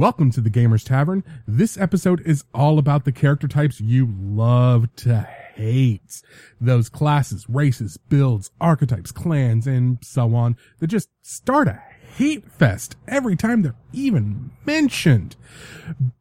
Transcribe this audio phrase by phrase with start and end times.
[0.00, 1.22] Welcome to the Gamers Tavern.
[1.46, 6.22] This episode is all about the character types you love to hate.
[6.58, 11.82] Those classes, races, builds, archetypes, clans, and so on that just start a
[12.16, 15.36] hate fest every time they're even mentioned.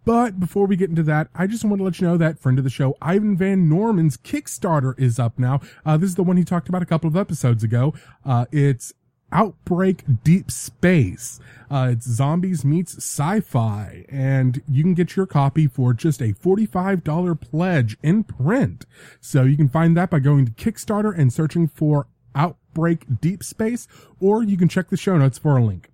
[0.04, 2.58] But before we get into that, I just want to let you know that friend
[2.58, 5.62] of the show, Ivan Van Norman's Kickstarter is up now.
[5.86, 7.94] Uh, this is the one he talked about a couple of episodes ago.
[8.26, 8.92] Uh, it's
[9.32, 11.40] Outbreak Deep Space.
[11.70, 17.40] Uh, it's zombies meets sci-fi and you can get your copy for just a $45
[17.40, 18.86] pledge in print.
[19.22, 23.88] So you can find that by going to Kickstarter and searching for Outbreak Deep Space,
[24.20, 25.90] or you can check the show notes for a link.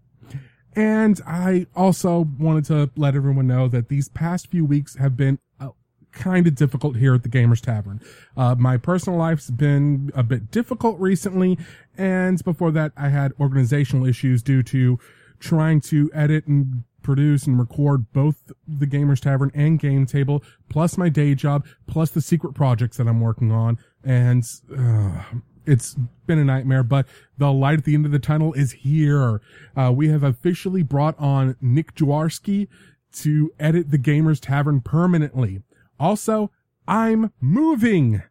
[0.76, 5.40] And I also wanted to let everyone know that these past few weeks have been
[6.16, 8.02] kind of difficult here at the Gamers Tavern.
[8.36, 11.60] Uh, my personal life's been a bit difficult recently,
[11.98, 14.98] and before that, I had organizational issues due to
[15.40, 20.98] trying to edit and produce and record both the Gamers Tavern and Game Table, plus
[20.98, 24.44] my day job, plus the secret projects that I'm working on, and
[24.76, 25.22] uh,
[25.68, 25.96] it's
[26.26, 27.06] been a nightmare, but
[27.38, 29.42] the light at the end of the tunnel is here.
[29.76, 32.68] Uh, we have officially brought on Nick Jaworski
[33.14, 35.62] to edit the Gamers Tavern permanently.
[36.00, 36.52] Also,
[36.88, 38.22] I'm moving.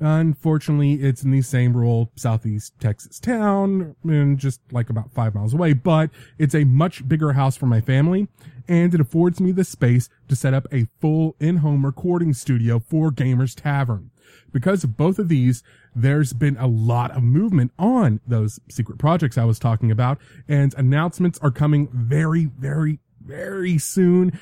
[0.00, 5.54] Unfortunately, it's in the same rural southeast Texas town and just like about five miles
[5.54, 8.26] away, but it's a much bigger house for my family
[8.66, 13.12] and it affords me the space to set up a full in-home recording studio for
[13.12, 14.10] Gamers Tavern.
[14.52, 15.62] Because of both of these,
[15.94, 20.18] there's been a lot of movement on those secret projects I was talking about
[20.48, 24.38] and announcements are coming very, very, very soon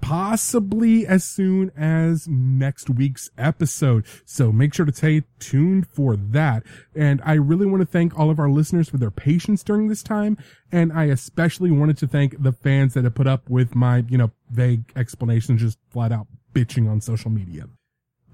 [0.00, 4.04] possibly as soon as next week's episode.
[4.24, 6.62] So make sure to stay tuned for that.
[6.94, 10.02] And I really want to thank all of our listeners for their patience during this
[10.02, 10.36] time.
[10.72, 14.18] And I especially wanted to thank the fans that have put up with my, you
[14.18, 17.66] know, vague explanations, just flat out bitching on social media.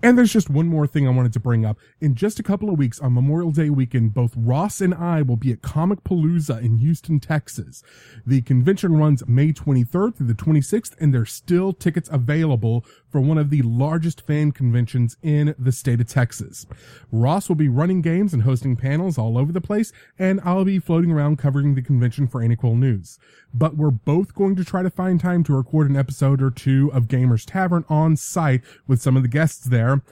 [0.02, 1.78] And there's just one more thing I wanted to bring up.
[2.00, 5.36] In just a couple of weeks on Memorial Day weekend, both Ross and I will
[5.36, 7.83] be at Comic Palooza in Houston, Texas.
[8.27, 12.85] The convention runs May 23rd through the 26th, and there's still tickets available
[13.17, 16.67] for one of the largest fan conventions in the state of Texas.
[17.11, 20.79] Ross will be running games and hosting panels all over the place, and I'll be
[20.79, 23.19] floating around covering the convention for cool news.
[23.55, 26.93] But we're both going to try to find time to record an episode or two
[26.93, 30.03] of Gamers Tavern on site with some of the guests there.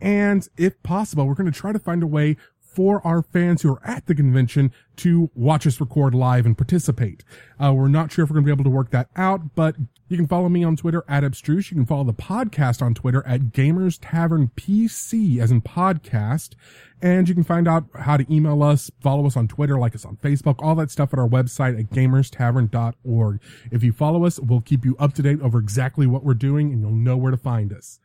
[0.00, 3.72] And if possible, we're going to try to find a way for our fans who
[3.72, 7.24] are at the convention to watch us record live and participate.
[7.58, 9.74] Uh, we're not sure if we're going to be able to work that out, but
[10.08, 11.70] you can follow me on Twitter at Abstruse.
[11.70, 16.54] You can follow the podcast on Twitter at Gamers Tavern PC as in podcast.
[17.02, 20.04] And you can find out how to email us, follow us on Twitter, like us
[20.04, 23.40] on Facebook, all that stuff at our website at gamerstavern.org.
[23.72, 26.72] If you follow us, we'll keep you up to date over exactly what we're doing
[26.72, 27.98] and you'll know where to find us.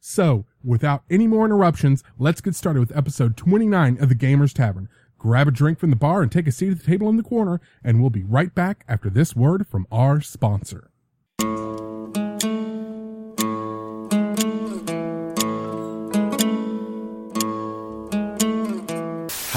[0.00, 4.88] So, without any more interruptions, let's get started with episode 29 of the Gamers Tavern.
[5.18, 7.24] Grab a drink from the bar and take a seat at the table in the
[7.24, 10.92] corner, and we'll be right back after this word from our sponsor.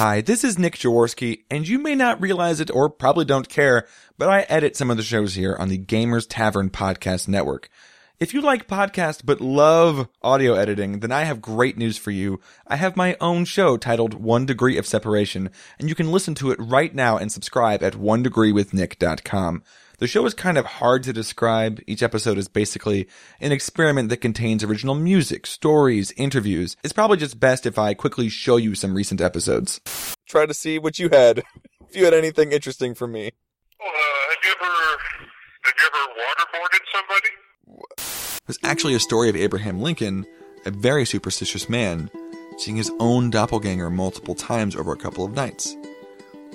[0.04, 3.86] Hi, this is Nick Jaworski, and you may not realize it or probably don't care,
[4.18, 7.70] but I edit some of the shows here on the Gamers Tavern Podcast Network.
[8.20, 12.40] If you like podcasts but love audio editing, then I have great news for you.
[12.66, 16.50] I have my own show titled One Degree of Separation, and you can listen to
[16.50, 19.62] it right now and subscribe at onedegreewithnick.com.
[20.02, 21.80] The show is kind of hard to describe.
[21.86, 23.08] Each episode is basically
[23.40, 26.76] an experiment that contains original music, stories, interviews.
[26.84, 29.80] It's probably just best if I quickly show you some recent episodes.
[30.28, 31.44] Try to see what you had.
[31.88, 33.28] if you had anything interesting for me.
[33.80, 33.84] Uh,
[34.30, 34.74] have you ever
[35.66, 38.40] have you ever waterboarded somebody?
[38.48, 40.26] There's actually a story of Abraham Lincoln,
[40.66, 42.10] a very superstitious man,
[42.58, 45.78] seeing his own doppelganger multiple times over a couple of nights.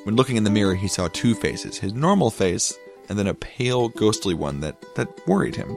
[0.02, 2.76] When looking in the mirror, he saw two faces his normal face,
[3.08, 5.76] and then a pale, ghostly one that, that worried him.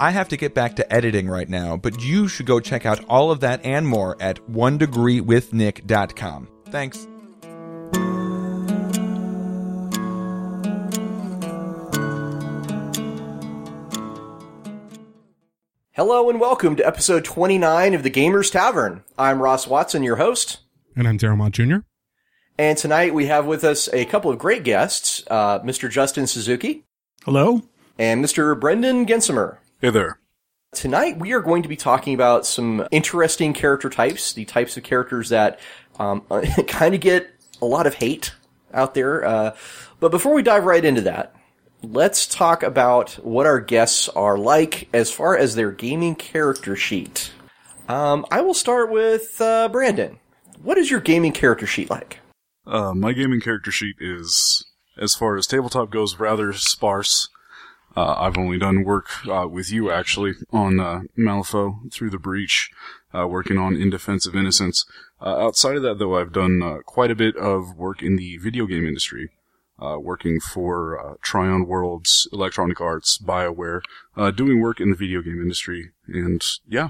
[0.00, 3.04] I have to get back to editing right now, but you should go check out
[3.08, 6.48] all of that and more at onedegreewithnick.com.
[6.66, 7.06] Thanks.
[15.92, 19.04] Hello and welcome to episode 29 of the Gamers Tavern.
[19.16, 20.58] I'm Ross Watson, your host.
[20.96, 21.76] And I'm Darrell Mott Jr.
[22.56, 25.90] And tonight we have with us a couple of great guests, uh, Mr.
[25.90, 26.84] Justin Suzuki
[27.24, 27.62] Hello?
[27.98, 28.58] and Mr.
[28.58, 29.58] Brendan Gensimer.
[29.80, 30.20] Hey there.
[30.72, 34.84] Tonight we are going to be talking about some interesting character types, the types of
[34.84, 35.58] characters that
[35.98, 36.20] um,
[36.68, 37.28] kind of get
[37.60, 38.32] a lot of hate
[38.72, 39.24] out there.
[39.24, 39.56] Uh,
[39.98, 41.34] but before we dive right into that,
[41.82, 47.32] let's talk about what our guests are like as far as their gaming character sheet.
[47.88, 50.20] Um, I will start with uh, Brandon.
[50.62, 52.20] What is your gaming character sheet like?
[52.66, 54.64] Uh, my gaming character sheet is,
[54.96, 57.28] as far as tabletop goes, rather sparse.
[57.96, 62.70] Uh, I've only done work uh, with you actually on uh, Malifaux through the breach,
[63.14, 64.84] uh, working on In Defense of Innocence.
[65.20, 68.36] Uh, outside of that, though, I've done uh, quite a bit of work in the
[68.38, 69.30] video game industry,
[69.78, 73.82] working for Trion Worlds, Electronic Arts, Bioware,
[74.34, 76.88] doing work in the video game industry, and yeah,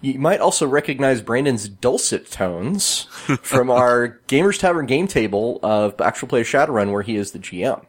[0.00, 3.02] You might also recognize Brandon's dulcet tones
[3.42, 7.84] from our Gamers Tavern game table of Actual Play Shadowrun, where he is the GM.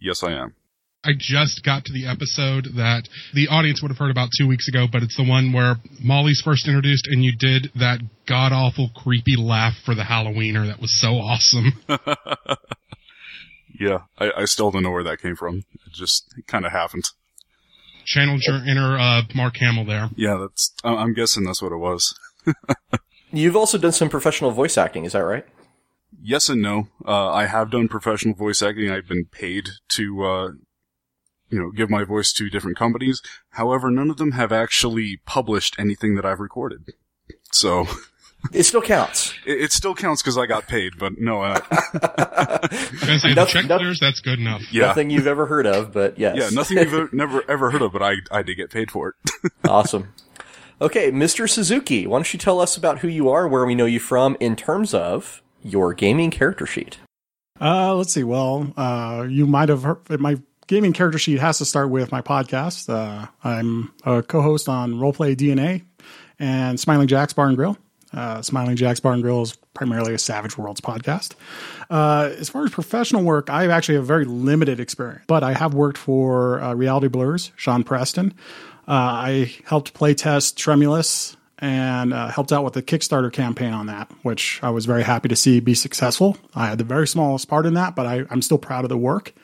[0.00, 0.54] yes, I am.
[1.04, 4.66] I just got to the episode that the audience would have heard about two weeks
[4.68, 8.90] ago, but it's the one where Molly's first introduced and you did that god awful
[8.96, 11.72] creepy laugh for the Halloweener that was so awesome.
[13.78, 15.58] Yeah, I, I still don't know where that came from.
[15.58, 17.04] It just kind of happened.
[18.08, 20.08] Channeled your inner uh, Mark Hamill there.
[20.16, 20.72] Yeah, that's.
[20.82, 22.18] I- I'm guessing that's what it was.
[23.30, 25.44] You've also done some professional voice acting, is that right?
[26.18, 26.88] Yes and no.
[27.06, 28.90] Uh, I have done professional voice acting.
[28.90, 30.48] I've been paid to, uh,
[31.50, 33.20] you know, give my voice to different companies.
[33.50, 36.94] However, none of them have actually published anything that I've recorded.
[37.52, 37.86] So
[38.52, 39.34] It still counts.
[39.44, 40.92] it, it still counts because I got paid.
[40.98, 44.62] But no, uh, I was say, the Nothing- check nothing- clears, that's good enough.
[44.72, 46.36] yeah, Nothing you've ever heard of, but yes.
[46.36, 49.08] yeah, nothing you've ever, never ever heard of, but I I did get paid for
[49.10, 49.52] it.
[49.68, 50.12] awesome.
[50.80, 51.48] Okay, Mr.
[51.50, 54.36] Suzuki, why don't you tell us about who you are, where we know you from,
[54.38, 56.98] in terms of your gaming character sheet?
[57.60, 58.22] Uh, let's see.
[58.22, 60.36] Well, uh, you might have heard my
[60.68, 62.88] gaming character sheet has to start with my podcast.
[62.88, 65.82] Uh, I'm a co-host on Roleplay DNA
[66.38, 67.76] and Smiling Jack's Bar and Grill.
[68.12, 71.34] Uh, Smiling Jack's Bar and Grill is primarily a Savage Worlds podcast.
[71.90, 75.52] Uh, as far as professional work, I have actually have very limited experience, but I
[75.52, 78.32] have worked for uh, Reality Blurs, Sean Preston.
[78.86, 83.86] Uh, I helped play test Tremulus and uh, helped out with the Kickstarter campaign on
[83.86, 86.36] that, which I was very happy to see be successful.
[86.54, 88.96] I had the very smallest part in that, but I, I'm still proud of the
[88.98, 89.34] work.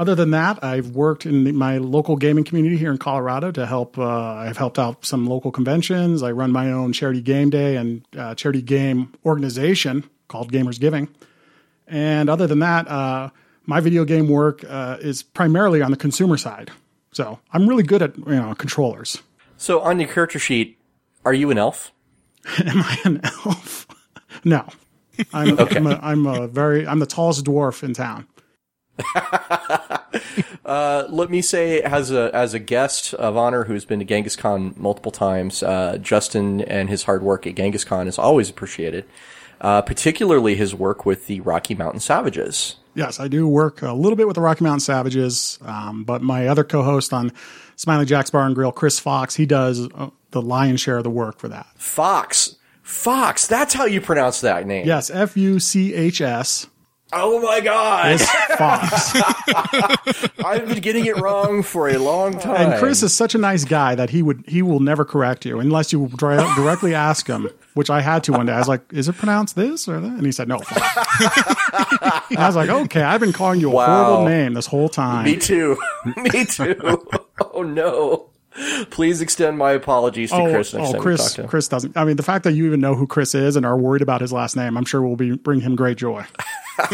[0.00, 3.66] Other than that, I've worked in the- my local gaming community here in Colorado to
[3.66, 3.98] help.
[3.98, 6.22] Uh, I've helped out some local conventions.
[6.22, 11.10] I run my own charity game day and uh, charity game organization called Gamers Giving.
[11.86, 13.28] And other than that, uh,
[13.66, 16.70] my video game work uh, is primarily on the consumer side.
[17.12, 19.20] So I'm really good at you know controllers.
[19.58, 20.78] So, on your character sheet,
[21.26, 21.92] are you an elf?
[22.58, 23.86] Am I an elf?
[24.44, 24.66] no.
[25.34, 28.26] I'm, I'm, a, I'm a very I'm the tallest dwarf in town.
[30.64, 34.76] Uh, let me say, as a as a guest of honor who's been to GenghisCon
[34.76, 39.04] multiple times, uh, Justin and his hard work at GenghisCon is always appreciated.
[39.60, 42.76] Uh, particularly his work with the Rocky Mountain Savages.
[42.94, 46.46] Yes, I do work a little bit with the Rocky Mountain Savages, um, but my
[46.46, 47.32] other co-host on
[47.76, 51.10] Smiley Jack's Bar and Grill, Chris Fox, he does uh, the lion's share of the
[51.10, 51.66] work for that.
[51.74, 54.86] Fox, Fox, that's how you pronounce that name.
[54.86, 56.66] Yes, F U C H S
[57.12, 59.12] Oh my God, is Fox.
[60.44, 62.70] I've been getting it wrong for a long time.
[62.72, 65.58] and Chris is such a nice guy that he would he will never correct you
[65.60, 67.48] unless you dri- directly ask him.
[67.74, 68.52] Which I had to one day.
[68.52, 72.46] I was like, "Is it pronounced this or that?" And he said, "No." Fox." I
[72.46, 74.04] was like, "Okay, I've been calling you a Wow.
[74.04, 75.78] horrible name this whole time." Me too.
[76.16, 76.74] Me too.
[77.54, 78.29] oh no.
[78.90, 81.48] Please extend my apologies to Oh, Chris oh, Chris, talk to him.
[81.48, 81.96] Chris doesn't.
[81.96, 84.20] I mean, the fact that you even know who Chris is and are worried about
[84.20, 86.24] his last name, I'm sure will be bring him great joy.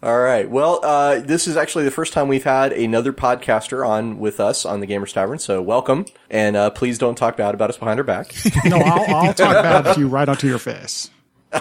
[0.00, 0.48] All right.
[0.48, 4.64] Well, uh, this is actually the first time we've had another podcaster on with us
[4.64, 5.40] on the Gamers Tavern.
[5.40, 8.32] So welcome, and uh, please don't talk bad about us behind our back.
[8.64, 11.10] No, I'll, I'll talk bad to you right onto your face.
[11.52, 11.60] All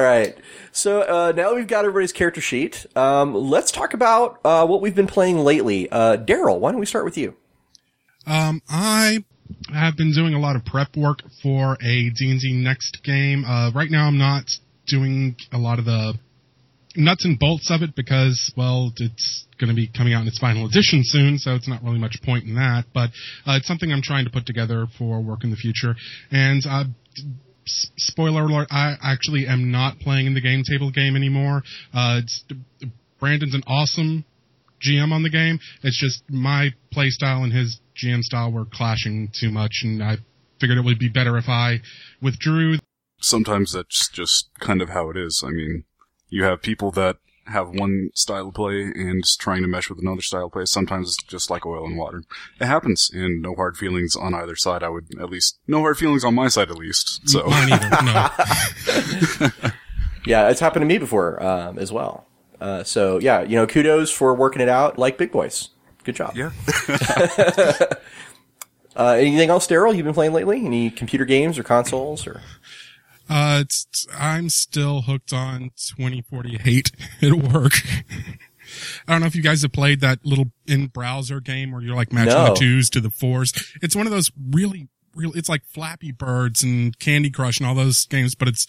[0.00, 0.36] right.
[0.72, 2.86] So uh, now we've got everybody's character sheet.
[2.96, 5.90] Um, let's talk about uh, what we've been playing lately.
[5.90, 7.34] Uh, Daryl, why don't we start with you?
[8.26, 9.24] Um, I
[9.72, 13.44] have been doing a lot of prep work for a D&D next game.
[13.44, 14.44] Uh, right now I'm not
[14.86, 16.14] doing a lot of the
[16.96, 20.38] nuts and bolts of it because, well, it's going to be coming out in its
[20.38, 22.84] final edition soon, so it's not really much point in that.
[22.92, 23.10] But
[23.46, 25.94] uh, it's something I'm trying to put together for work in the future.
[26.30, 26.84] And uh,
[27.96, 31.62] spoiler alert: I actually am not playing in the game table game anymore.
[31.92, 32.20] Uh,
[33.18, 34.24] Brandon's an awesome
[34.80, 35.58] GM on the game.
[35.82, 40.16] It's just my play style and his GM style were clashing too much, and I
[40.60, 41.80] figured it would be better if I
[42.22, 42.78] withdrew.
[43.20, 45.42] Sometimes that's just kind of how it is.
[45.46, 45.84] I mean,
[46.28, 47.16] you have people that
[47.50, 50.64] have one style of play and trying to mesh with another style of play.
[50.64, 52.22] Sometimes it's just like oil and water.
[52.60, 54.82] It happens, and no hard feelings on either side.
[54.82, 57.28] I would at least no hard feelings on my side at least.
[57.28, 58.30] So either.
[60.26, 62.26] Yeah, it's happened to me before um, as well.
[62.60, 65.70] Uh, so yeah, you know, kudos for working it out like big boys.
[66.04, 66.36] Good job.
[66.36, 66.50] Yeah.
[68.96, 69.96] Uh, anything else, Daryl?
[69.96, 70.66] You've been playing lately?
[70.66, 72.42] Any computer games or consoles or?
[73.30, 73.62] Uh,
[74.18, 76.90] I'm still hooked on 2048
[77.22, 77.72] at work.
[79.08, 81.96] I don't know if you guys have played that little in browser game where you're
[81.96, 82.48] like matching No.
[82.48, 83.52] the twos to the fours.
[83.82, 87.74] It's one of those really, really, it's like Flappy Birds and Candy Crush and all
[87.74, 88.66] those games, but it's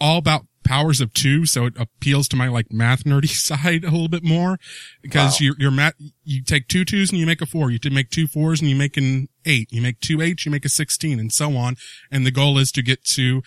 [0.00, 1.46] all about powers of two.
[1.46, 4.58] So it appeals to my like math nerdy side a little bit more
[5.02, 5.46] because Wow.
[5.46, 5.94] you're, you're math,
[6.24, 7.70] you take two twos and you make a four.
[7.70, 9.72] You make two fours and you make an eight.
[9.72, 11.74] You make two eights, you make a 16 and so on.
[12.10, 13.42] And the goal is to get to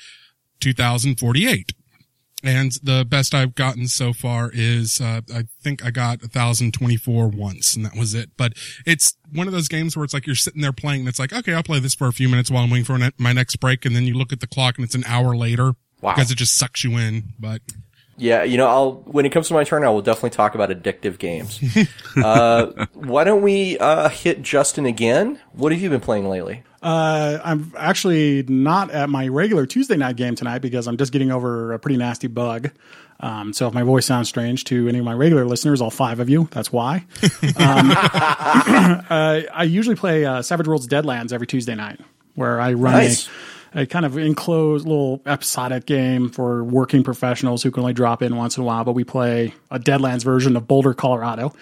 [0.62, 1.74] 2048.
[2.44, 7.76] And the best I've gotten so far is, uh, I think I got 1024 once
[7.76, 8.32] and that was it.
[8.36, 8.54] But
[8.84, 11.34] it's one of those games where it's like you're sitting there playing and it's like,
[11.34, 13.86] okay, I'll play this for a few minutes while I'm waiting for my next break.
[13.86, 16.16] And then you look at the clock and it's an hour later Wow.
[16.16, 17.34] because it just sucks you in.
[17.40, 17.62] But
[18.22, 20.70] Yeah, you know, I'll when it comes to my turn, I will definitely talk about
[20.70, 21.60] addictive games.
[22.24, 25.40] uh, why don't we uh, hit Justin again?
[25.54, 26.62] What have you been playing lately?
[26.84, 31.32] Uh, I'm actually not at my regular Tuesday night game tonight because I'm just getting
[31.32, 32.70] over a pretty nasty bug.
[33.22, 36.20] Um, so if my voice sounds strange to any of my regular listeners, all five
[36.20, 37.06] of you, that's why.
[37.58, 37.92] um,
[39.10, 42.00] uh, I usually play uh, Savage Worlds Deadlands every Tuesday night,
[42.36, 43.28] where I run Nice.
[43.28, 43.32] a,
[43.74, 48.36] a kind of enclosed little episodic game for working professionals who can only drop in
[48.36, 48.84] once in a while.
[48.84, 51.54] But we play a Deadlands version of Boulder, Colorado.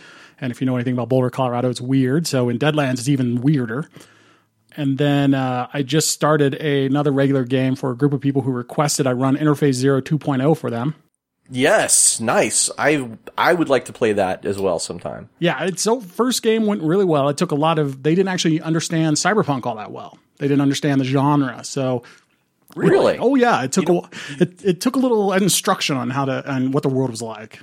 [0.41, 2.25] And if you know anything about Boulder, Colorado, it's weird.
[2.25, 3.89] So in Deadlands, it's even weirder.
[4.75, 8.43] And then uh, I just started a, another regular game for a group of people
[8.43, 10.95] who requested I run Interface Zero 2.0 for them.
[11.49, 12.69] Yes, nice.
[12.77, 15.29] I I would like to play that as well sometime.
[15.39, 17.27] Yeah, it's so first game went really well.
[17.29, 20.17] It took a lot of they didn't actually understand cyberpunk all that well.
[20.37, 21.63] They didn't understand the genre.
[21.63, 22.03] So
[22.75, 23.17] Really?
[23.17, 24.01] oh yeah, it took a
[24.39, 27.59] it, it took a little instruction on how to and what the world was like.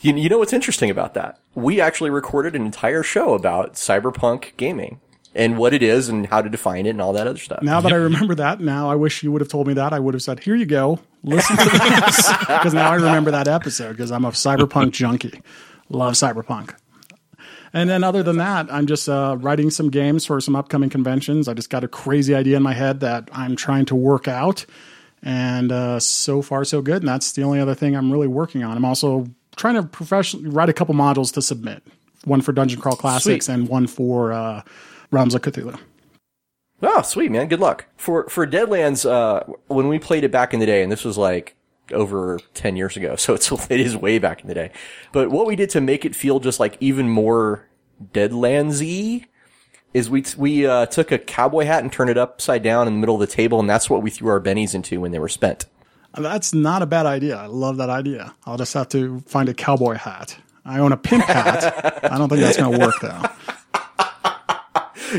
[0.00, 1.38] You, you know what's interesting about that?
[1.54, 5.00] We actually recorded an entire show about cyberpunk gaming
[5.38, 7.62] and what it is and how to define it and all that other stuff.
[7.62, 9.92] Now that I remember that, now I wish you would have told me that.
[9.92, 13.48] I would have said, "Here you go, listen to this," because now I remember that
[13.48, 15.40] episode because I'm a cyberpunk junkie.
[15.88, 16.74] Love cyberpunk.
[17.72, 21.48] And then, other than that, I'm just uh, writing some games for some upcoming conventions.
[21.48, 24.66] I just got a crazy idea in my head that I'm trying to work out,
[25.22, 27.02] and uh, so far so good.
[27.02, 28.76] And that's the only other thing I'm really working on.
[28.76, 29.26] I'm also
[29.56, 31.82] trying to professionally write a couple modules to submit.
[32.24, 33.54] One for Dungeon Crawl Classics Sweet.
[33.54, 34.62] and one for uh,
[35.10, 35.78] Realms of Cthulhu.
[36.82, 37.48] Oh, sweet man.
[37.48, 37.86] Good luck.
[37.96, 41.18] For for Deadlands, uh, when we played it back in the day, and this was
[41.18, 41.56] like
[41.92, 44.70] over 10 years ago, so it's it is way back in the day.
[45.12, 47.66] But what we did to make it feel just like even more
[48.12, 49.26] Deadlandsy
[49.94, 53.00] is we we uh, took a cowboy hat and turned it upside down in the
[53.00, 55.28] middle of the table, and that's what we threw our bennies into when they were
[55.28, 55.64] spent.
[56.14, 57.36] That's not a bad idea.
[57.36, 58.34] I love that idea.
[58.44, 60.36] I'll just have to find a cowboy hat.
[60.64, 62.04] I own a pimp hat.
[62.12, 63.22] I don't think that's going to work though.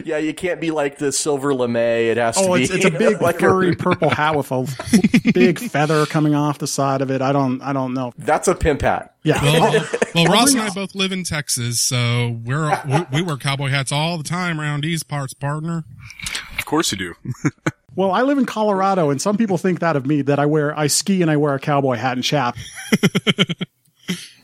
[0.05, 1.75] Yeah, you can't be like the silver lame.
[1.75, 5.31] It has to Oh, be it's, it's a big like furry purple hat with a
[5.34, 7.22] big feather coming off the side of it.
[7.22, 8.13] I don't, I don't know.
[8.17, 9.15] That's a pimp hat.
[9.24, 9.41] Yeah.
[9.43, 13.69] well, well Ross and I both live in Texas, so we're we, we wear cowboy
[13.69, 15.84] hats all the time around these parts, partner.
[16.58, 17.13] Of course you do.
[17.96, 20.77] Well, I live in Colorado, and some people think that of me that I wear,
[20.77, 22.55] I ski and I wear a cowboy hat and chap.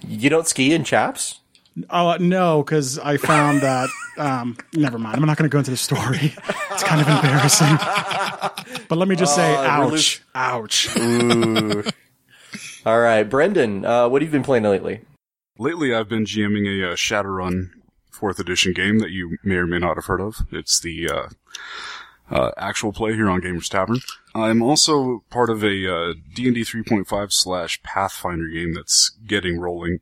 [0.07, 1.39] You don't ski in chaps?
[1.89, 3.89] Oh no, because I found that.
[4.17, 5.17] Um, never mind.
[5.17, 6.33] I'm not going to go into the story.
[6.71, 7.77] It's kind of embarrassing.
[8.87, 11.93] But let me just say, we're lose- ouch, ouch.
[12.85, 15.01] All right, Brendan, uh, what have you been playing lately?
[15.57, 17.69] Lately, I've been GMing a uh, Shadowrun
[18.11, 20.45] fourth edition game that you may or may not have heard of.
[20.51, 21.27] It's the uh,
[22.29, 23.99] uh, actual play here on Gamers Tavern.
[24.33, 29.99] I'm also part of a uh, D&D 3.5 slash Pathfinder game that's getting rolling,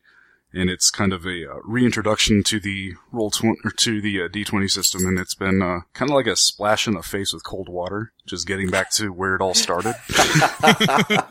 [0.54, 4.28] and it's kind of a uh, reintroduction to the roll tw- or to the uh,
[4.28, 7.44] D20 system, and it's been uh, kind of like a splash in the face with
[7.44, 9.96] cold water, just getting back to where it all started.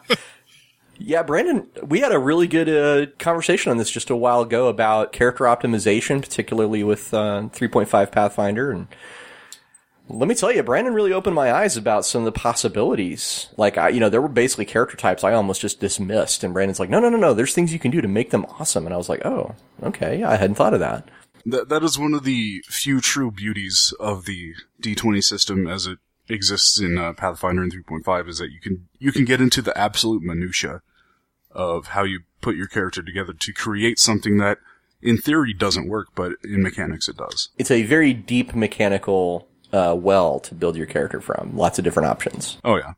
[1.05, 4.69] Yeah, Brandon, we had a really good uh, conversation on this just a while ago
[4.69, 8.71] about character optimization, particularly with uh, 3.5 Pathfinder.
[8.71, 8.87] And
[10.13, 13.49] let me tell you, Brandon really opened my eyes about some of the possibilities.
[13.57, 16.45] Like, I, you know, there were basically character types I almost just dismissed.
[16.45, 18.47] And Brandon's like, no, no, no, no, there's things you can do to make them
[18.59, 18.87] awesome.
[18.87, 21.09] And I was like, oh, okay, yeah, I hadn't thought of that.
[21.45, 25.99] That that is one of the few true beauties of the D20 system as it
[26.29, 29.77] exists in uh, Pathfinder and 3.5 is that you can you can get into the
[29.77, 30.83] absolute minutia
[31.51, 34.59] of how you put your character together to create something that
[35.03, 37.49] in theory doesn't work, but in mechanics it does.
[37.59, 41.57] It's a very deep mechanical uh, well to build your character from.
[41.57, 42.59] Lots of different options.
[42.65, 42.95] Oh yeah.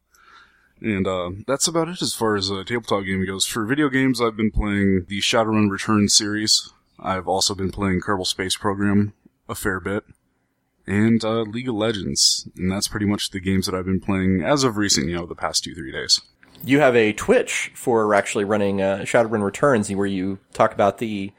[0.80, 3.46] And uh, that's about it as far as uh, tabletop game goes.
[3.46, 6.72] For video games, I've been playing the Shadowrun Return series.
[6.98, 9.14] I've also been playing Kerbal Space Program
[9.48, 10.04] a fair bit.
[10.86, 12.48] And uh, League of Legends.
[12.56, 15.26] And that's pretty much the games that I've been playing as of recent, you know,
[15.26, 16.20] the past two, three days.
[16.62, 21.32] You have a Twitch for actually running uh, Shadowrun Returns where you talk about the.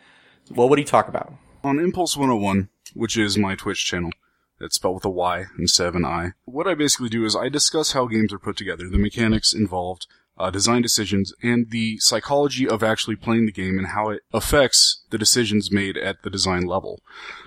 [0.50, 1.34] Well, what do you talk about?
[1.64, 4.12] On Impulse 101, which is my Twitch channel.
[4.60, 6.32] It's spelled with a Y instead of an I.
[6.46, 10.08] What I basically do is I discuss how games are put together, the mechanics involved,
[10.38, 15.04] uh, design decisions, and the psychology of actually playing the game and how it affects
[15.10, 17.00] the decisions made at the design level.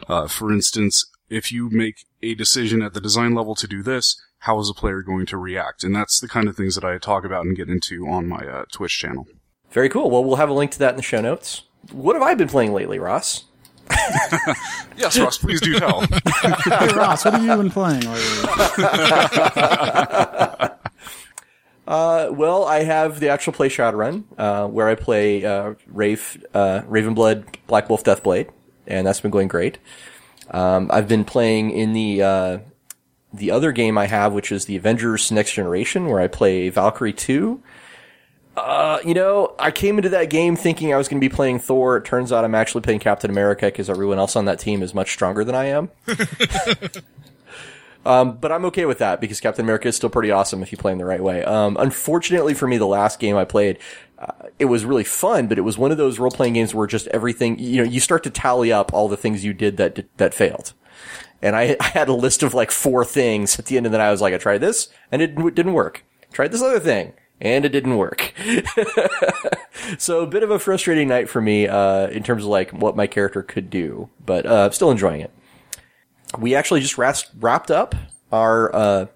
[0.08, 4.20] Uh, for instance, if you make a decision at the design level to do this,
[4.40, 5.84] how is a player going to react?
[5.84, 8.46] And that's the kind of things that I talk about and get into on my
[8.46, 9.26] uh, Twitch channel.
[9.70, 10.10] Very cool.
[10.10, 11.62] Well, we'll have a link to that in the show notes.
[11.92, 13.44] What have I been playing lately, Ross?
[14.96, 16.00] Yes, Ross, please do tell.
[16.32, 18.18] Hey Ross, what have you been playing lately?
[21.86, 26.82] Uh, well, I have the actual play Shadowrun, uh, where I play uh, Rafe, uh,
[26.82, 28.50] Ravenblood, Black Wolf, Deathblade,
[28.86, 29.78] and that's been going great.
[30.50, 32.58] Um, I've been playing in the uh,
[33.32, 37.14] the other game I have, which is the Avengers Next Generation, where I play Valkyrie
[37.14, 37.62] two.
[38.58, 41.58] Uh, you know, I came into that game thinking I was going to be playing
[41.60, 41.96] Thor.
[41.96, 44.94] It turns out I'm actually playing Captain America because everyone else on that team is
[44.94, 45.90] much stronger than I am.
[48.06, 50.78] Um, but I'm okay with that because Captain America is still pretty awesome if you
[50.78, 51.44] play him the right way.
[51.44, 53.78] Um, unfortunately for me, the last game I played,
[54.18, 56.86] uh, it was really fun, but it was one of those role playing games where
[56.86, 60.06] just everything, you know, you start to tally up all the things you did that
[60.16, 60.72] that failed.
[61.42, 63.98] And I, I had a list of like four things at the end of the
[63.98, 64.08] night.
[64.08, 66.02] I was like, I tried this and it didn't- didn't work.
[66.32, 68.32] Tried this other thing and it didn't work.
[69.98, 72.96] so a bit of a frustrating night for me, uh, in terms of like what
[72.96, 75.32] my character could do, but, uh, still enjoying it
[76.36, 77.94] we actually just wrapped, up
[78.32, 79.06] our uh,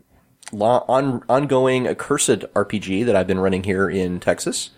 [0.53, 4.71] on, ongoing accursed RPG that I've been running here in Texas.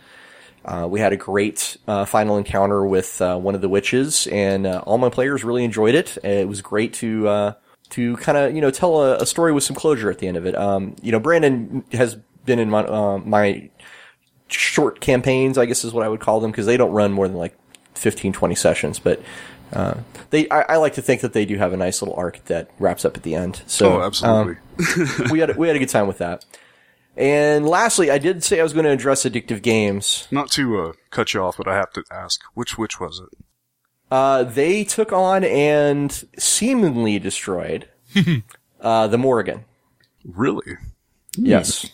[0.64, 4.66] Uh, we had a great uh, final encounter with uh, one of the witches, and
[4.66, 6.16] uh, all my players really enjoyed it.
[6.24, 7.52] It was great to uh,
[7.90, 10.36] to kind of you know tell a, a story with some closure at the end
[10.36, 10.56] of it.
[10.56, 13.70] Um, you know, Brandon has been in my, uh, my
[14.48, 17.26] short campaigns, I guess is what I would call them, because they don't run more
[17.28, 17.56] than like
[17.94, 19.22] 15, 20 sessions, but
[19.72, 19.94] uh,
[20.30, 22.70] they I, I like to think that they do have a nice little arc that
[22.78, 23.62] wraps up at the end.
[23.66, 24.56] So Oh, absolutely.
[24.78, 26.44] um, we had a- we had a good time with that.
[27.16, 30.26] And lastly, I did say I was going to address addictive games.
[30.32, 33.38] Not to uh, cut you off, but I have to ask, which which was it?
[34.10, 37.88] Uh, they took on and seemingly destroyed
[38.80, 39.64] uh, the Morrigan.
[40.24, 40.76] Really?
[41.36, 41.90] Yes,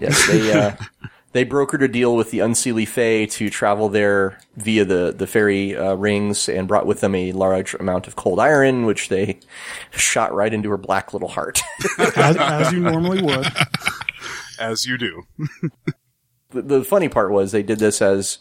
[0.00, 0.26] yes.
[0.26, 0.76] They uh,
[1.32, 5.76] they brokered a deal with the Unseelie Fae to travel there via the the fairy
[5.76, 9.38] uh, rings, and brought with them a large amount of cold iron, which they
[9.92, 11.60] shot right into her black little heart.
[11.98, 13.46] As, as you normally would.
[14.58, 15.22] As you do.
[16.50, 18.38] the, the funny part was they did this as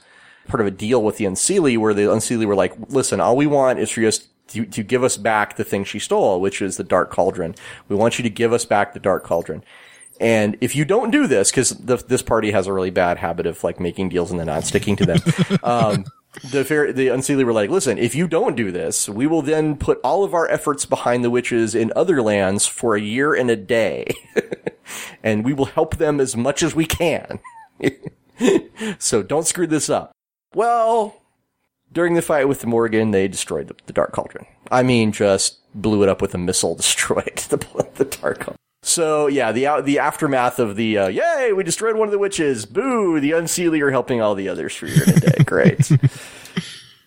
[0.47, 3.47] part of a deal with the Unseelie, where the Unseelie were like, "Listen, all we
[3.47, 4.11] want is for you
[4.47, 7.55] to, to give us back the thing she stole, which is the Dark Cauldron.
[7.87, 9.63] We want you to give us back the Dark Cauldron."
[10.19, 13.63] And if you don't do this, because this party has a really bad habit of
[13.63, 15.19] like making deals and then not sticking to them,
[15.63, 16.05] um,
[16.51, 19.77] the fair, the Unseelie were like, "Listen, if you don't do this, we will then
[19.77, 23.49] put all of our efforts behind the witches in other lands for a year and
[23.49, 24.07] a day,
[25.23, 27.39] and we will help them as much as we can."
[28.99, 30.11] so don't screw this up.
[30.53, 31.21] Well,
[31.91, 34.45] during the fight with the Morgan, they destroyed the, the Dark Cauldron.
[34.71, 37.57] I mean, just blew it up with a missile, destroyed the,
[37.95, 38.58] the Dark Cauldron.
[38.89, 42.17] So yeah, the out- the aftermath of the uh, yay, we destroyed one of the
[42.19, 42.65] witches.
[42.65, 43.19] Boo!
[43.19, 45.43] The Unseelie are helping all the others for a year and a day.
[45.45, 45.91] Great.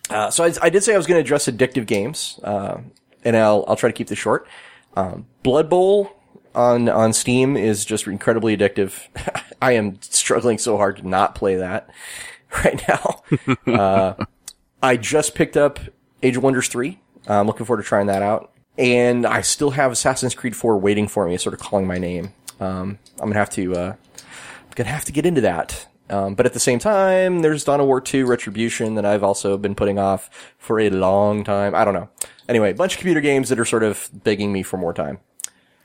[0.09, 2.77] uh, so I, I did say I was going to address addictive games, uh,
[3.25, 4.47] and I'll I'll try to keep this short.
[4.95, 6.11] Um, Blood Bowl
[6.55, 8.93] on on Steam is just incredibly addictive.
[9.61, 11.89] I am struggling so hard to not play that
[12.63, 13.23] right now.
[13.73, 14.25] uh,
[14.81, 15.79] I just picked up
[16.21, 16.99] Age of Wonders 3.
[17.29, 18.52] Uh, I'm looking forward to trying that out.
[18.77, 22.33] And I still have Assassin's Creed 4 waiting for me, sort of calling my name.
[22.59, 25.87] Um, I'm gonna have to, uh, I'm gonna have to get into that.
[26.09, 29.57] Um, but at the same time, there's Dawn of War 2 Retribution that I've also
[29.57, 31.73] been putting off for a long time.
[31.75, 32.09] I don't know.
[32.49, 35.19] Anyway, a bunch of computer games that are sort of begging me for more time.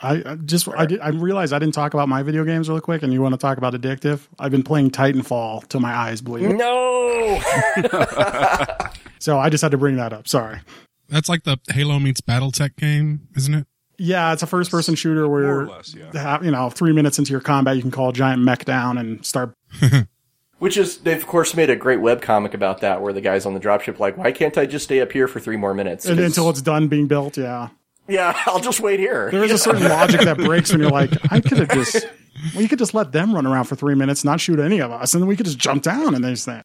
[0.01, 2.81] I I just I, did, I realized I didn't talk about my video games really
[2.81, 4.21] quick, and you want to talk about addictive?
[4.39, 7.41] I've been playing Titanfall till my eyes bleed, No!
[9.19, 10.29] so I just had to bring that up.
[10.29, 10.61] Sorry.
[11.09, 13.67] That's like the Halo meets BattleTech game, isn't it?
[14.01, 16.11] Yeah, it's a first-person shooter where less, yeah.
[16.23, 18.97] ha- you know three minutes into your combat, you can call a giant mech down
[18.99, 19.55] and start.
[20.59, 23.47] Which is, they've of course made a great web comic about that where the guy's
[23.47, 26.05] on the dropship like, why can't I just stay up here for three more minutes?
[26.07, 27.69] And 'Cause- until it's done being built, yeah.
[28.09, 29.31] yeah, I'll just wait here.
[29.31, 32.07] There is a certain logic that breaks when you're like, I could have just
[32.53, 34.91] well, you could just let them run around for three minutes, not shoot any of
[34.91, 36.65] us, and then we could just jump down and there's that.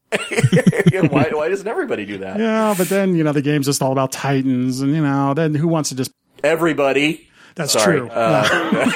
[1.12, 2.40] why, why doesn't everybody do that?
[2.40, 5.56] Yeah, but then you know the game's just all about titans, and you know then
[5.56, 6.12] who wants to just?
[6.44, 7.30] Everybody.
[7.56, 8.10] That's Sorry, true.
[8.10, 8.48] uh,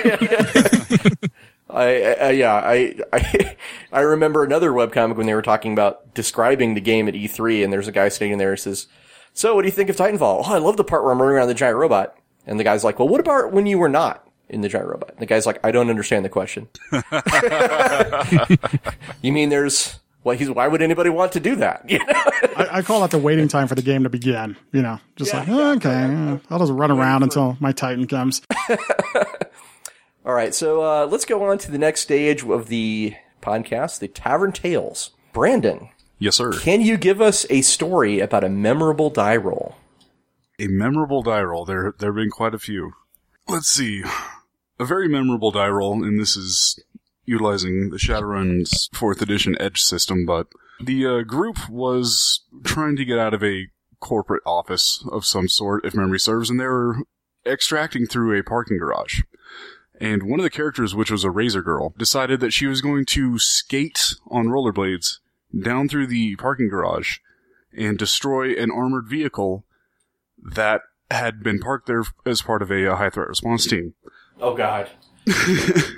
[1.70, 3.56] I, I yeah, I, I
[3.92, 7.72] I remember another webcomic when they were talking about describing the game at E3, and
[7.72, 8.88] there's a guy standing there who says,
[9.34, 11.36] "So, what do you think of Titanfall?" Oh, I love the part where I'm running
[11.36, 12.16] around the giant robot.
[12.46, 15.18] And the guy's like, "Well, what about when you were not in the giant robot?"
[15.20, 16.68] The guy's like, "I don't understand the question."
[19.22, 21.86] you mean there's well, he's why would anybody want to do that?
[21.90, 22.06] You know?
[22.58, 24.58] I, I call that the waiting time for the game to begin.
[24.72, 27.72] You know, just Yeah, like yeah, "Oh, okay, yeah, I'll just run around until my
[27.72, 28.42] titan comes.
[30.26, 34.10] All right, so uh, let's go on to the next stage of the podcast, the
[34.10, 35.12] Tavern Tales.
[35.32, 36.52] Brandon, Yes, sir.
[36.52, 39.76] can you give us a story about a memorable die roll?
[40.60, 41.64] A memorable die roll.
[41.64, 42.92] There, there have been quite a few.
[43.48, 44.04] Let's see.
[44.80, 46.80] A very memorable die roll, and this is
[47.26, 50.48] utilizing the Shadowrun's fourth edition Edge system, but
[50.80, 53.68] the uh, group was trying to get out of a
[54.00, 56.98] corporate office of some sort, if memory serves, and they were
[57.46, 59.22] extracting through a parking garage.
[60.00, 63.06] And one of the characters, which was a Razor Girl, decided that she was going
[63.06, 65.18] to skate on rollerblades
[65.60, 67.18] down through the parking garage
[67.76, 69.66] and destroy an armored vehicle
[70.38, 73.96] that had been parked there as part of a, uh high threat response team.
[74.40, 74.90] Oh God.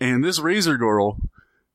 [0.00, 1.18] And this Razor Girl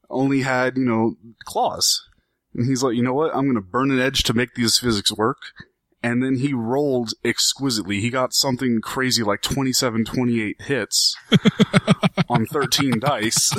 [0.09, 2.07] only had, you know, claws.
[2.53, 3.35] And he's like, you know what?
[3.35, 5.37] I'm going to burn an edge to make these physics work.
[6.01, 7.99] And then he rolled exquisitely.
[8.01, 11.15] He got something crazy like 27, 28 hits
[12.29, 13.53] on 13 dice.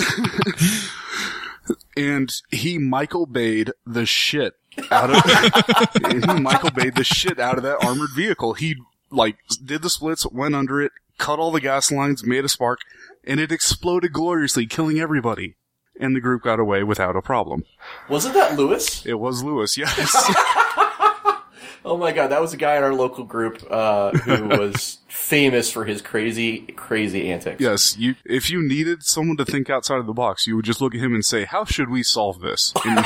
[1.96, 4.54] and he Michael Bayed the shit
[4.90, 8.52] out of, and he Michael Bayed the shit out of that armored vehicle.
[8.52, 8.76] He
[9.10, 12.80] like did the splits, went under it, cut all the gas lines, made a spark,
[13.24, 15.56] and it exploded gloriously, killing everybody.
[16.00, 17.64] And the group got away without a problem.
[18.08, 19.06] Wasn't that Lewis?
[19.06, 19.98] It was Lewis, yes.
[21.86, 25.70] Oh my God, that was a guy in our local group uh, who was famous
[25.70, 27.60] for his crazy, crazy antics.
[27.60, 30.80] yes, you, if you needed someone to think outside of the box, you would just
[30.80, 32.72] look at him and say, how should we solve this?
[32.86, 33.04] And,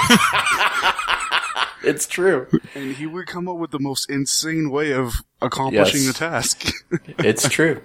[1.83, 2.47] It's true.
[2.77, 6.13] and he would come up with the most insane way of accomplishing Yes.
[6.13, 6.71] the task.
[7.19, 7.81] It's true.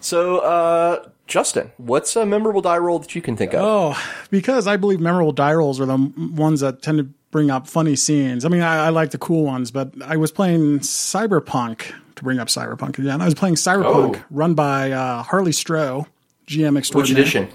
[0.00, 3.60] So, uh, Justin, what's a memorable die roll that you can think of?
[3.62, 7.66] Oh, because I believe memorable die rolls are the ones that tend to bring up
[7.68, 8.44] funny scenes.
[8.44, 12.38] I mean, I, I like the cool ones, but I was playing Cyberpunk to bring
[12.38, 13.20] up Cyberpunk again.
[13.20, 14.24] I was playing Cyberpunk, Oh.
[14.30, 16.06] run by uh, Harley Stroh,
[16.46, 17.48] GM Which edition?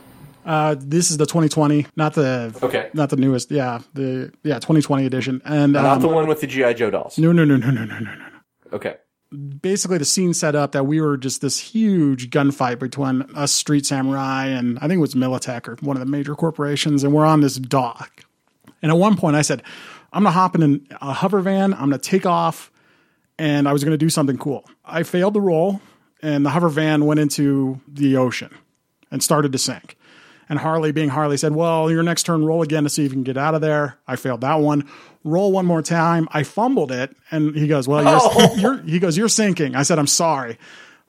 [0.45, 2.89] Uh, this is the 2020, not the Okay.
[2.93, 3.49] not the newest.
[3.49, 5.41] Yeah, the yeah 2020 edition.
[5.45, 7.17] And Not um, the one with the GI Joe dolls.
[7.17, 8.25] no, no, no, no, no, no, no, no.
[8.73, 8.97] Okay.
[9.34, 13.86] Basically the scene set up that we were just this huge gunfight between us street
[13.86, 17.26] samurai and I think it was Militech or one of the major corporations, and we're
[17.26, 18.24] on this dock.
[18.82, 19.63] And at one point I said,
[20.12, 22.72] I'm gonna hop in a hover van, I'm gonna take off,
[23.39, 24.65] and I was gonna do something cool.
[24.86, 25.82] I failed the roll,
[26.22, 28.56] and the hover van went into the ocean
[29.10, 29.98] and started to sink.
[30.50, 33.15] And Harley, being Harley, said, Well, your next turn, roll again to see if you
[33.15, 33.98] can get out of there.
[34.08, 34.88] I failed that one.
[35.23, 36.27] Roll one more time.
[36.31, 37.15] I fumbled it.
[37.31, 39.75] And he goes, Well, you're, you're, he goes, You're sinking.
[39.75, 40.57] I said, I'm sorry.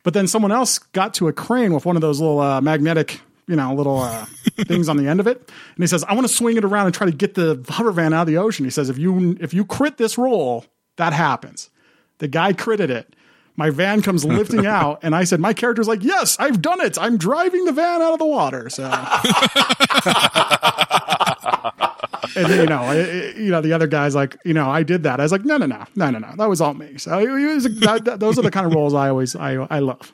[0.03, 3.21] But then someone else got to a crane with one of those little uh, magnetic,
[3.47, 4.27] you know, little uh,
[4.67, 5.39] things on the end of it.
[5.39, 7.91] And he says, I want to swing it around and try to get the hover
[7.91, 8.65] van out of the ocean.
[8.65, 10.65] He says, If you, if you crit this roll,
[10.97, 11.71] that happens.
[12.19, 13.17] The guy critted it.
[13.57, 16.99] My van comes lifting out, and I said, "My character's like, yes, I've done it.
[16.99, 18.83] I'm driving the van out of the water." So,
[22.37, 25.03] and then, you know, it- you know, the other guy's like, you know, I did
[25.05, 25.21] that.
[25.21, 26.99] I was like, no, no, no, no, no, no, that was all me.
[26.99, 29.79] So, it was, that, that- those are the kind of roles I always, I, I
[29.81, 30.13] love.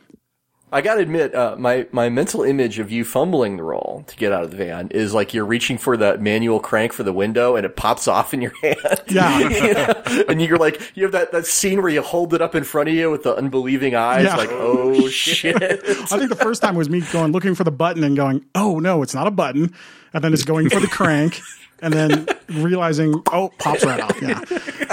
[0.73, 4.31] I gotta admit, uh, my, my mental image of you fumbling the roll to get
[4.31, 7.57] out of the van is like you're reaching for the manual crank for the window
[7.57, 8.77] and it pops off in your hand.
[9.09, 9.39] Yeah.
[9.49, 10.25] You know?
[10.29, 12.89] And you're like, you have that, that scene where you hold it up in front
[12.89, 14.37] of you with the unbelieving eyes, Yeah.
[14.37, 15.61] like, oh shit.
[15.61, 18.79] I think the first time was me going looking for the button and going, oh
[18.79, 19.75] no, it's not a button,
[20.15, 21.41] and then it's going for the crank,
[21.83, 24.43] and then realizing, oh, pops right off, yeah,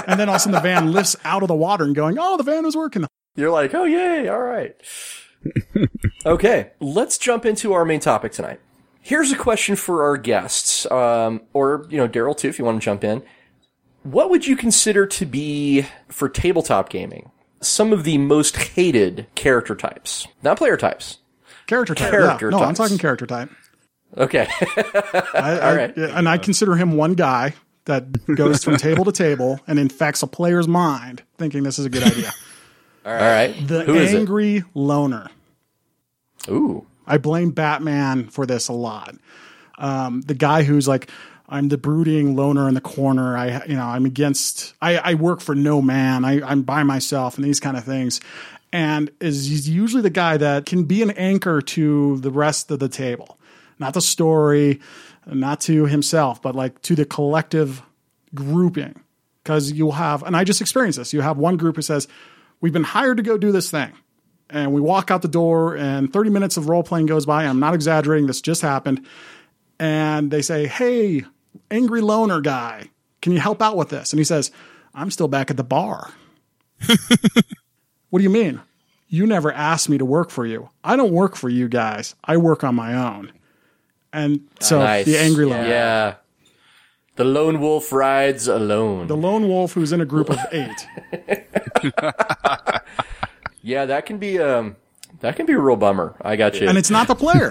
[0.06, 2.16] and then all of a sudden the van lifts out of the water and going,
[2.18, 3.04] oh, the van was working.
[3.36, 4.74] You're like, oh yay, all right.
[6.26, 8.60] okay, let's jump into our main topic tonight.
[9.00, 12.80] Here's a question for our guests, um, or you know, Daryl too, if you want
[12.80, 13.22] to jump in.
[14.02, 19.74] What would you consider to be for tabletop gaming some of the most hated character
[19.74, 21.18] types, not player types?
[21.66, 22.58] Character type, Character yeah.
[22.58, 23.50] No, I'm talking character type.
[24.16, 25.96] Okay, I, I- right.
[25.96, 30.26] and I consider him one guy that goes from table to table and infects a
[30.26, 32.32] player's mind, thinking this is a good idea.
[33.06, 33.54] all right.
[33.66, 35.28] The Who angry loner.
[36.48, 39.14] Ooh, I blame Batman for this a lot.
[39.78, 41.10] um, the guy who's like,
[41.48, 43.36] I'm the brooding loner in the corner.
[43.36, 46.24] I, you know, I'm against, I, I work for no man.
[46.24, 48.20] I, I'm by myself and these kind of things.
[48.70, 52.80] And is he's usually the guy that can be an anchor to the rest of
[52.80, 53.37] the table,
[53.78, 54.80] not the story,
[55.26, 57.82] not to himself, but like to the collective
[58.34, 59.00] grouping.
[59.44, 61.14] Cause you'll have, and I just experienced this.
[61.14, 62.06] You have one group who says,
[62.60, 63.92] we've been hired to go do this thing
[64.50, 67.44] and we walk out the door and 30 minutes of role playing goes by.
[67.44, 68.26] I'm not exaggerating.
[68.26, 69.06] This just happened.
[69.78, 71.24] And they say, Hey,
[71.70, 72.88] angry loner guy,
[73.22, 74.12] can you help out with this?
[74.12, 74.50] And he says,
[74.94, 76.12] I'm still back at the bar.
[78.10, 78.60] what do you mean?
[79.08, 80.70] You never asked me to work for you.
[80.84, 82.14] I don't work for you guys.
[82.24, 83.32] I work on my own.
[84.12, 85.06] And so Nice.
[85.06, 85.68] the angry loner.
[85.68, 86.14] Yeah.
[87.16, 89.06] The lone wolf rides alone.
[89.08, 90.86] The lone wolf who's in a group of eight.
[93.62, 94.76] yeah, that can be um
[95.20, 96.14] that can be a real bummer.
[96.22, 96.68] I got you.
[96.68, 97.50] and it's not the player.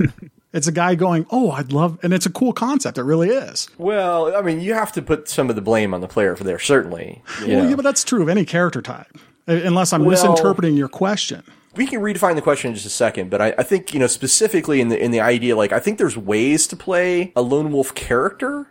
[0.54, 2.98] It's a guy going, Oh, I'd love, and it's a cool concept.
[2.98, 3.68] It really is.
[3.78, 6.44] well, I mean, you have to put some of the blame on the player for
[6.46, 7.22] there, certainly.
[7.42, 7.70] Well, know.
[7.70, 9.08] yeah, but that's true of any character type,
[9.46, 11.44] unless I'm Well- misinterpreting your question.
[11.78, 14.08] We can redefine the question in just a second, but I, I think you know
[14.08, 17.72] specifically in the in the idea, like I think there's ways to play a lone
[17.72, 18.68] wolf character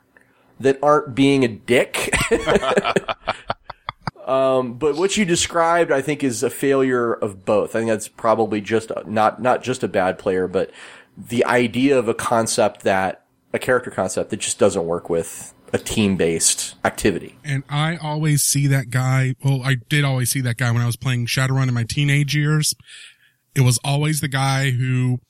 [0.61, 2.15] that aren't being a dick.
[4.27, 7.77] um, but what you described, I think, is a failure of both.
[7.77, 10.71] I think that's probably just a, not not just a bad player, but
[11.17, 15.79] the idea of a concept that a character concept that just doesn't work with a
[15.79, 17.37] team based activity.
[17.45, 19.35] And I always see that guy.
[19.45, 22.35] Well, I did always see that guy when I was playing Shadowrun in my teenage
[22.35, 22.75] years.
[23.55, 25.21] It was always the guy who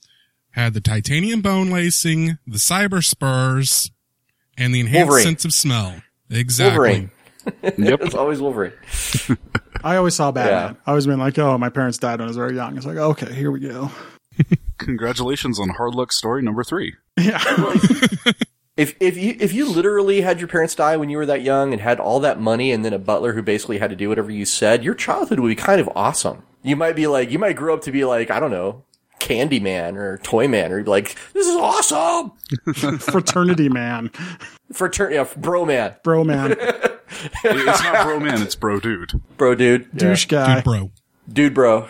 [0.50, 3.90] had the titanium bone lacing, the cyber spurs,
[4.56, 5.24] and the enhanced Wolverine.
[5.24, 6.02] sense of smell.
[6.30, 6.76] Exactly.
[6.76, 7.10] Wolverine.
[7.78, 8.00] Yep.
[8.02, 8.72] It's always Wolverine.
[9.84, 10.74] I always saw Batman.
[10.74, 10.80] Yeah.
[10.86, 12.76] I always been like, oh, my parents died when I was very young.
[12.76, 13.90] It's like, okay, here we go.
[14.78, 16.94] Congratulations on Hard Luck story number three.
[17.16, 17.40] Yeah.
[18.76, 21.72] If if you if you literally had your parents die when you were that young
[21.72, 24.30] and had all that money and then a butler who basically had to do whatever
[24.30, 26.42] you said, your childhood would be kind of awesome.
[26.62, 28.84] You might be like you might grow up to be like, I don't know,
[29.18, 32.32] Candyman or Toyman, or you'd be like, This is awesome.
[32.98, 34.10] Fraternity man.
[34.72, 35.96] Fraternity yeah, bro man.
[36.02, 36.54] Bro man.
[37.44, 39.12] It's not bro man, it's bro dude.
[39.38, 39.88] Bro dude.
[39.92, 39.98] Yeah.
[39.98, 40.56] Douche guy.
[40.56, 40.90] Dude, bro.
[41.32, 41.88] Dude bro.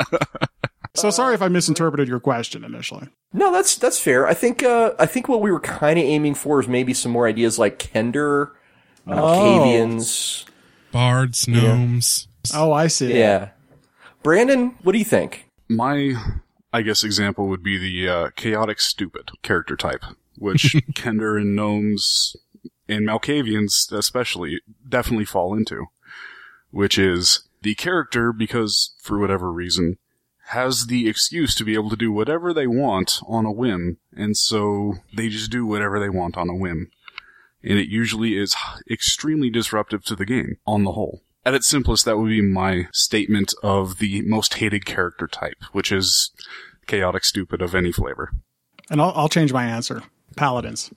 [0.96, 3.08] So sorry if I misinterpreted your question initially.
[3.32, 4.26] No, that's that's fair.
[4.26, 7.26] I think uh I think what we were kinda aiming for is maybe some more
[7.28, 8.50] ideas like Kender,
[9.06, 10.44] Malkavians.
[10.92, 12.28] Bards, gnomes.
[12.54, 13.18] Oh, I see.
[13.18, 13.50] Yeah.
[14.22, 15.46] Brandon, what do you think?
[15.68, 16.14] My,
[16.72, 20.04] I guess, example would be the uh, chaotic stupid character type,
[20.38, 20.62] which
[20.94, 22.36] Kender and gnomes
[22.88, 25.86] and Malkavians especially definitely fall into,
[26.70, 29.98] which is the character because for whatever reason
[30.50, 34.36] has the excuse to be able to do whatever they want on a whim, and
[34.36, 36.90] so they just do whatever they want on a whim.
[37.62, 38.54] And it usually is
[38.90, 41.22] extremely disruptive to the game on the whole.
[41.44, 45.90] At its simplest, that would be my statement of the most hated character type, which
[45.92, 46.30] is
[46.86, 48.30] chaotic stupid of any flavor.
[48.90, 50.02] And I'll, I'll change my answer.
[50.36, 50.92] Paladins.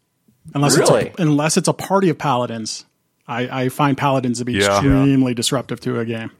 [0.54, 1.08] Unless Really?
[1.08, 2.86] it's a, unless it's a party of paladins,
[3.28, 4.76] I, I find paladins to be Yeah.
[4.78, 6.32] extremely disruptive to a game.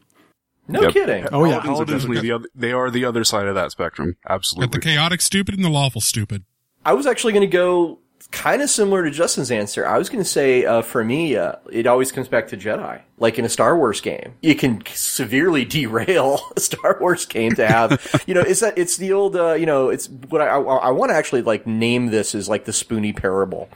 [0.68, 0.92] No Yep.
[0.92, 1.26] kidding.
[1.32, 1.60] Oh yeah.
[1.60, 4.16] Paladins are the other, they are the other side of that spectrum.
[4.28, 4.66] Absolutely.
[4.66, 6.44] Got the chaotic stupid and the lawful stupid.
[6.84, 7.98] I was actually going to go
[8.30, 9.84] kind of similar to Justin's answer.
[9.86, 13.00] I was going to say, uh, for me, uh, it always comes back to Jedi.
[13.18, 17.66] Like in a Star Wars game, you can severely derail a Star Wars game to
[17.66, 20.58] have, you know, it's that, it's the old, uh, you know, it's what I, I,
[20.60, 23.68] I want to actually like name this as like the Spoony parable.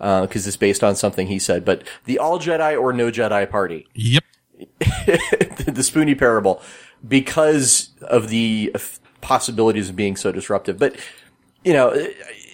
[0.00, 3.48] Uh, cause it's based on something he said, but the all Jedi or no Jedi
[3.48, 3.86] party.
[3.94, 4.24] Yep.
[4.78, 6.62] the Spoony parable
[7.06, 8.74] because of the
[9.20, 10.78] possibilities of being so disruptive.
[10.78, 10.96] But
[11.64, 11.90] you know,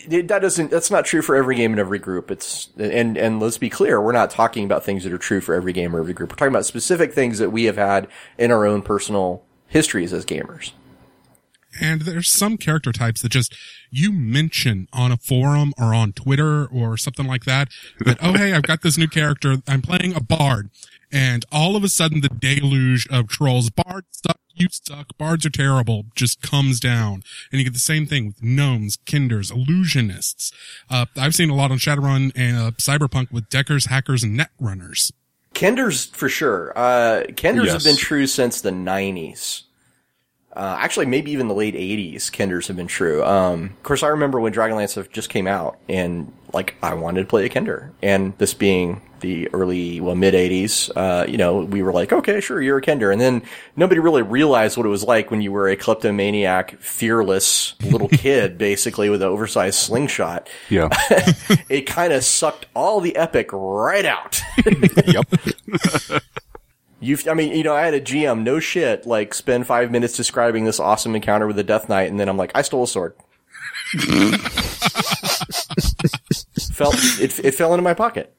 [0.08, 0.70] that doesn't.
[0.70, 2.30] That's not true for every game and every group.
[2.30, 5.54] It's and and let's be clear, we're not talking about things that are true for
[5.54, 6.30] every game or every group.
[6.30, 10.24] We're talking about specific things that we have had in our own personal histories as
[10.24, 10.72] gamers.
[11.80, 13.54] And there's some character types that just
[13.90, 17.68] you mention on a forum or on Twitter or something like that
[18.00, 19.56] that, oh, hey, I've got this new character.
[19.68, 20.70] I'm playing a bard.
[21.10, 25.50] And all of a sudden the deluge of trolls, bard suck, you suck, bards are
[25.50, 27.22] terrible, just comes down.
[27.50, 30.52] And you get the same thing with gnomes, kenders, illusionists.
[30.90, 34.50] Uh, I've seen a lot on Shadowrun and uh, Cyberpunk with deckers, hackers, and net
[34.60, 35.12] runners.
[35.54, 36.72] Kenders for sure.
[36.76, 37.72] Uh, Kenders Yes.
[37.72, 39.62] have been true since the '90s.
[40.54, 42.30] Uh, actually, maybe even the late '80s.
[42.30, 43.24] Kenders have been true.
[43.24, 47.26] Um, of course, I remember when Dragonlance just came out, and like I wanted to
[47.26, 51.82] play a Kender, and this being the early, well, mid 80s, uh, you know, we
[51.82, 53.12] were like, okay, sure, you're a Kender.
[53.12, 53.42] And then
[53.76, 58.58] nobody really realized what it was like when you were a kleptomaniac, fearless little kid,
[58.58, 60.48] basically, with an oversized slingshot.
[60.68, 60.88] Yeah.
[61.68, 64.40] It kind of sucked all the epic right out.
[65.06, 65.26] yep.
[67.00, 70.16] You've, I mean, you know, I had a GM, no shit, like spend five minutes
[70.16, 72.88] describing this awesome encounter with the Death Knight, and then I'm like, I stole a
[72.88, 73.14] sword.
[76.72, 78.34] fell, it, it fell into my pocket.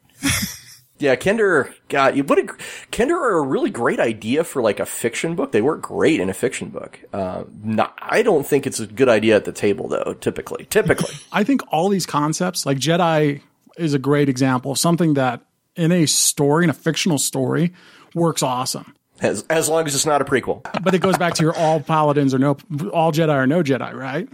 [0.99, 2.43] Yeah, Kender, God, you- what a,
[2.91, 5.51] Kender are a really great idea for like a fiction book.
[5.53, 6.99] They work great in a fiction book.
[7.13, 10.65] Uh, not, I don't think it's a good idea at the table though, typically.
[10.69, 11.15] Typically.
[11.31, 13.41] I think all these concepts, like Jedi
[13.77, 15.41] is a great example of something that
[15.75, 17.73] in a story, in a fictional story,
[18.13, 18.93] works awesome.
[19.21, 20.65] As, as long as it's not a prequel.
[20.83, 22.57] But it goes back to your all paladins or no,
[22.91, 24.27] all Jedi or no Jedi, right?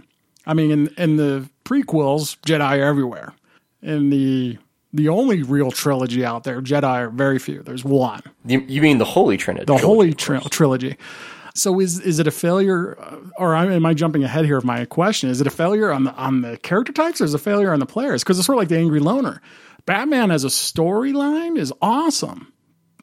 [0.46, 3.32] I mean, in, in the prequels, Jedi are everywhere.
[3.82, 4.58] In the
[4.96, 7.62] the only real trilogy out there, Jedi are very few.
[7.62, 8.22] There's one.
[8.44, 9.66] You, you mean the Holy Trinity?
[9.66, 10.96] the Holy tri- Trilogy.
[11.54, 14.84] So is is it a failure, uh, or am I jumping ahead here of my
[14.84, 15.30] question?
[15.30, 17.72] Is it a failure on the on the character types, or is it a failure
[17.72, 18.22] on the players?
[18.22, 19.40] Because it's sort of like the Angry Loner.
[19.86, 22.52] Batman as a storyline is awesome,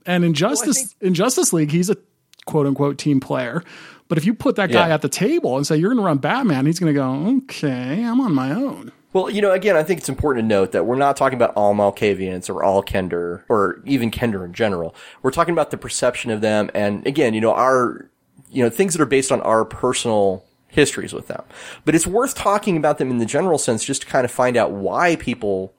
[0.06, 1.97] and in Justice in Justice League, he's a
[2.45, 3.63] quote unquote team player.
[4.08, 4.93] But if you put that guy Yeah.
[4.93, 8.03] at the table and say you're going to run Batman, he's going to go, okay,
[8.03, 8.91] I'm on my own.
[9.13, 11.54] Well, you know, again, I think it's important to note that we're not talking about
[11.56, 14.95] all Malkavians or all Kender or even Kender in general.
[15.21, 18.10] We're talking about the perception of them and again, you know, our,
[18.49, 21.43] you know, things that are based on our personal histories with them.
[21.86, 24.58] But it's worth talking about them in the general sense just to kind of find
[24.58, 25.73] out why people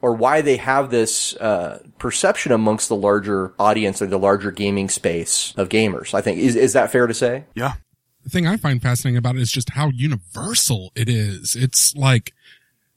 [0.00, 4.88] or why they have this uh, perception amongst the larger audience or the larger gaming
[4.88, 6.14] space of gamers.
[6.14, 7.44] I think is is that fair to say?
[7.54, 7.74] Yeah.
[8.22, 11.56] the thing I find fascinating about it is just how universal it is.
[11.56, 12.32] It's like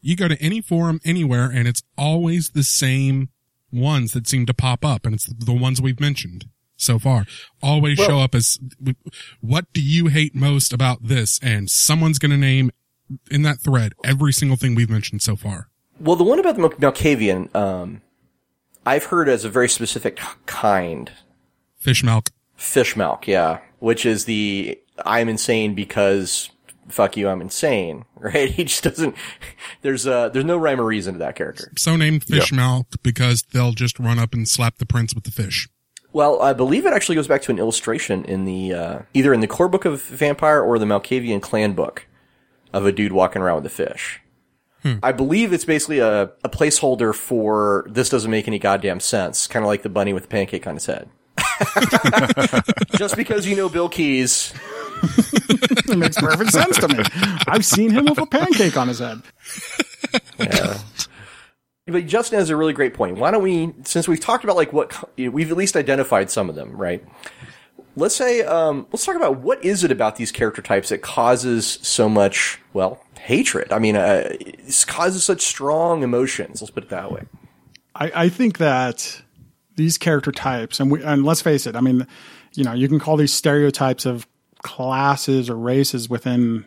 [0.01, 3.29] you go to any forum anywhere and it's always the same
[3.71, 7.25] ones that seem to pop up and it's the ones we've mentioned so far
[7.61, 8.57] always show up as
[9.39, 11.39] what do you hate most about this?
[11.41, 12.71] And someone's going to name
[13.29, 15.69] in that thread every single thing we've mentioned so far.
[15.99, 18.01] Well, the one about the Mal- Malkavian, um,
[18.85, 21.11] I've heard as a very specific kind
[21.77, 22.29] Fish milk.
[22.55, 26.49] fish milk, yeah, which is the I'm insane because
[26.87, 28.49] fuck you, I'm insane, right?
[28.49, 29.15] He just doesn't.
[29.81, 31.71] There's uh there's no rhyme or reason to that character.
[31.77, 35.31] So named fish milk because they'll just run up and slap the prince with the
[35.31, 35.67] fish.
[36.13, 39.39] Well, I believe it actually goes back to an illustration in the uh, either in
[39.39, 42.05] the core book of Vampire or the Malkavian clan book
[42.73, 44.21] of a dude walking around with a fish.
[45.03, 49.63] I believe it's basically a, a placeholder for this doesn't make any goddamn sense, kind
[49.63, 51.07] of like the bunny with the pancake on his head.
[52.95, 54.53] Just because you know Bill Keys
[55.03, 57.03] It makes perfect sense to me.
[57.47, 59.21] I've seen him with a pancake on his head.
[61.87, 63.17] But Justin has a really great point.
[63.17, 66.55] Why don't we, since we've talked about like what we've at least identified some of
[66.55, 67.03] them, right?
[67.95, 71.79] Let's say, um, let's talk about what is it about these character types that causes
[71.81, 73.73] so much, well, hatred.
[73.73, 76.61] I mean, uh, it causes such strong emotions.
[76.61, 77.23] Let's put it that way.
[77.93, 79.21] I, I think that
[79.75, 82.07] these character types, and we, and let's face it, I mean,
[82.53, 84.25] you know, you can call these stereotypes of
[84.63, 86.65] classes or races within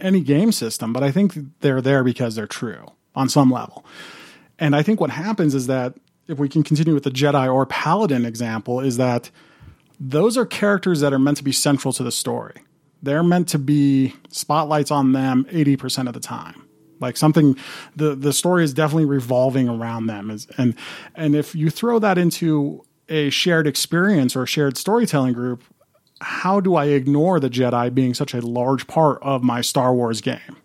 [0.00, 3.84] any game system, but I think they're there because they're true on some level.
[4.58, 5.94] And I think what happens is that
[6.28, 9.30] if we can continue with the Jedi or Paladin example, is that
[9.98, 12.62] those are characters that are meant to be central to the story.
[13.02, 16.66] They're meant to be spotlights on them 80% of the time.
[17.00, 17.56] Like something,
[17.96, 20.36] the, the story is definitely revolving around them.
[20.58, 20.74] And,
[21.14, 25.64] and if you throw that into a shared experience or a shared storytelling group,
[26.20, 30.20] how do I ignore the Jedi being such a large part of my Star Wars
[30.20, 30.56] game?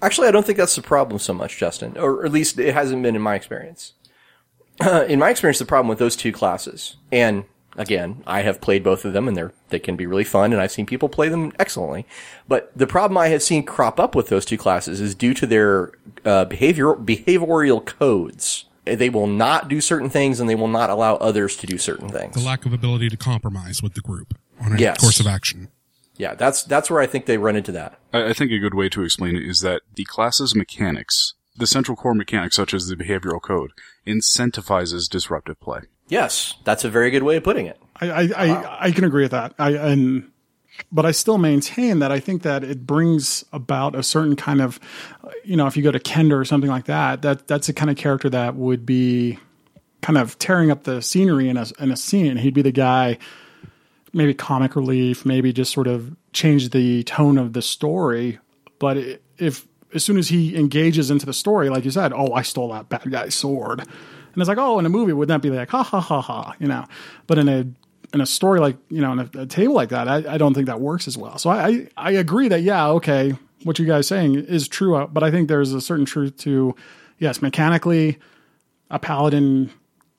[0.00, 3.02] Actually, I don't think that's the problem so much, Justin, or at least it hasn't
[3.02, 3.94] been in my experience.
[4.80, 7.44] in my experience, the problem with those two classes, and
[7.76, 10.60] again, I have played both of them, and they're they can be really fun, and
[10.60, 12.06] I've seen people play them excellently.
[12.48, 15.46] But the problem I have seen crop up with those two classes is due to
[15.46, 15.92] their
[16.24, 18.66] uh, behavior behavioral codes.
[18.84, 22.08] They will not do certain things, and they will not allow others to do certain
[22.08, 22.34] things.
[22.34, 24.98] The lack of ability to compromise with the group on a Yes.
[25.00, 25.68] course of action.
[26.16, 27.98] yeah, that's that's where I think they run into that.
[28.12, 31.66] I, I think a good way to explain it is that the class's mechanics, the
[31.66, 33.70] central core mechanics such as the behavioral code,
[34.06, 35.80] incentivizes disruptive play.
[36.08, 37.78] Yes, that's a very good way of putting it.
[38.00, 39.54] I I, I, I can agree with that.
[39.58, 40.31] I and
[40.90, 44.80] but I still maintain that I think that it brings about a certain kind of,
[45.44, 47.90] you know, if you go to Kender or something like that, that that's a kind
[47.90, 49.38] of character that would be
[50.00, 52.36] kind of tearing up the scenery in a in a scene.
[52.36, 53.18] He'd be the guy,
[54.12, 58.38] maybe comic relief, maybe just sort of change the tone of the story.
[58.78, 58.98] But
[59.38, 62.72] if as soon as he engages into the story, like you said, oh, I stole
[62.72, 63.80] that bad guy's sword,
[64.32, 66.54] And it's like, oh, in a movie, wouldn't that be like, ha ha ha ha,
[66.58, 66.86] you know?
[67.26, 67.66] But in a
[68.14, 70.54] in a story like you know, in a, a table like that, I, I don't
[70.54, 71.38] think that works as well.
[71.38, 73.34] So I, I I agree that yeah, okay,
[73.64, 76.74] what you guys saying is true, uh, but I think there's a certain truth to
[77.18, 78.18] yes, mechanically,
[78.90, 79.70] a paladin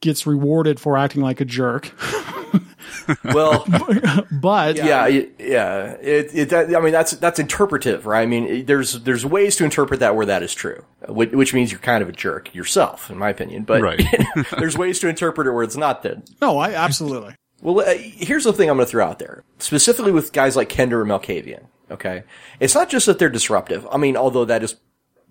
[0.02, 1.92] gets rewarded for acting like a jerk,
[3.26, 3.66] Well,
[4.32, 5.92] but yeah, yeah.
[6.02, 8.22] It, it, that, I mean, that's that's interpretive, right?
[8.22, 11.54] I mean, it- there's there's ways to interpret that where that is true, which, which
[11.54, 13.64] means you're kind of a jerk yourself, in my opinion.
[13.64, 14.02] But Right.
[14.58, 16.30] there's ways to interpret it where it's not that.
[16.42, 17.36] no, I absolutely.
[17.64, 20.70] Well, uh, here's the thing I'm going to throw out there, specifically with guys like
[20.70, 21.66] Kender and Malkavian.
[21.90, 22.24] Okay,
[22.60, 23.88] it's not just that they're disruptive.
[23.92, 24.76] I mean, although that is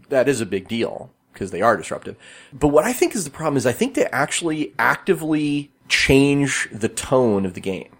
[0.09, 2.17] that is a big deal because they are disruptive.
[2.53, 6.89] But what I think is the problem is I think they actually actively change the
[6.89, 7.91] tone of the game.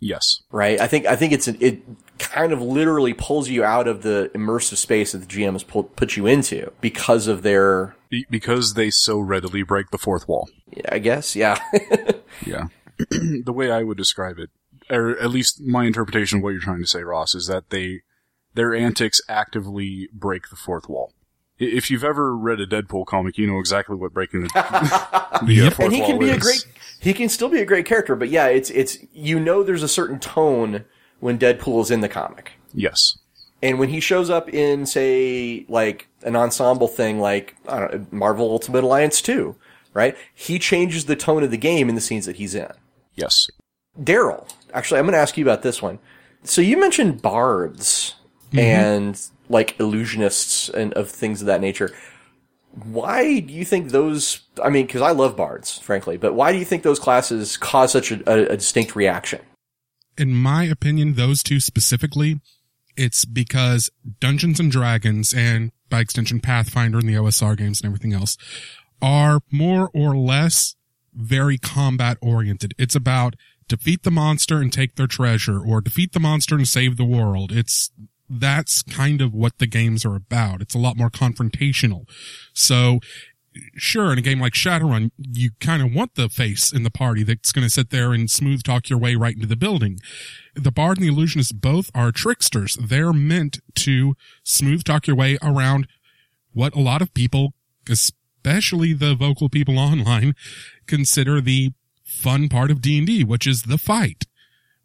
[0.00, 0.42] Yes.
[0.50, 0.80] Right?
[0.80, 1.82] I think I think it's an, it
[2.18, 5.94] kind of literally pulls you out of the immersive space that the GM has pulled,
[5.96, 7.94] put you into because of their.
[8.30, 10.48] Because they so readily break the fourth wall.
[10.74, 11.58] Yeah, I guess, yeah.
[12.46, 12.66] Yeah.
[13.10, 14.50] the way I would describe it,
[14.90, 18.00] or at least my interpretation of what you're trying to say, Ross, is that they,
[18.54, 21.12] their antics actively break the fourth wall.
[21.58, 24.48] If you've ever read a Deadpool comic, you know exactly what breaking the,
[25.46, 26.36] the uh, fourth and he wall can be is.
[26.36, 26.66] a great
[27.00, 29.88] he can still be a great character but yeah it's it's you know there's a
[29.88, 30.84] certain tone
[31.20, 33.18] when deadpool is in the comic Yes.
[33.62, 38.06] and when he shows up in say like an ensemble thing like I don't know,
[38.18, 39.54] marvel ultimate alliance 2
[39.94, 40.16] right?
[40.34, 42.72] He changes the tone of the game in the scenes that he's in.
[43.14, 43.48] Yes.
[44.00, 45.98] daryl actually i'm going to ask you about this one.
[46.44, 48.14] So you mentioned bards
[48.48, 48.58] mm-hmm.
[48.58, 51.94] and like illusionists and of things of that nature.
[52.84, 56.58] Why do you think those i mean because i love bards frankly but why do
[56.58, 59.40] you think those classes cause such a, a, a distinct reaction?
[60.18, 62.40] In my opinion, those two specifically,
[62.98, 63.90] it's because
[64.20, 68.36] Dungeons and Dragons and by extension Pathfinder and the OSR games and everything else
[69.02, 70.76] are more or less
[71.12, 72.74] very combat oriented.
[72.78, 73.34] It's about
[73.68, 77.52] defeat the monster and take their treasure or defeat the monster and save the world.
[77.52, 77.90] It's
[78.30, 80.62] that's kind of what the games are about.
[80.62, 82.08] It's a lot more confrontational.
[82.54, 83.00] So
[83.76, 87.22] sure, in a game like Shadowrun, you kind of want the face in the party
[87.22, 89.98] that's going to sit there and smooth talk your way right into the building.
[90.54, 92.76] The Bard and the Illusionist both are tricksters.
[92.80, 95.86] They're meant to smooth talk your way around
[96.52, 97.54] what a lot of people,
[98.44, 100.34] especially the vocal people online,
[100.86, 101.72] consider the
[102.04, 104.26] fun part of D&D, which is the fight.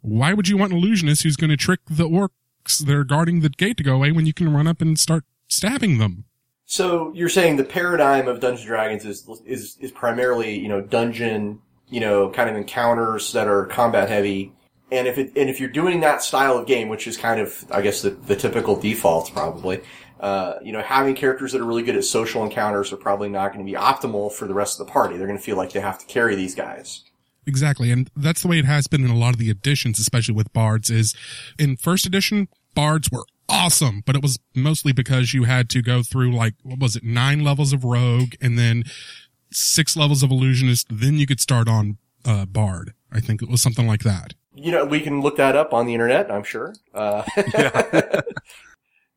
[0.01, 3.41] Why would you want an illusionist who's going to trick the orcs that are guarding
[3.41, 6.25] the gate to go away when you can run up and start stabbing them?
[6.69, 11.61] so you're saying the paradigm of dungeons dragons is is is primarily you know dungeon
[11.87, 14.51] you know kind of encounters that are combat heavy
[14.91, 17.65] and if it and if you're doing that style of game which is kind of
[17.71, 19.81] i guess the, the typical default probably
[20.19, 23.53] uh, you know, having characters that are really good at social encounters are probably not
[23.53, 25.17] going to be optimal for the rest of the party.
[25.17, 27.03] They're going to feel like they have to carry these guys.
[27.45, 27.91] Exactly.
[27.91, 30.51] And that's the way it has been in a lot of the editions, especially with
[30.51, 31.15] bards is
[31.57, 36.03] in first edition, bards were awesome, but it was mostly because you had to go
[36.03, 37.03] through like, what was it?
[37.03, 38.83] Nine levels of rogue and then
[39.51, 40.87] six levels of illusionist.
[40.89, 42.93] Then you could start on, uh, bard.
[43.11, 44.33] I think it was something like that.
[44.53, 46.75] You know, we can look that up on the internet, I'm sure.
[46.93, 47.23] Uh,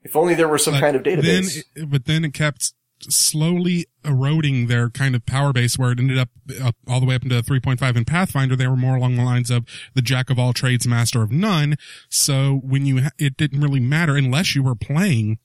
[0.03, 1.65] if only there were some But kind of database.
[1.75, 2.73] Then, but then it kept
[3.09, 6.29] slowly eroding their kind of power base where it ended up,
[6.63, 8.57] up all the way up into 3.5 in Pathfinder.
[8.57, 11.77] They were more along the lines of the jack of all trades, master of none.
[12.09, 15.39] So when you, ha- it didn't really matter unless you were playing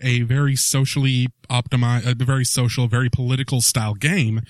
[0.00, 4.40] a very socially optimized, a very social, very political style game.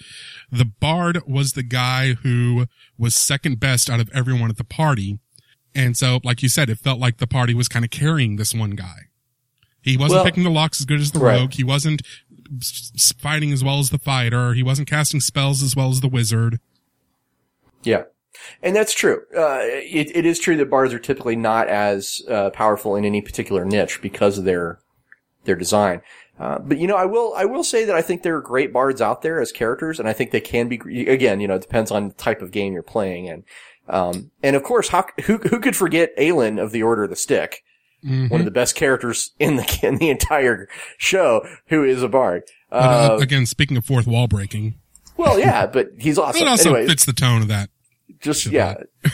[0.50, 5.18] The bard was the guy who was second best out of everyone at the party.
[5.74, 8.54] And so, like you said, it felt like the party was kind of carrying this
[8.54, 9.08] one guy.
[9.82, 11.40] He wasn't Well- picking the locks as good as the Right.
[11.40, 11.52] rogue.
[11.54, 12.02] He wasn't
[13.18, 14.54] fighting as well as the fighter.
[14.54, 16.60] He wasn't casting spells as well as the wizard.
[17.82, 18.04] Yeah.
[18.62, 19.22] And that's true.
[19.36, 23.20] Uh, it, it is true that bards are typically not as uh, powerful in any
[23.22, 24.78] particular niche because of their
[25.44, 26.02] their design.
[26.38, 28.72] Uh, but you know, I will I will say that I think there are great
[28.72, 31.40] bards out there as characters, and I think they can be again.
[31.40, 33.44] You know, it depends on the type of game you're playing, and
[33.88, 37.16] um, and of course, how, who who could forget Elan of the Order of the
[37.16, 37.62] Stick,
[38.02, 42.42] one of the best characters in the in the entire show, who is a bard.
[42.70, 44.74] But, uh, Uh, again, speaking of fourth wall breaking,
[45.16, 46.42] well, yeah, but he's awesome.
[46.42, 47.70] it also Anyways, fits the tone of that.
[48.20, 48.74] just Should yeah.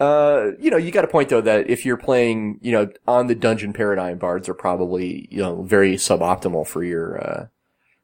[0.00, 3.26] Uh, you know, you got a point though that if you're playing, you know, on
[3.26, 7.46] the dungeon paradigm, bards are probably you know very suboptimal for your uh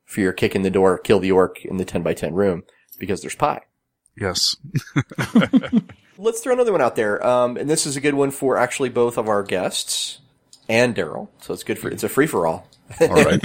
[0.05, 2.65] for your kick in the door, kill the orc in the ten by ten room
[2.99, 3.61] because there's pie.
[4.21, 4.57] Yes.
[6.19, 8.89] Let's throw another one out there, um, and this is a good one for actually
[8.89, 10.21] both of our guests
[10.69, 11.29] and Daryl.
[11.41, 12.69] So it's good for it's a free for all.
[13.01, 13.43] All right.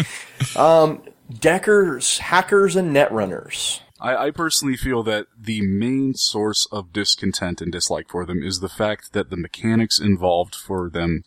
[1.39, 3.82] Deckers, hackers, and netrunners.
[3.99, 8.59] I, I personally feel that the main source of discontent and dislike for them is
[8.59, 11.24] the fact that the mechanics involved for them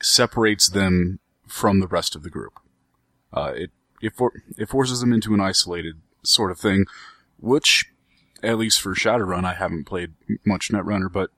[0.00, 2.60] separates them from the rest of the group.
[3.32, 3.70] Uh, it
[4.00, 6.86] it, for, it forces them into an isolated sort of thing,
[7.38, 7.86] which,
[8.42, 10.12] at least for Shadowrun, I haven't played
[10.44, 11.30] much Netrunner, but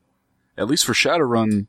[0.56, 1.66] at least for Shadowrun,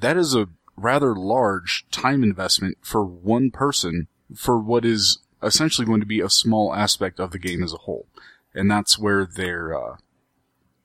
[0.00, 6.00] that is a rather large time investment for one person for what is essentially going
[6.00, 8.06] to be a small aspect of the game as a whole.
[8.54, 9.96] And that's where their, uh,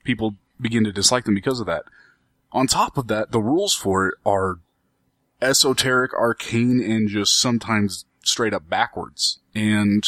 [0.04, 1.84] people begin to dislike them because of that.
[2.52, 4.60] On top of that, the rules for it are
[5.42, 9.40] esoteric, arcane, and just sometimes straight up backwards.
[9.54, 10.06] And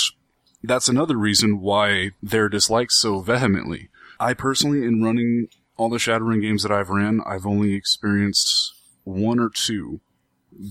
[0.63, 3.89] that's another reason why they're disliked so vehemently.
[4.19, 5.47] I personally, in running
[5.77, 10.01] all the Shadowrun games that I've ran, I've only experienced one or two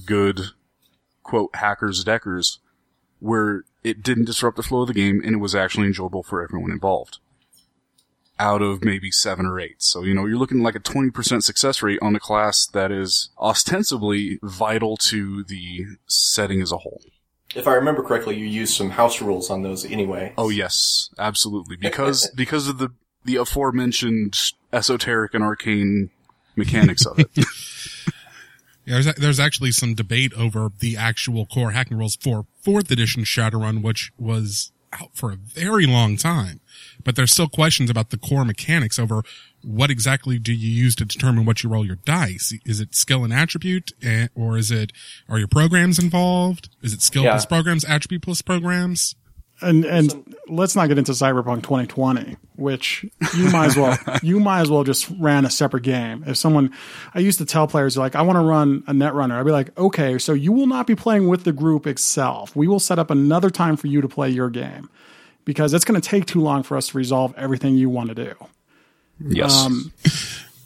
[0.05, 0.41] good,
[1.23, 2.59] quote, hackers deckers
[3.21, 6.43] where it didn't disrupt the flow of the game and it was actually enjoyable for
[6.43, 7.19] everyone involved.
[8.39, 9.83] Out of maybe seven or eight.
[9.83, 13.31] So, you know, you're looking like a 20% success rate on a class that is
[13.39, 17.01] ostensibly vital to the setting as a whole.
[17.57, 20.35] If I remember correctly, you used some house rules on those anyway.
[20.37, 21.77] Oh yes, absolutely.
[21.77, 22.91] Because, because of the,
[23.25, 24.39] the aforementioned
[24.73, 26.11] esoteric and arcane
[26.55, 27.29] mechanics of it.
[27.37, 27.45] Yeah,
[29.01, 33.83] there's, there's actually some debate over the actual core hacking rules for fourth edition Shadowrun,
[33.83, 36.61] which was out for a very long time.
[37.03, 39.23] But there's still questions about the core mechanics over
[39.67, 42.55] what exactly do you use to determine what you roll your dice?
[42.65, 44.93] Is it skill and attribute, eh, or is it
[45.29, 46.69] are your programs involved?
[46.83, 47.33] Is it skill Yeah.
[47.33, 49.15] plus programs, attribute plus programs?
[49.63, 53.07] And and let's not get into Cyberpunk 2020, which
[53.37, 56.23] you might as well you might as well just ran a separate game.
[56.27, 56.73] If someone,
[57.15, 59.33] I used to tell players like, I want to run a Netrunner.
[59.41, 62.55] I'd be like, okay, so you will not be playing with the group itself.
[62.55, 64.91] We will set up another time for you to play your game
[65.47, 68.15] because it's going to take too long for us to resolve everything you want to
[68.15, 68.35] do.
[69.21, 69.69] Yes.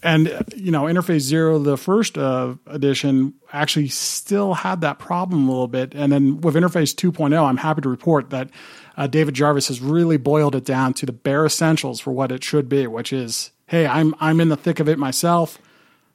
[0.03, 5.47] and uh, you know interface zero the first uh, edition actually still had that problem
[5.49, 8.51] a little bit and then with interface 2.0 i'm happy to report that
[8.97, 12.43] uh, david jarvis has really boiled it down to the bare essentials for what it
[12.43, 15.59] should be which is hey i'm i'm in the thick of it myself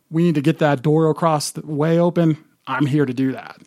[0.09, 3.61] we need to get that door across the way open i'm here to do that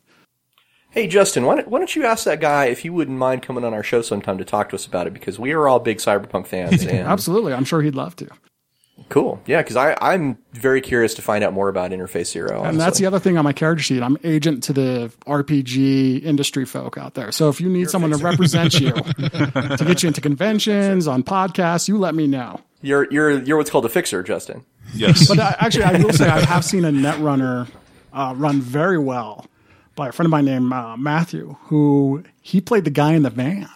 [0.91, 3.62] Hey, Justin, why don't, why don't you ask that guy if he wouldn't mind coming
[3.62, 5.12] on our show sometime to talk to us about it?
[5.12, 6.83] Because we are all big Cyberpunk fans.
[6.87, 8.29] And absolutely i'm sure he'd love to
[9.09, 9.41] Cool.
[9.47, 12.63] Yeah, because I'm very curious to find out more about Interface Zero.
[12.63, 14.03] And that's the other thing on my character sheet.
[14.03, 17.33] I'm agent to the RPG industry folk out there.
[17.33, 21.89] So if you need someone to represent you, to get you into conventions, on podcasts,
[21.89, 22.61] you let me know.
[22.83, 24.65] You're you're you're what's called a fixer, Justin.
[24.95, 25.27] yes.
[25.27, 27.69] But uh, actually, I will say I have seen a Netrunner
[28.13, 29.47] uh, run very well
[29.97, 33.31] by a friend of mine named uh, Matthew, who he played the guy in the
[33.31, 33.69] van.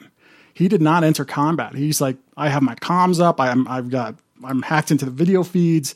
[0.54, 1.74] He did not enter combat.
[1.74, 3.40] He's like, I have my comms up.
[3.40, 4.14] I'm, I've got,
[4.44, 5.94] I'm hacked into the video feeds.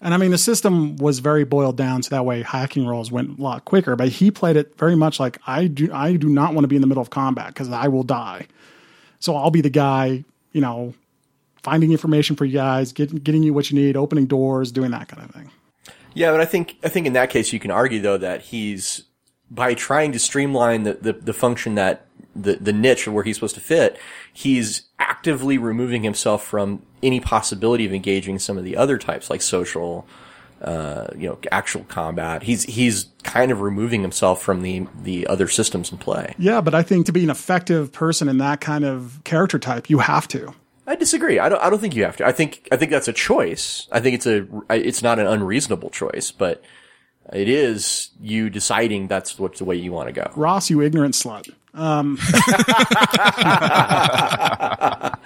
[0.00, 3.38] And I mean, the system was very boiled down, so that way hacking rolls went
[3.38, 3.96] a lot quicker.
[3.96, 5.92] But he played it very much like I do.
[5.92, 8.46] I do not want to be in the middle of combat because I will die.
[9.18, 10.94] So I'll be the guy, you know,
[11.64, 15.08] finding information for you guys, getting getting you what you need, opening doors, doing that
[15.08, 15.50] kind of thing.
[16.14, 19.04] Yeah, but I think I think in that case you can argue though that he's
[19.50, 23.36] by trying to streamline the, the, the function that the, the niche of where he's
[23.36, 23.98] supposed to fit,
[24.32, 29.42] he's actively removing himself from any possibility of engaging some of the other types like
[29.42, 30.06] social,
[30.62, 32.42] uh, you know, actual combat.
[32.42, 36.34] He's he's kind of removing himself from the the other systems in play.
[36.38, 39.90] Yeah, but I think to be an effective person in that kind of character type,
[39.90, 40.54] you have to.
[40.86, 41.38] I disagree.
[41.38, 41.62] I don't.
[41.62, 42.26] I don't think you have to.
[42.26, 42.66] I think.
[42.72, 43.86] I think that's a choice.
[43.92, 44.46] I think it's a.
[44.70, 46.62] It's not an unreasonable choice, but
[47.32, 50.30] it is you deciding that's what the way you want to go.
[50.34, 51.52] Ross, you ignorant slut.
[51.78, 52.18] Um,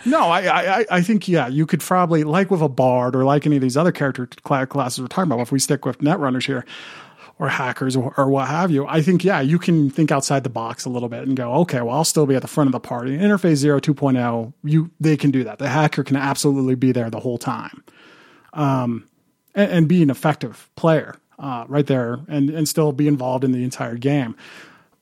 [0.04, 3.46] no, I, I, I think yeah, you could probably like with a bard or like
[3.46, 5.40] any of these other character cla- classes we're talking about.
[5.40, 6.64] If we stick with netrunners here,
[7.38, 10.50] or hackers or, or what have you, I think yeah, you can think outside the
[10.50, 12.72] box a little bit and go, okay, well, I'll still be at the front of
[12.72, 13.16] the party.
[13.16, 15.58] Interface Zero 2.0, you they can do that.
[15.58, 17.82] The hacker can absolutely be there the whole time,
[18.52, 19.08] um,
[19.54, 23.52] and, and be an effective player uh, right there, and and still be involved in
[23.52, 24.36] the entire game.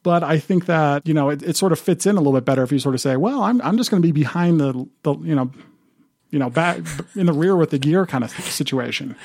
[0.02, 2.44] But I think that you know it, it sort of fits in a little bit
[2.44, 4.88] better if you sort of say, well, I'm I'm just going to be behind the
[5.02, 5.50] the you know
[6.30, 6.78] you know back
[7.16, 9.16] in the rear with the gear kind of situation.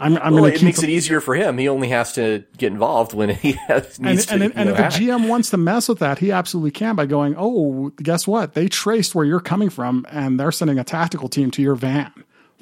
[0.00, 1.58] I'm, I'm Well, it makes it easier for him.
[1.58, 4.34] He only has to get involved when he has, and, needs to.
[4.34, 4.82] and, and know, if a.
[4.82, 8.54] GM wants to mess with that, he absolutely can by going, oh, guess what?
[8.54, 12.12] They traced where you're coming from, and they're sending a tactical team to your van.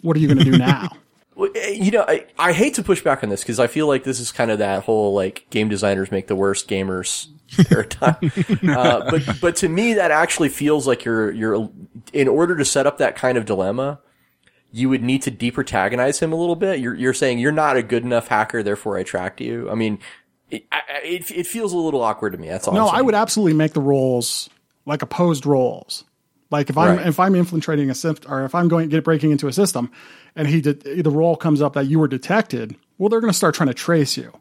[0.01, 0.88] What are you going to do now?
[1.34, 3.86] Well, eh, You know, I, I hate to push back on this because I feel
[3.86, 7.28] like this is kind of that whole like game designers make the worst gamers
[7.68, 8.16] paradigm.
[8.68, 11.70] uh, but but to me, that actually feels like you're you're
[12.12, 14.01] in order to set up that kind of dilemma,
[14.72, 16.80] you would need to deprotagonize him a little bit.
[16.80, 19.70] You're, you're saying you're not a good enough hacker, therefore I tracked you.
[19.70, 19.99] I mean,
[20.51, 20.66] it,
[21.03, 22.49] it, it feels a little awkward to me.
[22.49, 22.74] That's all.
[22.74, 24.51] No, I would absolutely make the roles
[24.84, 26.05] like opposed roles.
[26.51, 27.07] Like if I'm Right.
[27.07, 29.90] if I'm infiltrating a system or if I'm going get breaking into a system,
[30.36, 33.36] and he did the role comes up that you were detected, well, they're going to
[33.36, 34.32] start trying to trace you.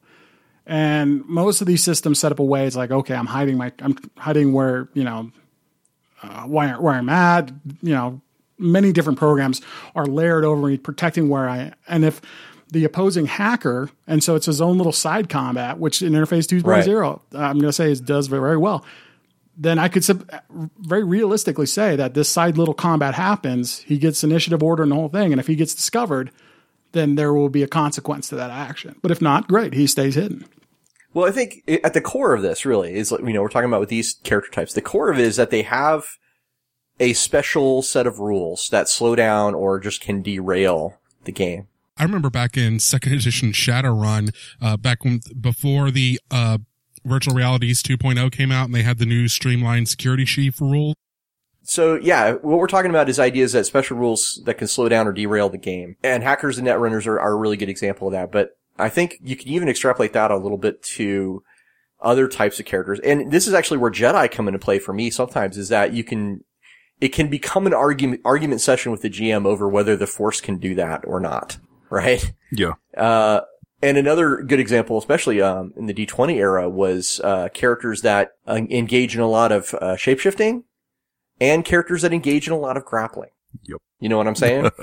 [0.67, 2.65] And most of these systems set up a way.
[2.65, 5.31] It's like, okay, I'm hiding my, I'm hiding where you know,
[6.23, 7.51] uh, where where I'm at.
[7.81, 8.21] You know,
[8.57, 9.61] many different programs
[9.95, 11.73] are layered over me, protecting where I.
[11.87, 12.21] And if
[12.71, 16.65] the opposing hacker, and so it's his own little side combat, which in Interface 2.0,
[16.65, 17.39] Right.
[17.39, 18.83] I'm going to say is does very, very well.
[19.57, 20.29] Then I could sub-
[20.79, 23.79] very realistically say that this side little combat happens.
[23.79, 26.31] He gets initiative order and the whole thing, and if he gets discovered,
[26.95, 28.95] then there will be a consequence to that action.
[29.03, 30.45] But if not, great, he stays hidden.
[31.13, 33.79] Well, I think at the core of this really is, you know, we're talking about
[33.79, 34.73] with these character types.
[34.73, 36.05] The core of it is that they have
[36.99, 41.67] a special set of rules that slow down or just can derail the game.
[41.97, 46.57] I remember back in second edition Shadowrun, uh, back when, before the, uh,
[47.05, 50.95] virtual realities 2.0 came out and they had the new streamlined security sheaf rule.
[51.65, 55.07] So yeah, what we're talking about is ideas that special rules that can slow down
[55.07, 55.97] or derail the game.
[56.03, 58.31] And hackers and netrunners are, are a really good example of that.
[58.31, 61.43] But I think you can even extrapolate that a little bit to
[61.99, 62.99] other types of characters.
[62.99, 66.03] And this is actually where Jedi come into play for me sometimes is that you
[66.03, 66.43] can,
[67.01, 70.57] it can become an argument, argument session with the GM over whether the force can
[70.57, 71.57] do that or not.
[71.89, 72.31] Right?
[72.51, 72.73] Yeah.
[72.95, 73.41] Uh,
[73.81, 78.53] and another good example, especially um, in the D20 era, was uh, characters that uh,
[78.69, 80.63] engage in a lot of uh, shapeshifting
[81.39, 83.29] and characters that engage in a lot of grappling.
[83.63, 83.77] Yep.
[83.99, 84.69] You know what I'm saying?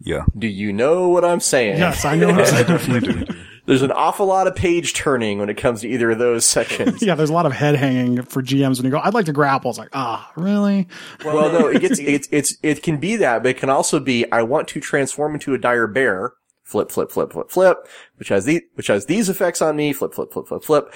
[0.00, 0.24] Yeah.
[0.38, 1.78] Do you know what I'm saying?
[1.78, 2.28] Yes, I know.
[2.30, 3.26] I definitely do.
[3.64, 7.02] There's an awful lot of page turning when it comes to either of those sections.
[7.02, 9.32] yeah, there's a lot of head hanging for GMs when you go, I'd like to
[9.32, 9.70] grapple.
[9.70, 10.86] It's like, ah, really?
[11.24, 14.30] Well, no, it gets it's it's it can be that, but it can also be
[14.30, 16.34] I want to transform into a dire bear.
[16.62, 19.92] Flip, flip, flip, flip, flip, which has the which has these effects on me.
[19.92, 20.92] Flip, flip, flip, flip, flip.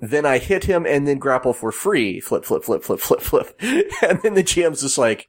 [0.00, 2.20] Then I hit him and then grapple for free.
[2.20, 3.60] Flip, flip, flip, flip, flip, flip.
[4.02, 5.28] And then the GM's just like,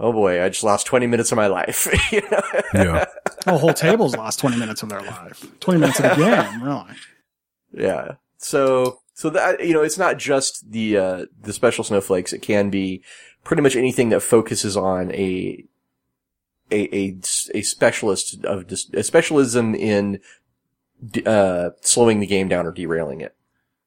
[0.00, 1.88] oh boy, I just lost 20 minutes of my life.
[2.12, 2.40] You know?
[2.74, 3.04] Yeah.
[3.48, 5.46] Oh, whole tables lost 20 minutes of their life.
[5.60, 6.96] 20 minutes of the game, really.
[7.72, 8.14] Yeah.
[8.38, 12.32] So, so that, you know, it's not just the, uh, the special snowflakes.
[12.32, 13.04] It can be
[13.44, 15.64] pretty much anything that focuses on a,
[16.72, 17.18] a, a,
[17.54, 20.18] a specialist of, a specialism in,
[21.24, 23.36] uh, slowing the game down or derailing it.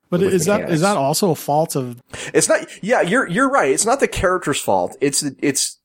[0.09, 2.01] But is that is that also a fault of
[2.33, 3.71] It's not, yeah, you're, you're right.
[3.71, 4.97] It's not the character's fault.
[5.01, 5.77] It's, it's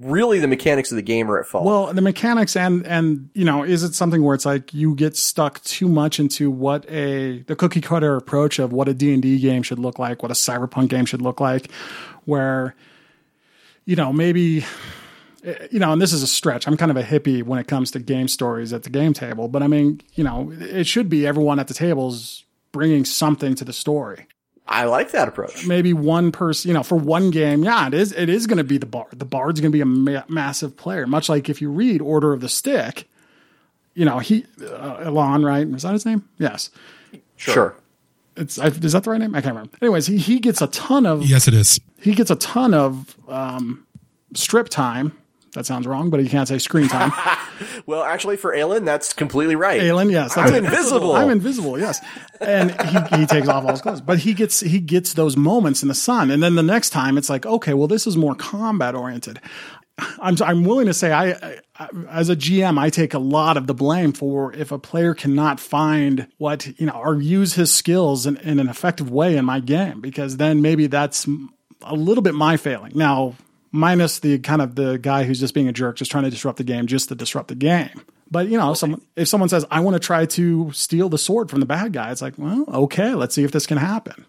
[0.00, 1.64] really the mechanics of the game are at fault.
[1.64, 5.14] well the mechanics and and you know is it something where it's like you get
[5.14, 9.62] stuck too much into what a the cookie cutter approach of what a D&D game
[9.62, 11.70] should look like, what a cyberpunk game should look like
[12.24, 12.74] where
[13.84, 14.64] you know maybe
[15.44, 16.66] eh, you know, and this is a stretch.
[16.66, 19.48] I'm kind of a hippie when it comes to game stories at the game table,
[19.48, 23.54] but I mean, you know, it should be everyone at the table is bringing something
[23.56, 24.26] to the story.
[24.66, 25.66] I like that approach.
[25.66, 28.12] maybe one person, you know, for one game, yeah, it is.
[28.12, 29.18] It is going to be the bard.
[29.18, 31.06] The bard's going to be a ma- massive player.
[31.08, 33.08] Much like if you read Order of the Stick,
[33.94, 35.66] you know, he uh, Elan, right?
[35.66, 36.28] Is that his name?
[36.38, 36.70] Yes.
[37.36, 37.74] Sure.
[38.36, 39.34] It's I, is that the right name?
[39.34, 39.76] I can't remember.
[39.82, 41.80] Anyways, he he gets a ton of Yes, it is.
[42.00, 43.84] he gets a ton of um,
[44.34, 45.18] strip time.
[45.54, 47.12] That sounds wrong, but you can't say screen time.
[47.86, 49.82] Well, actually, for Elan, that's completely right.
[49.82, 50.64] Elan, yes, I'm it.
[50.64, 51.14] invisible.
[51.14, 52.02] I'm invisible, yes.
[52.40, 55.82] And he, he takes off all his clothes, but he gets he gets those moments
[55.82, 58.34] in the sun, and then the next time it's like, okay, well, this is more
[58.34, 59.40] combat oriented.
[60.20, 63.66] I'm I'm willing to say I, I as a GM I take a lot of
[63.66, 68.26] the blame for if a player cannot find what you know or use his skills
[68.26, 71.26] in, in an effective way in my game because then maybe that's
[71.82, 72.92] a little bit my failing.
[72.94, 73.34] Now
[73.72, 76.58] minus the kind of the guy who's just being a jerk, just trying to disrupt
[76.58, 78.02] the game, just to disrupt the game.
[78.30, 81.50] But you know, someone if someone says, "I want to try to steal the sword
[81.50, 84.26] from the bad guy," it's like, well, okay, let's see if this can happen.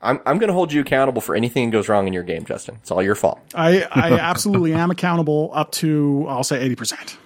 [0.00, 2.44] I'm, I'm going to hold you accountable for anything that goes wrong in your game,
[2.44, 2.76] Justin.
[2.76, 3.40] It's all your fault.
[3.54, 7.18] I I absolutely am accountable up to I'll say eighty percent.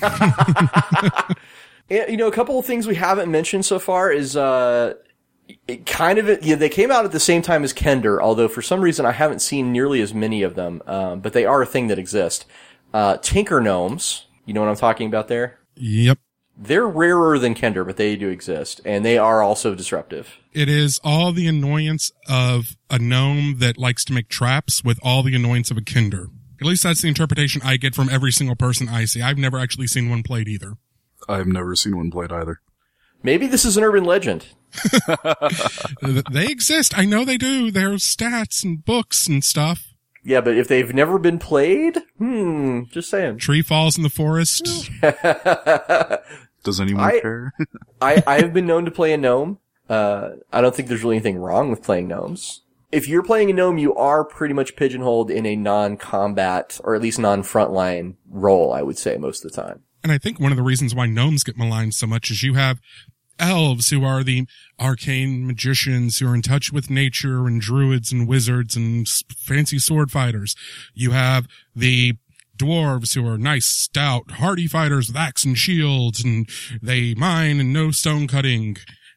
[1.90, 4.94] You know, a couple of things we haven't mentioned so far is, uh,
[5.66, 8.48] it kind of, you know, they came out at the same time as Kender, although
[8.48, 11.62] for some reason I haven't seen nearly as many of them, um, but they are
[11.62, 12.46] a thing that exist.
[12.92, 15.58] Uh, Tinker Gnomes, you know what I'm talking about there?
[15.76, 16.18] Yep.
[16.56, 20.38] They're rarer than Kender, but they do exist, and they are also disruptive.
[20.52, 25.24] It is all the annoyance of a gnome that likes to make traps with all
[25.24, 26.28] the annoyance of a Kender.
[26.60, 29.20] At least that's the interpretation I get from every single person I see.
[29.20, 30.74] I've never actually seen one played either.
[31.28, 32.60] I've never seen one played either.
[33.22, 34.46] Maybe this is an urban legend.
[36.30, 36.96] They exist.
[36.96, 37.70] I know they do.
[37.70, 39.92] There's stats and books and stuff.
[40.24, 43.38] Yeah, but if they've never been played, hmm, just saying.
[43.38, 44.90] Tree falls in the forest.
[46.64, 47.52] Does anyone I- care?
[48.00, 49.58] I, I have been known to play a gnome.
[49.88, 52.62] Uh, I don't think there's really anything wrong with playing gnomes.
[52.90, 57.02] If you're playing a gnome, you are pretty much pigeonholed in a non-combat, or at
[57.02, 59.80] least non-frontline role, I would say, most of the time.
[60.02, 62.54] And I think one of the reasons why gnomes get maligned so much is you
[62.54, 62.78] have
[63.38, 64.46] elves who are the
[64.78, 70.10] arcane magicians who are in touch with nature and druids and wizards and fancy sword
[70.10, 70.54] fighters.
[70.94, 72.14] You have the
[72.56, 76.48] dwarves who are nice, stout, hardy fighters with axe and shields and
[76.80, 78.76] they mine and no stone cutting.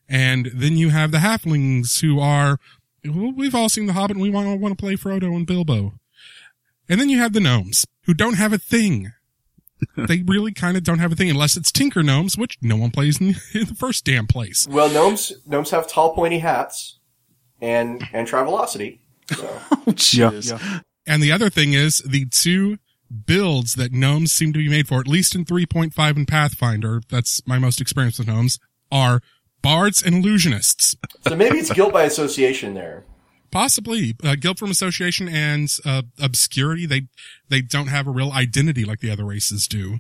[0.10, 2.60] And then you have the halflings who are,
[3.06, 5.94] well, we've all seen The Hobbit and we want, want to play Frodo and Bilbo.
[6.90, 9.12] And then you have the gnomes who don't have a thing
[9.98, 12.92] they really kind of don't have a thing unless it's Tinker Gnomes, which no one
[12.92, 14.68] plays in, in the first damn place.
[14.70, 17.00] Well, gnomes, gnomes have tall pointy hats
[17.62, 19.00] and, and travelocity.
[19.34, 19.60] So.
[19.88, 20.84] Oh, jeez.
[21.06, 22.78] And the other thing is the two
[23.26, 27.42] builds that gnomes seem to be made for, at least in 3.5 and Pathfinder, that's
[27.48, 28.60] my most experience with gnomes,
[28.92, 29.22] are
[29.62, 30.96] bards and illusionists.
[31.26, 33.06] so maybe it's guilt by association there.
[33.52, 36.86] Possibly uh, guilt from association and uh, obscurity.
[36.86, 37.08] They
[37.50, 40.00] they don't have a real identity like the other races do.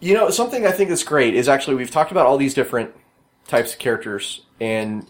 [0.00, 2.92] You know, something I think that's great is actually we've talked about all these different
[3.46, 5.06] types of characters, and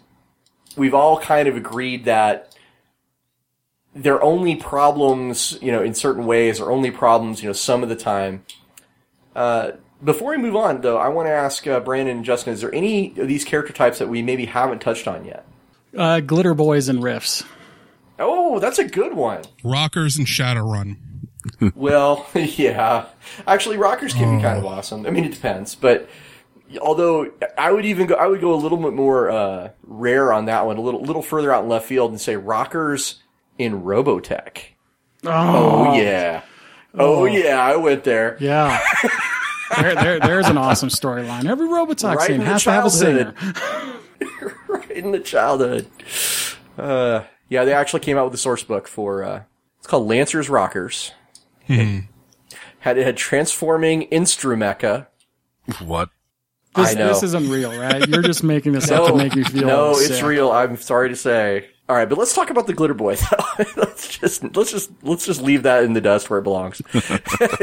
[0.77, 2.55] we've all kind of agreed that
[3.95, 7.89] their only problems, you know, in certain ways, are only problems, you know, some of
[7.89, 8.45] the time.
[9.35, 9.73] Uh,
[10.05, 12.75] before we move on, though, I want to ask uh, Brandon and Justin: Is there
[12.75, 15.46] any of these character types that we maybe haven't touched on yet?
[15.97, 17.45] Uh, glitter boys and Rifts.
[18.19, 19.43] Oh, that's a good one.
[19.63, 20.97] Rockers and Shadowrun.
[21.75, 23.07] Well, yeah.
[23.47, 25.07] Actually, rockers can be kind of awesome.
[25.07, 26.09] I mean, it depends, but
[26.81, 30.47] although I would even go, I would go a little bit more uh, rare on
[30.47, 33.23] that one, a little little further out in left field, and say rockers
[33.59, 34.59] in Robotech.
[35.25, 36.43] Oh, yeah.
[36.95, 38.37] Oh, yeah, I went there.
[38.41, 38.81] Yeah.
[39.81, 41.45] there, there, there's an awesome storyline.
[41.47, 43.35] Every Robotech Right scene has to have a singer.
[44.97, 44.97] childhood.
[44.97, 45.87] right in the childhood.
[46.79, 49.43] Uh, yeah, they actually came out with a source book for uh,
[49.79, 51.13] it's called Lancers Rockers.
[51.69, 55.07] had it had transforming Instrumecha.
[55.85, 56.11] what?
[56.75, 57.09] This, I know.
[57.09, 58.07] this isn't real, right?
[58.07, 60.11] You're just making this up to make me feel No, sick.
[60.11, 60.53] it's real.
[60.53, 61.69] I'm sorry to say.
[61.89, 63.17] All right, but let's talk about the glitter boy.
[63.77, 66.83] let's just let's just let's just leave that in the dust where it belongs.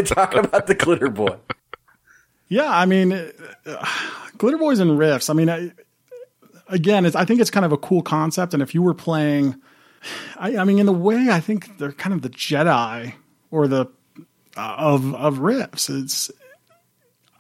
[0.06, 1.36] talk about the glitter boy.
[2.48, 3.86] Yeah, I mean, uh,
[4.38, 5.30] glitter boys and Rifts.
[5.30, 5.72] I mean, I,
[6.68, 8.54] again, I think it's kind of a cool concept.
[8.54, 9.56] And if you were playing,
[10.38, 13.14] I, I mean, in the way, I think they're kind of the Jedi
[13.52, 13.88] or the
[14.58, 15.90] uh, of of Rifts.
[15.90, 16.32] It's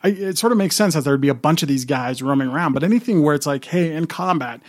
[0.03, 2.49] I, it sort of makes sense that there'd be a bunch of these guys roaming
[2.49, 2.73] around.
[2.73, 4.61] But anything where it's like, hey, in combat,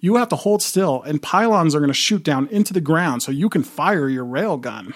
[0.00, 3.22] you have to hold still, and pylons are going to shoot down into the ground,
[3.22, 4.94] so you can fire your rail gun.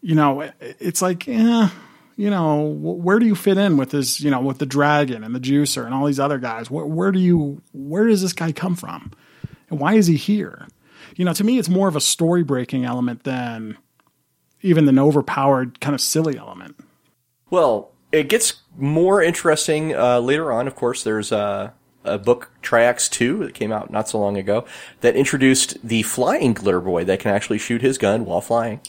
[0.00, 1.68] You know, it- it's like, eh,
[2.16, 4.20] you know, where do you fit in with this?
[4.20, 6.70] You know, with the dragon and the juicer and all these other guys.
[6.70, 7.62] Where, where do you?
[7.72, 9.12] Where does this guy come from?
[9.70, 10.68] And why is he here?
[11.16, 13.76] You know, to me, it's more of a story breaking element than
[14.62, 16.76] even an overpowered kind of silly element.
[17.50, 20.66] Well, it gets more interesting uh, later on.
[20.66, 21.70] Of course, there's uh,
[22.04, 24.64] a book Triax Two that came out not so long ago
[25.00, 28.80] that introduced the flying glitter boy that can actually shoot his gun while flying.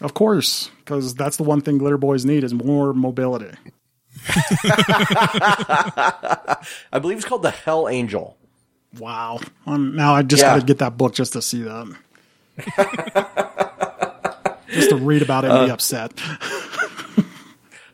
[0.00, 3.56] Of course, because that's the one thing glitter boys need is more mobility.
[6.92, 8.36] I believe it's called the Hell Angel.
[8.98, 9.38] Wow.
[9.66, 10.54] Um, now I just Yeah.
[10.54, 11.94] got to get that book just to see that.
[14.72, 16.12] just to read about it and be upset.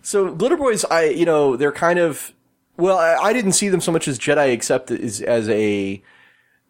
[0.03, 2.33] So glitter boys, I you know they're kind of
[2.77, 6.01] well, I, I didn't see them so much as Jedi, except as as a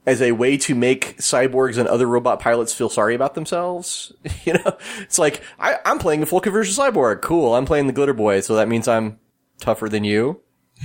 [0.06, 4.12] as a way to make cyborgs and other robot pilots feel sorry about themselves.
[4.44, 7.20] You know, it's like I, I'm playing a full conversion cyborg.
[7.22, 9.18] Cool, I'm playing the glitter boy, so that means I'm
[9.60, 10.40] tougher than you,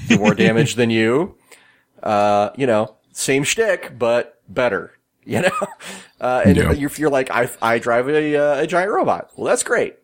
[0.08, 1.38] do more damage than you.
[2.02, 4.94] Uh, you know, same shtick, but better.
[5.24, 5.52] You know,
[6.22, 6.72] uh, and Yeah.
[6.72, 9.30] if you're, you're like I I drive a uh, a giant robot.
[9.36, 9.98] Well, that's great.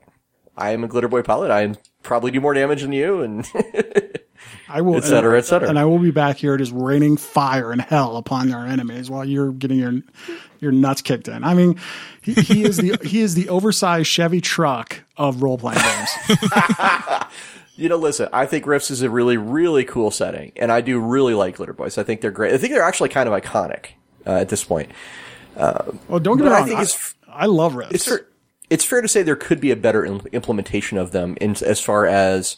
[0.56, 1.50] I am a glitter boy pilot.
[1.50, 3.44] I probably do more damage than you, and
[4.70, 5.70] I will, Et cetera, et cetera.
[5.70, 9.24] And I will be back here just raining fire and hell upon our enemies while
[9.26, 10.02] you're getting your
[10.60, 11.44] your nuts kicked in.
[11.44, 11.80] I mean,
[12.22, 16.10] he, he is the he is the oversized Chevy truck of role playing games.
[17.76, 18.28] you know, listen.
[18.34, 21.74] I think Rifts is a really really cool setting, and I do really like glitter
[21.74, 21.98] boys.
[21.98, 22.54] I think they're great.
[22.54, 23.88] I think they're actually kind of iconic
[24.26, 24.92] uh, at this point.
[25.56, 26.68] Well, don't get me I wrong.
[26.68, 27.94] think I, it's- I love Rifts.
[27.96, 28.26] It's fair,
[28.70, 31.80] it's fair to say there could be a better im- implementation of them in as
[31.80, 32.58] far as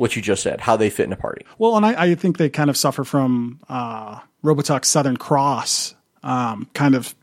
[0.00, 1.44] what you just said, how they fit in a party.
[1.58, 6.68] Well, and I, I think they kind of suffer from uh, Robotech Southern Cross, um,
[6.74, 7.14] kind of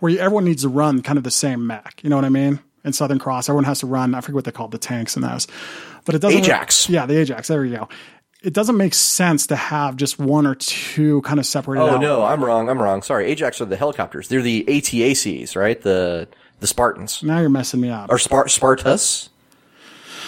[0.00, 2.00] where everyone needs to run kind of the same mech.
[2.02, 2.58] You know what I mean?
[2.84, 3.48] in Southern Cross.
[3.48, 4.12] Everyone has to run.
[4.12, 5.46] I forget what they called the tanks in those,
[6.04, 6.40] but it doesn't.
[6.40, 6.88] Ajax.
[6.88, 7.46] yeah, the Ajax.
[7.48, 7.88] There you go.
[8.42, 12.00] It doesn't make sense to have just one or two kind of separated Oh out.
[12.00, 12.68] no, I'm wrong.
[12.68, 13.02] I'm wrong.
[13.02, 14.26] Sorry, Ajax are the helicopters.
[14.26, 15.80] They're the ATACs, right?
[15.80, 16.26] The
[16.58, 18.10] the Spartans Now you're messing me up.
[18.10, 19.28] or Spart Spartus.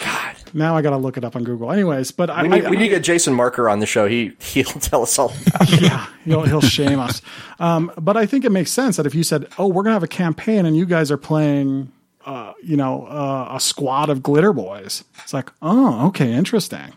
[0.05, 1.71] God, now I got to look it up on Google.
[1.73, 4.07] Anyways, but I, we need, I- we need to get Jason Marker on the show.
[4.09, 5.33] He he'll tell us all.
[5.49, 5.83] About it.
[5.83, 7.21] yeah, he'll he'll shame us.
[7.59, 10.03] Um, but I think it makes sense that if you said, "Oh, we're gonna have
[10.03, 11.93] a campaign," and you guys are playing,
[12.25, 16.93] uh, you know, uh, a squad of glitter boys, it's like, oh, okay, interesting.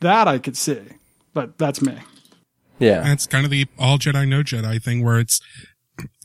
[0.00, 0.80] That I could see,
[1.34, 1.98] but that's me.
[2.78, 5.42] Yeah, And it's kind of the all Jedi, no Jedi thing where it's,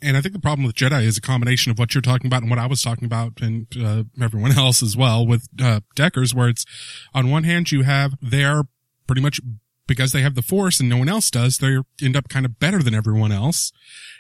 [0.05, 2.41] and I think the problem with Jedi is a combination of what you're talking about
[2.41, 6.33] and what I was talking about and, uh, everyone else as well with, uh, Deckers,
[6.35, 6.65] where it's
[7.13, 8.63] on one hand, you have they're
[9.07, 9.41] pretty much
[9.87, 12.59] because they have the force and no one else does, they end up kind of
[12.59, 13.71] better than everyone else.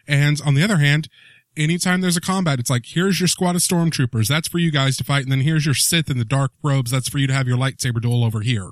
[0.07, 1.07] And on the other hand,
[1.57, 4.27] anytime there's a combat, it's like, here's your squad of stormtroopers.
[4.27, 5.23] That's for you guys to fight.
[5.23, 6.91] And then here's your Sith in the dark robes.
[6.91, 8.69] That's for you to have your lightsaber duel over here.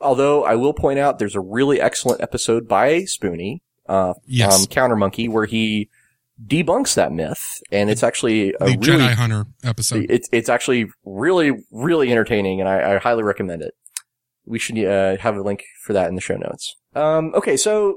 [0.00, 4.60] Although I will point out, there's a really excellent episode by Spoony, uh, Yes.
[4.60, 5.88] um, Counter Monkey, where he
[6.46, 10.06] debunks that myth, and it's actually a The really Jedi Hunter episode.
[10.08, 13.74] it's it's actually really really entertaining, and I, I highly recommend it.
[14.46, 16.74] We should uh, have a link for that in the show notes.
[16.94, 17.96] Um, okay, so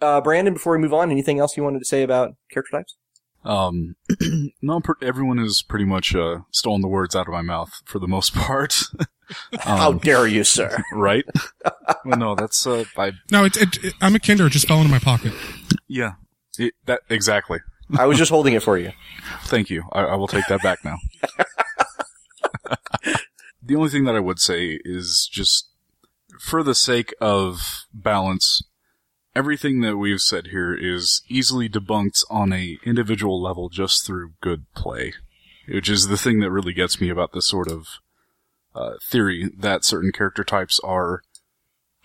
[0.00, 2.96] uh, Brandon, before we move on, anything else you wanted to say about character types?
[3.44, 3.96] Um,
[4.62, 7.98] no, per- everyone has pretty much uh, stolen the words out of my mouth for
[7.98, 8.80] the most part.
[9.60, 10.82] How um, dare you, sir?
[10.92, 11.24] right?
[12.04, 14.46] well, no, that's uh, I No, it, it, it, I'm a Kender.
[14.46, 15.32] It just fell into my pocket.
[15.88, 16.12] yeah,
[16.58, 17.60] it, that exactly.
[17.98, 18.92] I was just holding it for you.
[19.42, 19.84] Thank you.
[19.92, 20.98] I, I will take that back now.
[23.62, 25.68] the only thing that I would say is just
[26.40, 28.62] for the sake of balance,
[29.34, 34.64] everything that we've said here is easily debunked on a individual level just through good
[34.74, 35.14] play,
[35.68, 37.86] which is the thing that really gets me about this sort of
[38.74, 41.22] uh, theory that certain character types are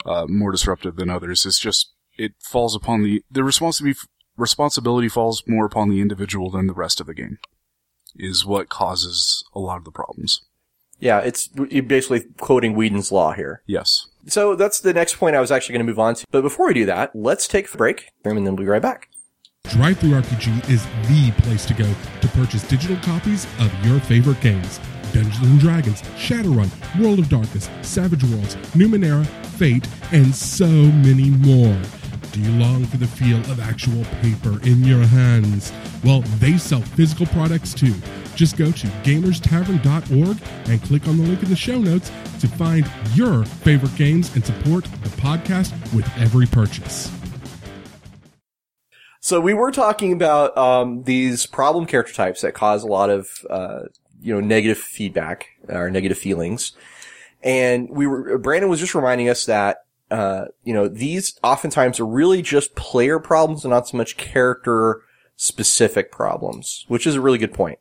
[0.05, 1.45] uh, more disruptive than others.
[1.45, 3.99] It's just it falls upon the the responsibility
[4.37, 7.39] responsibility falls more upon the individual than the rest of the game.
[8.15, 10.41] Is what causes a lot of the problems.
[10.99, 13.61] Yeah, it's you're basically quoting Wheaton's law here.
[13.67, 14.07] Yes.
[14.27, 16.25] So that's the next point I was actually going to move on to.
[16.31, 19.09] But before we do that, let's take a break, and then we'll be right back.
[19.65, 24.79] DriveThruRPG is the place to go to purchase digital copies of your favorite games.
[25.13, 26.69] Dungeons and Dragons, Shadowrun,
[27.01, 29.25] World of Darkness, Savage Worlds, Numenera,
[29.57, 31.81] Fate, and so many more.
[32.37, 35.73] Do you long for the feel of actual paper in your hands?
[36.03, 37.95] Well, they sell physical products too.
[38.35, 40.37] Just go to gamerstavern.org
[40.69, 44.45] and click on the link in the show notes to find your favorite games and
[44.45, 47.11] support the podcast with every purchase.
[49.19, 53.27] So we were talking about um, these problem character types that cause a lot of
[53.49, 53.85] uh,
[54.21, 56.73] you know negative feedback or negative feelings,
[57.41, 62.05] and we were Brandon was just reminding us that uh, you know these oftentimes are
[62.05, 65.01] really just player problems and not so much character
[65.35, 67.79] specific problems, which is a really good point.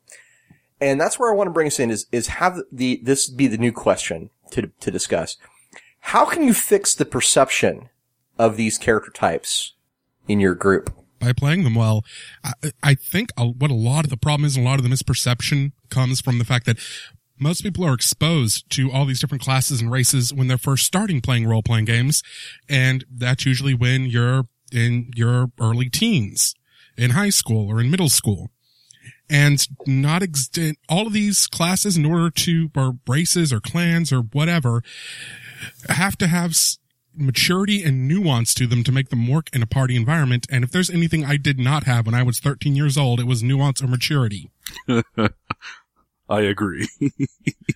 [0.79, 3.47] And that's where I want to bring us in is is have the this be
[3.47, 5.37] the new question to to discuss.
[6.01, 7.89] How can you fix the perception
[8.37, 9.73] of these character types
[10.27, 10.93] in your group?
[11.19, 12.03] by playing them well.
[12.43, 14.93] I, I think what a lot of the problem is, and a lot of the
[14.93, 16.77] misperception comes from the fact that
[17.39, 21.21] most people are exposed to all these different classes and races when they're first starting
[21.21, 22.23] playing role playing games.
[22.69, 26.53] And that's usually when you're in your early teens,
[26.97, 28.49] in high school or in middle school.
[29.29, 30.49] And not ex-
[30.87, 34.83] all of these classes in order to, or races or clans or whatever,
[35.89, 36.55] have to have
[37.13, 40.45] maturity and nuance to them to make them work in a party environment.
[40.49, 43.25] And if there's anything I did not have when I was 13 years old, it
[43.25, 44.51] was nuance or maturity.
[46.29, 46.87] I agree.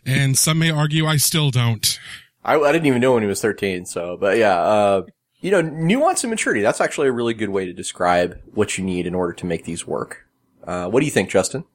[0.06, 2.00] And some may argue I still don't.
[2.44, 5.04] I, I didn't even know when he was 13, so, but yeah, uh,
[5.42, 8.84] you know, nuance and maturity, that's actually a really good way to describe what you
[8.84, 10.26] need in order to make these work.
[10.64, 11.66] Uh, what do you think, Justin?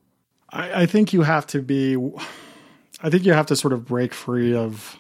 [0.50, 1.96] I, I think you have to be.
[3.02, 4.98] I think you have to sort of break free of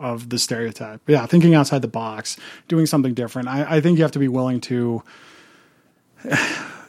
[0.00, 1.00] of the stereotype.
[1.06, 2.36] Yeah, thinking outside the box,
[2.68, 3.48] doing something different.
[3.48, 5.02] I, I think you have to be willing to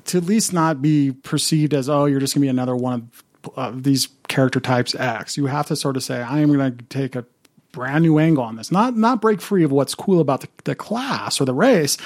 [0.06, 3.24] to at least not be perceived as oh you're just gonna be another one of
[3.56, 5.38] uh, these character types X.
[5.38, 7.26] You have to sort of say I am gonna take a
[7.72, 8.72] brand new angle on this.
[8.72, 11.98] Not not break free of what's cool about the, the class or the race,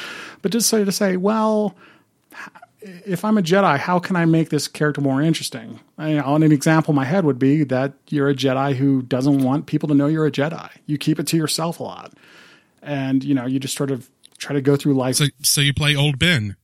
[0.42, 1.76] but just sort of say well
[2.84, 5.80] if I'm a Jedi, how can I make this character more interesting?
[5.98, 9.40] I, know, an example in my head would be that you're a Jedi who doesn't
[9.40, 10.70] want people to know you're a Jedi.
[10.86, 12.14] You keep it to yourself a lot,
[12.82, 15.16] and you know you just sort of try to go through life.
[15.16, 16.56] So, so you play old Ben.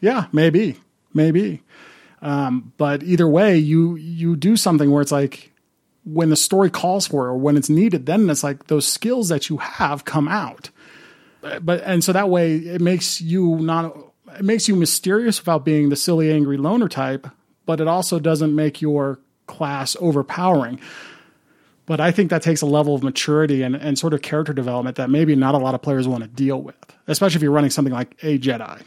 [0.00, 0.80] yeah, maybe,
[1.14, 1.62] maybe.
[2.22, 5.52] Um, but either way, you you do something where it's like
[6.04, 9.28] when the story calls for it or when it's needed, then it's like those skills
[9.28, 10.70] that you have come out.
[11.62, 13.96] But and so that way it makes you not
[14.38, 17.26] it makes you mysterious without being the silly angry loner type,
[17.66, 20.80] but it also doesn't make your class overpowering.
[21.86, 24.96] But I think that takes a level of maturity and, and sort of character development
[24.96, 26.76] that maybe not a lot of players want to deal with,
[27.08, 28.82] especially if you're running something like a Jedi.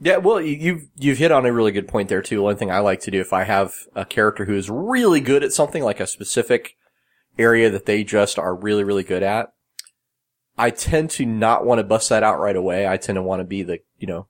[0.00, 2.42] Yeah, well, you- you've you've hit on a really good point there too.
[2.42, 5.42] One thing I like to do if I have a character who is really good
[5.42, 6.76] at something, like a specific
[7.38, 9.52] area that they just are really really good at,
[10.58, 12.86] I tend to not want to bust that out right away.
[12.86, 14.26] I tend to want to be the you know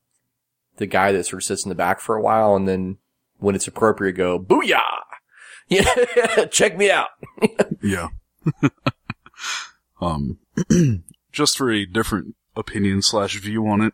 [0.76, 2.98] the guy that sort of sits in the back for a while, and then
[3.38, 4.80] when it's appropriate, go booyah,
[5.68, 7.08] yeah, check me out.
[7.82, 8.08] Yeah.
[10.00, 10.38] um,
[11.32, 13.92] just for a different opinion slash view on it,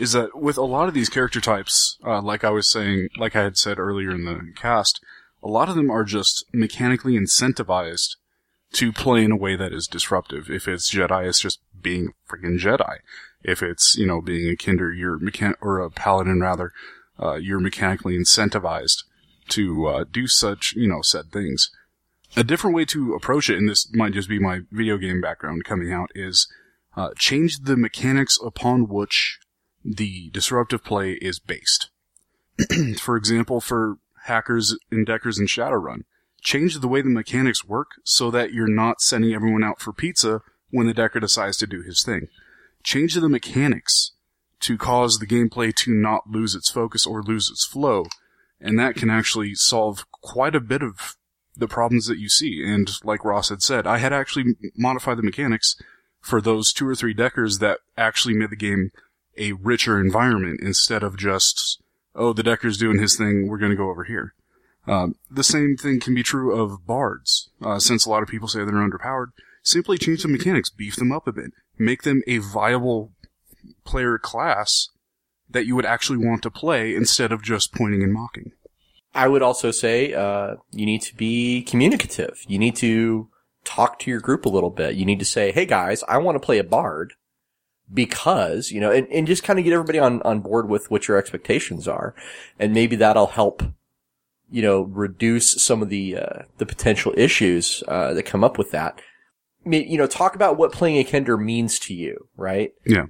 [0.00, 3.36] is that with a lot of these character types, uh, like I was saying, like
[3.36, 5.00] I had said earlier in the cast,
[5.42, 8.16] a lot of them are just mechanically incentivized
[8.72, 10.48] to play in a way that is disruptive.
[10.48, 12.98] If it's Jedi, it's just being freaking Jedi.
[13.42, 16.72] If it's, you know, being a Kender, you're mechan- or a Paladin rather,
[17.20, 19.04] uh, you're mechanically incentivized
[19.48, 21.70] to, uh, do such, you know, said things
[22.36, 25.64] a different way to approach it, and this might just be my video game background
[25.64, 26.46] coming out, is
[26.96, 29.39] uh, change the mechanics upon which
[29.84, 31.90] the disruptive play is based.
[32.98, 36.02] for example, for hackers and deckers in Shadowrun,
[36.40, 40.40] change the way the mechanics work so that you're not sending everyone out for pizza
[40.70, 42.28] when the decker decides to do his thing.
[42.82, 44.12] Change the mechanics
[44.60, 48.06] to cause the gameplay to not lose its focus or lose its flow,
[48.60, 51.16] and that can actually solve quite a bit of
[51.56, 52.62] the problems that you see.
[52.64, 55.76] And like Ross had said, I had actually modified the mechanics
[56.20, 58.90] for those two or three deckers that actually made the game
[59.36, 61.82] a richer environment instead of just,
[62.14, 64.34] oh, the decker's doing his thing, we're going to go over here.
[64.86, 68.48] Um, the same thing can be true of bards, uh, since a lot of people
[68.48, 69.28] say they're underpowered.
[69.62, 73.12] Simply change the mechanics, beef them up a bit, make them a viable
[73.84, 74.88] player class
[75.48, 78.52] that you would actually want to play instead of just pointing and mocking.
[79.14, 82.44] I would also say uh, you need to be communicative.
[82.46, 83.28] You need to
[83.64, 84.94] talk to your group a little bit.
[84.94, 87.14] You need to say, "Hey guys, I want to play a bard
[87.92, 91.08] because you know," and, and just kind of get everybody on on board with what
[91.08, 92.14] your expectations are,
[92.58, 93.62] and maybe that'll help.
[94.52, 98.72] You know, reduce some of the uh, the potential issues uh, that come up with
[98.72, 99.00] that.
[99.64, 102.72] I mean, you know, talk about what playing a Kender means to you, right?
[102.84, 103.06] Yeah.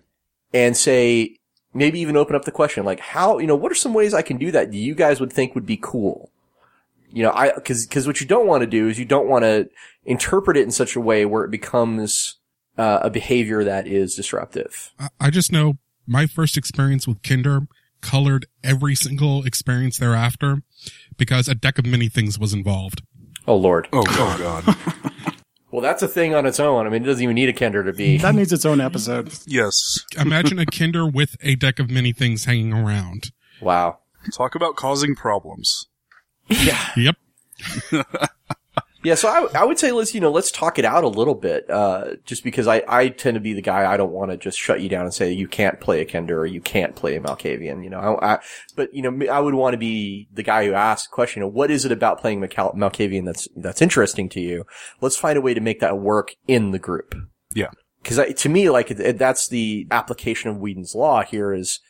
[0.53, 1.37] and say
[1.72, 4.22] maybe even open up the question like how you know what are some ways I
[4.22, 6.31] can do that you guys would think would be cool
[7.12, 9.45] you know I because because what you don't want to do is you don't want
[9.45, 9.68] to
[10.05, 12.39] interpret it in such a way where it becomes
[12.81, 15.74] uh, a behavior that is disruptive I- I just know
[16.07, 17.66] my first experience with Kender
[18.01, 20.62] colored every single experience thereafter
[21.16, 23.03] because a deck of many things was involved.
[23.47, 25.35] oh lord Oh, oh God.
[25.70, 27.85] well that's a thing on its own I mean it doesn't even need a Kender
[27.85, 29.33] to be That needs its own episode.
[29.47, 29.99] yes.
[30.18, 33.31] Imagine a Kender with a deck of many things hanging around.
[33.61, 33.99] wow
[34.35, 35.87] Talk about causing problems.
[36.49, 36.81] Yeah.
[36.97, 37.16] yep.
[39.03, 41.34] Yeah, so I, I would say let's you know let's talk it out a little
[41.34, 44.36] bit, uh, just because I, I tend to be the guy I don't want to
[44.36, 47.16] just shut you down and say you can't play a Kender or you can't play
[47.16, 47.98] a Malkavian, you know.
[47.98, 48.38] I, I,
[48.76, 51.46] but you know I would want to be the guy who asks the question, you
[51.46, 54.66] know, what is it about playing Malka- Malkavian that's that's interesting to you?
[55.01, 57.14] Let's find a way to make that work in the group.
[57.55, 57.70] Yeah.
[58.03, 61.80] Because to me, like that's the application of Wheaton's law here is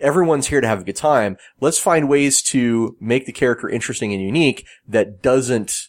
[0.00, 1.36] everyone's here to have a good time.
[1.60, 5.88] Let's find ways to make the character interesting and unique that doesn't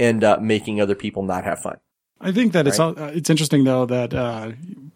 [0.00, 1.78] end up making other people not have fun.
[2.20, 4.52] I think that it's uh, it's interesting though that uh,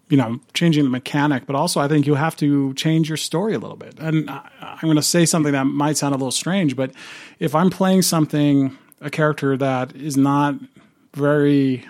[0.08, 3.54] you know changing the mechanic, but also I think you have to change your story
[3.54, 3.98] a little bit.
[3.98, 6.90] And I, I'm going to say something that might sound a little strange, but
[7.38, 10.56] if I'm playing something, a character that is not
[11.14, 11.86] very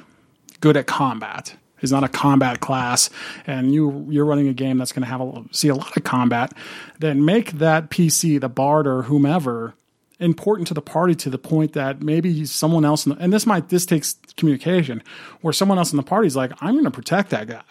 [0.60, 3.10] good at combat, is not a combat class,
[3.44, 6.04] and you you're running a game that's going to have a, see a lot of
[6.04, 6.52] combat,
[7.00, 9.74] then make that PC, the bard or whomever,
[10.20, 13.46] important to the party to the point that maybe someone else, in the, and this
[13.46, 15.02] might this takes communication,
[15.40, 17.62] where someone else in the party is like, I'm going to protect that guy.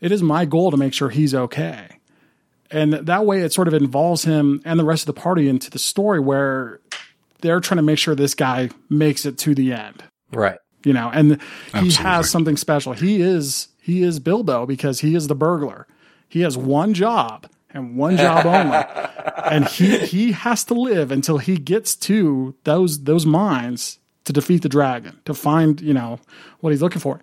[0.00, 1.88] It is my goal to make sure he's okay.
[2.70, 5.70] And that way it sort of involves him and the rest of the party into
[5.70, 6.80] the story where
[7.40, 10.02] they're trying to make sure this guy makes it to the end
[10.32, 10.58] Right.
[10.84, 11.38] you know and he
[11.72, 11.92] Absolutely.
[12.04, 15.86] has something special he is he is bilbo because he is the burglar
[16.28, 17.46] he has one job
[17.78, 18.84] and one job only
[19.50, 24.62] and he he has to live until he gets to those those mines to defeat
[24.62, 26.18] the dragon to find you know
[26.60, 27.20] what he's looking for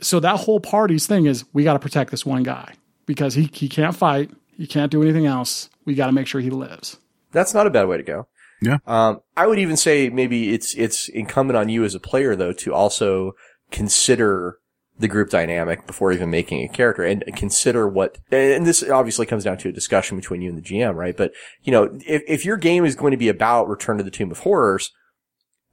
[0.00, 2.72] so that whole party's thing is we got to protect this one guy
[3.04, 6.40] because he he can't fight he can't do anything else we got to make sure
[6.40, 6.98] he lives
[7.32, 8.28] That's not a bad way to go.
[8.60, 8.78] Yeah.
[8.86, 12.52] Um, I would even say maybe it's it's incumbent on you as a player though
[12.52, 13.32] to also
[13.72, 14.58] consider
[15.02, 19.44] the group dynamic before even making a character and consider what and this obviously comes
[19.44, 21.16] down to a discussion between you and the GM, right?
[21.16, 21.32] But
[21.62, 24.30] you know, if if your game is going to be about Return to the Tomb
[24.30, 24.90] of Horrors,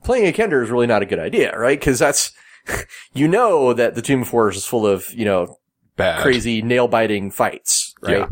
[0.03, 1.79] playing a Kender is really not a good idea, right?
[1.79, 2.31] Because that's
[3.13, 5.57] you know that the Tomb of Horrors is full of you know
[5.95, 6.21] Bad.
[6.21, 8.27] crazy nail biting fights, right?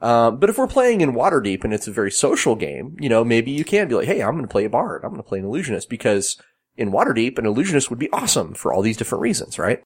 [0.00, 3.24] Um, but if we're playing in Waterdeep and it's a very social game, you know,
[3.24, 5.02] maybe you can be like, hey, I'm going to play a bard.
[5.02, 6.36] I'm going to play an illusionist because
[6.76, 9.82] in Waterdeep, an illusionist would be awesome for all these different reasons, right?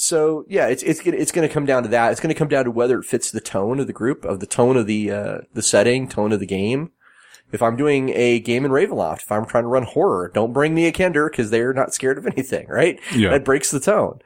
[0.00, 2.10] So yeah, it's it's gonna, it's going to come down to that.
[2.10, 4.40] It's going to come down to whether it fits the tone of the group, of
[4.40, 6.90] the tone of the uh, the setting, tone of the game.
[7.52, 10.74] If I'm doing a game in Ravenloft, if I'm trying to run horror, don't bring
[10.74, 13.00] me a Kender because they're not scared of anything, right?
[13.14, 13.30] Yeah.
[13.30, 14.20] That breaks the tone.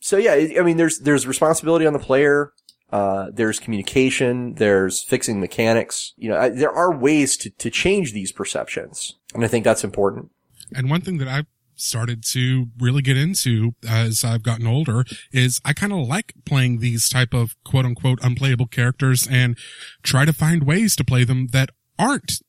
[0.00, 2.52] So yeah, I mean, there's there's responsibility on the player.
[2.90, 4.54] Uh, there's communication.
[4.54, 6.14] There's fixing mechanics.
[6.16, 9.84] You know, I, there are ways to to change these perceptions, and I think that's
[9.84, 10.30] important.
[10.74, 11.46] And one thing that I've
[11.80, 16.78] started to really get into as I've gotten older is I kind of like playing
[16.78, 19.56] these type of quote unquote unplayable characters and
[20.02, 22.40] try to find ways to play them that aren't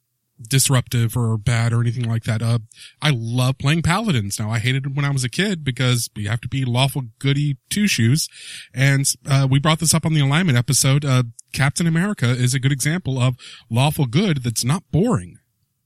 [0.42, 2.42] disruptive or bad or anything like that.
[2.42, 2.60] Uh,
[3.02, 4.50] I love playing paladins now.
[4.50, 7.58] I hated it when I was a kid because you have to be lawful goody
[7.70, 8.30] two shoes.
[8.74, 11.04] And, uh, we brought this up on the alignment episode.
[11.04, 13.36] Uh, Captain America is a good example of
[13.70, 15.40] lawful good that's not boring.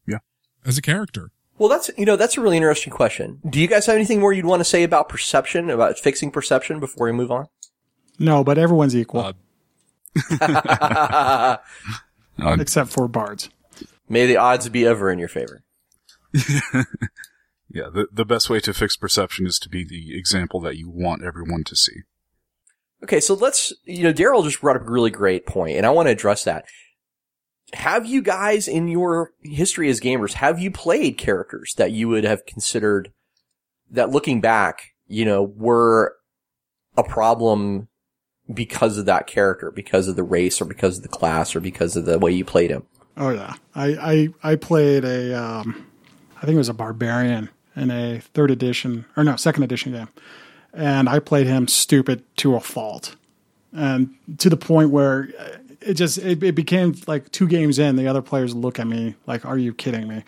[0.06, 0.20] Yeah.
[0.66, 1.32] As a character.
[1.64, 3.40] Well, that's you know that's a really interesting question.
[3.50, 6.82] Do you guys have anything more you'd want to say about perception, about fixing perception
[6.82, 7.48] before we move on?
[8.20, 9.34] No, but everyone's equal
[10.42, 11.56] Uh,
[12.38, 13.50] Uh, except for bards.
[14.10, 15.64] May the odds be ever in your favor.
[16.34, 20.90] yeah, the, the best way to fix perception is to be the example that you
[20.90, 22.02] want everyone to see.
[23.06, 25.92] Okay, so let's, you know, Daryl just brought up a really great point, and I
[25.92, 26.66] want to address that.
[27.74, 32.24] Have you guys in your history as gamers, have you played characters that you would
[32.24, 33.12] have considered
[33.90, 36.16] that looking back, you know, were
[36.96, 37.88] a problem
[38.54, 41.96] because of that character, because of the race or because of the class or because
[41.96, 42.84] of the way you played him?
[43.16, 45.88] Oh yeah, I I, I played a um,
[46.38, 50.10] I think it was a barbarian in a third edition or no second edition game,
[50.74, 53.16] and I played him stupid to a fault,
[53.72, 55.30] and to the point where
[55.86, 59.16] it just it, it became like two games in, the other players look at me
[59.28, 60.24] like, "Are you kidding me?"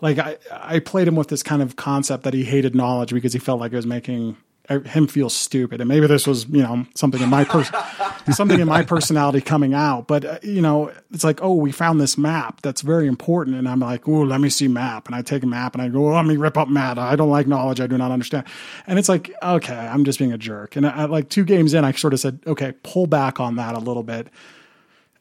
[0.00, 3.32] Like I I played him with this kind of concept that he hated knowledge because
[3.32, 4.36] he felt like it was making
[4.68, 5.80] him feel stupid.
[5.80, 7.74] And maybe this was you know something in my person
[8.32, 10.06] something in my personality coming out.
[10.06, 13.56] But uh, you know it's like oh we found this map that's very important.
[13.56, 15.06] And i'm like oh let me see map.
[15.06, 16.98] And i take a map and i go oh, let me rip up map.
[16.98, 17.80] I don't like knowledge.
[17.80, 18.44] I do not understand.
[18.86, 20.76] And it's like okay i'm just being a jerk.
[20.76, 23.56] And I, I like two games in i sort of said okay pull back on
[23.56, 24.28] that a little bit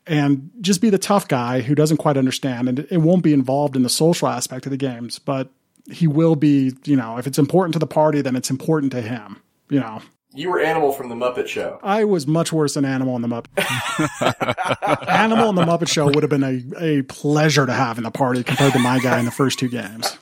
[0.07, 3.75] and just be the tough guy who doesn't quite understand and it won't be involved
[3.75, 5.49] in the social aspect of the games but
[5.91, 9.01] he will be you know if it's important to the party then it's important to
[9.01, 10.01] him you know
[10.33, 11.79] You were Animal from the Muppet Show.
[11.81, 15.07] I was much worse than Animal in the Muppet.
[15.09, 18.11] Animal in the Muppet Show would have been a, a pleasure to have in the
[18.11, 20.17] party compared to my guy in the first two games.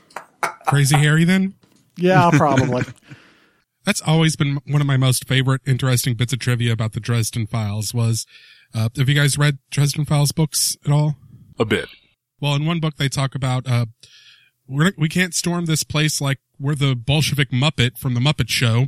[0.67, 1.55] Crazy Harry then?
[1.97, 2.83] Yeah, probably.
[3.85, 7.45] That's always been one of my most favorite interesting bits of trivia about the Dresden
[7.45, 8.25] Files was,
[8.75, 11.15] uh, have you guys read Dresden Files books at all?
[11.57, 11.87] A bit.
[12.41, 13.85] Well, in one book they talk about, uh,
[14.67, 18.87] we're, we can't storm this place like we're the Bolshevik Muppet from the Muppet Show.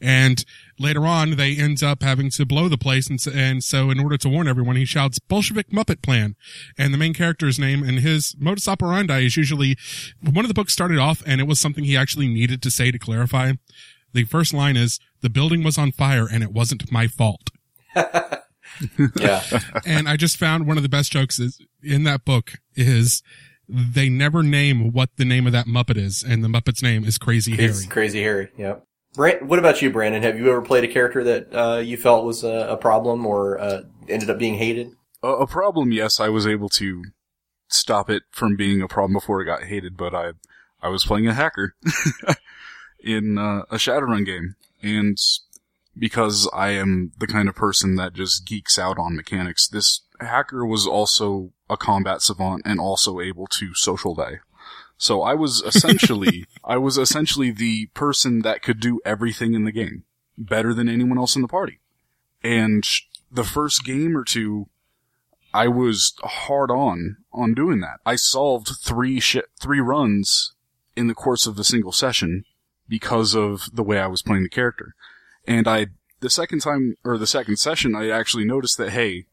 [0.00, 0.44] And
[0.78, 3.08] later on, they end up having to blow the place.
[3.10, 6.36] And so, and so in order to warn everyone, he shouts Bolshevik Muppet plan.
[6.76, 9.76] And the main character's name and his modus operandi is usually
[10.20, 12.90] one of the books started off and it was something he actually needed to say
[12.90, 13.52] to clarify.
[14.12, 17.50] The first line is the building was on fire and it wasn't my fault.
[19.18, 19.42] Yeah.
[19.86, 23.22] and I just found one of the best jokes is in that book is
[23.68, 26.22] they never name what the name of that Muppet is.
[26.22, 27.86] And the Muppet's name is Crazy Harry.
[27.88, 28.48] Crazy Harry.
[28.56, 28.84] Yep.
[29.14, 30.22] Brand, what about you, Brandon?
[30.22, 33.58] Have you ever played a character that uh, you felt was a, a problem or
[33.58, 34.92] uh, ended up being hated?
[35.22, 37.02] A, a problem, yes, I was able to
[37.68, 40.32] stop it from being a problem before it got hated, but I,
[40.80, 41.74] I was playing a hacker
[43.00, 45.18] in uh, a Shadowrun game, and
[45.98, 50.64] because I am the kind of person that just geeks out on mechanics, this hacker
[50.64, 54.40] was also a combat savant and also able to social die.
[54.96, 59.72] So I was essentially, I was essentially the person that could do everything in the
[59.72, 60.04] game
[60.36, 61.80] better than anyone else in the party.
[62.42, 62.84] And
[63.30, 64.68] the first game or two,
[65.52, 67.98] I was hard on on doing that.
[68.06, 70.54] I solved three shi three runs
[70.94, 72.44] in the course of a single session
[72.88, 74.94] because of the way I was playing the character.
[75.48, 75.86] And I,
[76.20, 79.24] the second time, or the second session, I actually noticed that, hey,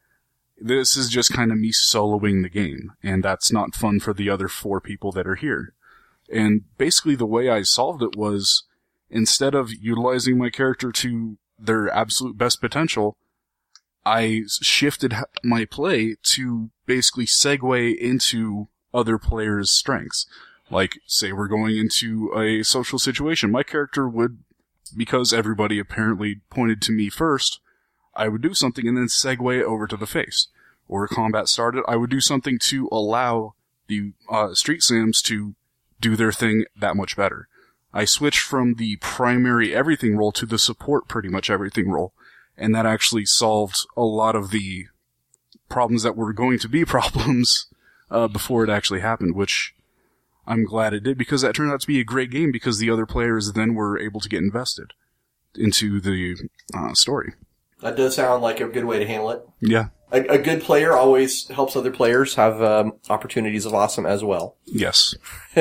[0.60, 4.30] This is just kind of me soloing the game, and that's not fun for the
[4.30, 5.74] other four people that are here.
[6.32, 8.64] And basically the way I solved it was
[9.10, 13.18] instead of utilizing my character to their absolute best potential,
[14.06, 15.14] I shifted
[15.44, 20.26] my play to basically segue into other players' strengths.
[20.72, 24.40] Like, say we're going into a social situation, my character would,
[24.95, 27.60] because everybody apparently pointed to me first,
[28.16, 30.48] I would do something and then segue over to the face.
[30.88, 33.56] Or combat started, I would do something to allow
[33.88, 35.56] the uh, street Sams to
[35.99, 37.48] do their thing that much better.
[37.94, 42.14] I switched from the primary everything role to the support pretty much everything role,
[42.57, 44.88] and that actually solved a lot of the
[45.70, 47.68] problems that were going to be problems
[48.12, 49.74] uh, before it actually happened, which
[50.48, 52.90] I'm glad it did because that turned out to be a great game because the
[52.90, 54.94] other players then were able to get invested
[55.56, 56.36] into the
[56.74, 57.34] uh, story.
[57.82, 59.42] That does sound like a good way to handle it.
[59.60, 59.88] Yeah.
[60.12, 64.58] A, a good player always helps other players have um, opportunities of awesome as well.
[64.66, 65.16] Yes.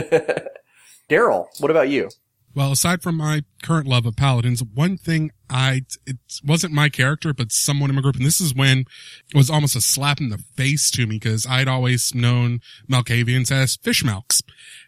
[1.10, 2.10] Daryl, what about you?
[2.54, 7.34] Well, aside from my current love of paladins, one thing I, it wasn't my character,
[7.34, 8.14] but someone in my group.
[8.14, 8.80] And this is when
[9.32, 13.50] it was almost a slap in the face to me because I'd always known Malkavians
[13.50, 14.40] as fish malks.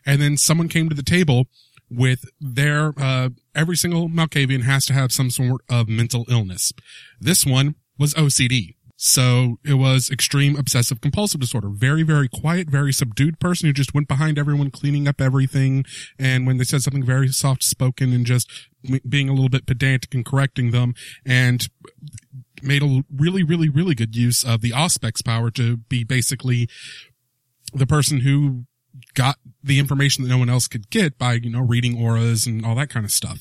[0.05, 1.49] And then someone came to the table
[1.91, 6.73] with their, uh, every single Malkavian has to have some sort of mental illness.
[7.21, 8.76] This one was OCD.
[8.97, 11.69] So it was extreme obsessive compulsive disorder.
[11.69, 15.85] Very, very quiet, very subdued person who just went behind everyone cleaning up everything.
[16.19, 18.51] And when they said something very soft spoken and just
[19.07, 20.95] being a little bit pedantic and correcting them
[21.27, 21.69] and
[22.63, 26.69] made a really, really, really good use of the Auspex power to be basically
[27.75, 28.65] the person who
[29.15, 32.65] got the information that no one else could get by, you know, reading auras and
[32.65, 33.41] all that kind of stuff.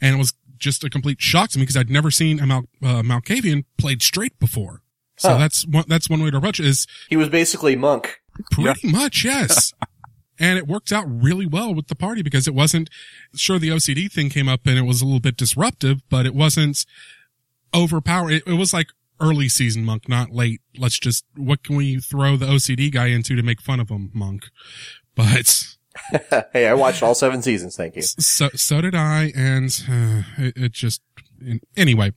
[0.00, 2.64] And it was just a complete shock to me because I'd never seen a Mal-
[2.82, 4.82] uh, Malkavian played straight before.
[5.18, 5.38] So Huh.
[5.38, 8.20] that's one, that's one way to approach it is He was basically monk.
[8.50, 9.72] pretty much, yes.
[10.38, 12.90] and it worked out really well with the party because it wasn't,
[13.34, 16.34] sure, the OCD thing came up and it was a little bit disruptive, but it
[16.34, 16.84] wasn't
[17.74, 18.32] overpowered.
[18.32, 18.88] It, it was like
[19.20, 20.60] early season monk, not late.
[20.76, 24.10] Let's just, what can we throw the OCD guy into to make fun of him,
[24.12, 24.44] monk?
[25.14, 25.64] But
[26.52, 27.74] hey, I watched all seven seasons.
[27.76, 28.02] Thank you.
[28.02, 29.32] so, so did I.
[29.34, 31.00] And, uh, it, it just,
[31.74, 32.12] anyway,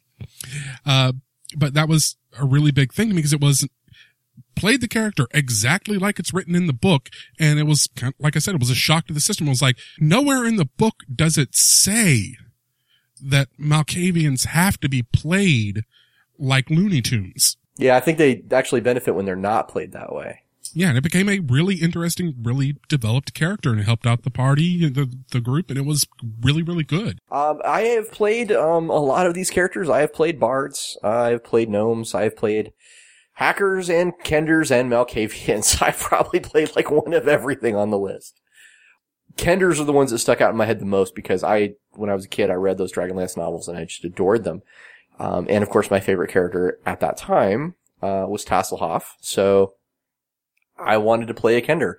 [0.85, 1.13] uh,
[1.55, 3.67] but that was a really big thing to me because it was
[4.55, 7.09] played the character exactly like it's written in the book.
[7.39, 9.47] And it was kind of, like I said, it was a shock to the system.
[9.47, 12.35] It was like nowhere in the book does it say
[13.21, 15.83] that Malkavians have to be played
[16.37, 17.57] like Looney Tunes.
[17.77, 20.43] Yeah, I think they actually benefit when they're not played that way.
[20.73, 24.29] Yeah, and it became a really interesting, really developed character and it helped out the
[24.29, 26.05] party, the, the group, and it was
[26.41, 27.19] really, really good.
[27.31, 29.89] Um, I have played um, a lot of these characters.
[29.89, 30.97] I have played bards.
[31.03, 32.13] I have played gnomes.
[32.13, 32.71] I have played
[33.33, 35.81] hackers and kenders and Malkavians.
[35.81, 38.39] I've probably played like one of everything on the list.
[39.37, 42.09] Kenders are the ones that stuck out in my head the most because I, when
[42.09, 44.61] I was a kid, I read those Dragonlance novels and I just adored them.
[45.19, 49.03] Um, and of course, my favorite character at that time uh, was Tasselhoff.
[49.21, 49.73] So
[50.83, 51.95] I wanted to play a Kender.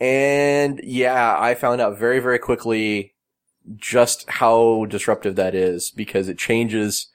[0.00, 3.14] And yeah, I found out very, very quickly
[3.76, 7.08] just how disruptive that is because it changes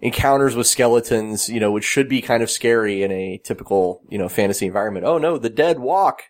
[0.00, 4.18] encounters with skeletons, you know, which should be kind of scary in a typical, you
[4.18, 5.04] know, fantasy environment.
[5.06, 6.22] Oh no, the dead walk.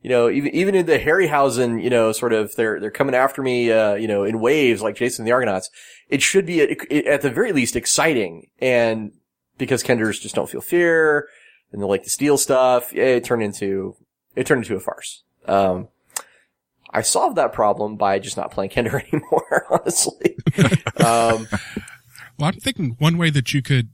[0.00, 3.40] You know, even, even in the Harryhausen, you know, sort of, they're, they're coming after
[3.40, 5.70] me, uh, you know, in waves like Jason and the Argonauts.
[6.10, 6.60] It should be,
[7.06, 8.48] at the very least, exciting.
[8.60, 9.12] And
[9.56, 11.26] because Kenders just don't feel fear
[11.72, 13.96] and they like to steal stuff, it turned into,
[14.36, 15.22] it turned into a farce.
[15.46, 15.88] Um,
[16.90, 20.36] I solved that problem by just not playing Kender anymore, honestly.
[21.04, 21.48] um,
[22.38, 23.90] Well, I'm thinking one way that you could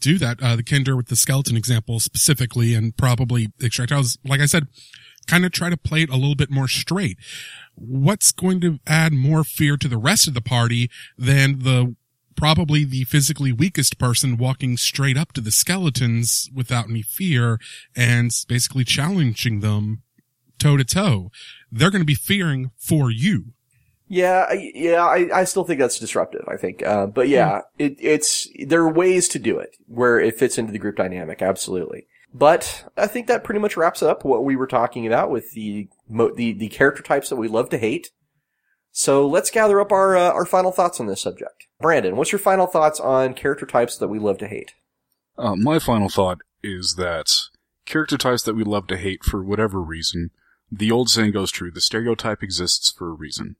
[0.00, 4.18] do that, uh, the Kender with the skeleton example specifically and probably extract, I was,
[4.24, 4.66] like I said,
[5.26, 7.18] kind of try to play it a little bit more straight.
[7.74, 11.94] What's going to add more fear to the rest of the party than the
[12.40, 17.60] probably the physically weakest person walking straight up to the skeletons without any fear
[17.94, 20.02] and basically challenging them
[20.58, 21.30] toe to toe?
[21.70, 23.52] They're going to be fearing for you.
[24.08, 26.82] yeah, I- yeah, I, I still think that's disruptive, I think.
[26.84, 30.72] Uh, but yeah, it, it's, there are ways to do it where it fits into
[30.72, 32.06] the group dynamic, absolutely.
[32.32, 35.88] But I think that pretty much wraps up what we were talking about with the,
[36.08, 38.10] mo- the, the character types that we love to hate.
[38.92, 41.66] So let's gather up our, uh, our final thoughts on this subject.
[41.80, 44.74] Brandon, what's your final thoughts on character types that we love to hate?
[45.38, 47.32] Uh, my final thought is that
[47.86, 50.30] character types that we love to hate for whatever reason,
[50.70, 53.56] the old saying goes true, the stereotype exists for a reason.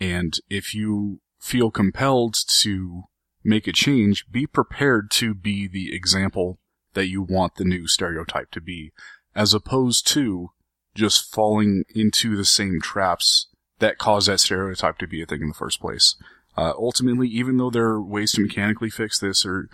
[0.00, 3.04] And if you feel compelled to
[3.44, 6.58] make a change, be prepared to be the example
[6.94, 8.92] that you want the new stereotype to be,
[9.34, 10.50] as opposed to
[10.94, 13.48] just falling into the same traps
[13.78, 16.16] that cause that stereotype to be a thing in the first place.
[16.56, 19.68] Uh, ultimately, even though there are ways to mechanically fix this or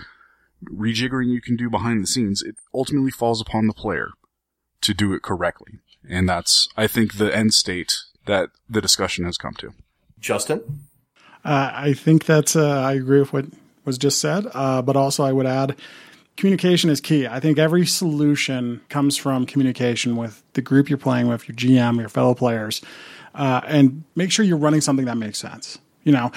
[0.65, 4.11] rejiggering you can do behind the scenes, it ultimately falls upon the player
[4.81, 5.81] to do it correctly.
[6.09, 9.75] And that's, I think, the end state that the discussion has come to.
[10.19, 10.81] Justin?
[11.45, 13.47] Uh, I think that uh, I agree with what
[13.85, 15.77] was just said, uh, but also I would add
[16.36, 17.27] communication is key.
[17.27, 21.98] I think every solution comes from communication with the group you're playing with, your GM,
[21.98, 22.81] your fellow players,
[23.35, 25.78] uh, and make sure you're running something that makes sense.
[26.05, 26.32] You know,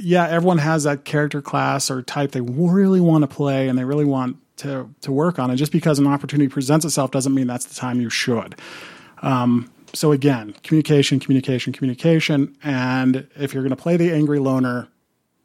[0.00, 3.84] yeah, everyone has that character class or type they really want to play and they
[3.84, 5.50] really want to to work on.
[5.50, 8.56] And just because an opportunity presents itself doesn't mean that's the time you should.
[9.22, 12.56] Um, so again, communication, communication, communication.
[12.62, 14.88] And if you're going to play the angry loner,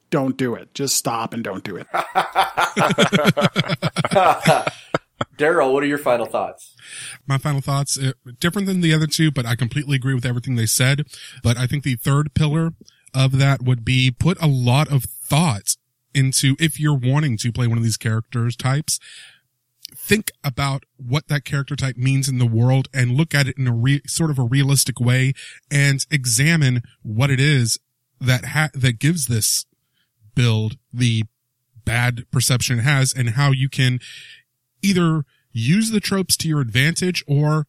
[0.09, 0.73] don't do it.
[0.73, 1.87] Just stop and don't do it.
[5.37, 6.75] Daryl, what are your final thoughts?
[7.27, 10.55] My final thoughts, uh, different than the other two, but I completely agree with everything
[10.55, 11.05] they said.
[11.43, 12.71] But I think the third pillar
[13.13, 15.75] of that would be put a lot of thought
[16.13, 18.99] into if you're wanting to play one of these characters types,
[19.95, 23.67] think about what that character type means in the world and look at it in
[23.67, 25.33] a re- sort of a realistic way
[25.69, 27.79] and examine what it is
[28.19, 29.65] that ha- that gives this
[30.37, 31.23] build the
[31.83, 33.99] bad perception has and how you can
[34.83, 37.65] either use the tropes to your advantage or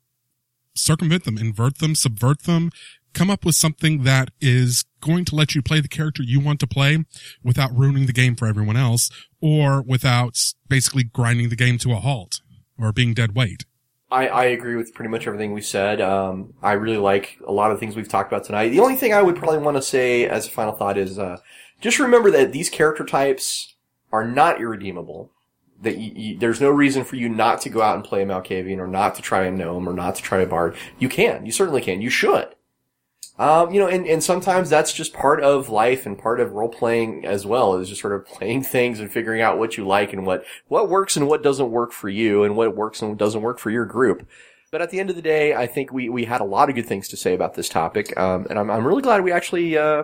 [0.74, 2.70] circumvent them, invert them, subvert them,
[3.14, 6.60] come up with something that is going to let you play the character you want
[6.60, 7.04] to play
[7.42, 10.36] without ruining the game for everyone else or without
[10.68, 12.42] basically grinding the game to a halt
[12.78, 13.64] or being dead weight.
[14.10, 16.00] I, I agree with pretty much everything we said.
[16.00, 18.70] Um, I really like a lot of the things we've talked about tonight.
[18.70, 21.38] The only thing I would probably want to say as a final thought is, uh,
[21.80, 23.74] just remember that these character types
[24.12, 25.30] are not irredeemable.
[25.80, 28.26] That you, you, there's no reason for you not to go out and play a
[28.26, 30.76] Malkavian or not to try a gnome or not to try a bard.
[30.98, 31.46] You can.
[31.46, 32.02] You certainly can.
[32.02, 32.54] You should.
[33.38, 36.68] Um, you know, and, and sometimes that's just part of life and part of role
[36.68, 40.12] playing as well is just sort of playing things and figuring out what you like
[40.12, 43.18] and what, what works and what doesn't work for you and what works and what
[43.18, 44.28] doesn't work for your group.
[44.72, 46.74] But at the end of the day, I think we, we had a lot of
[46.74, 48.18] good things to say about this topic.
[48.18, 50.02] Um, and I'm, I'm really glad we actually, uh,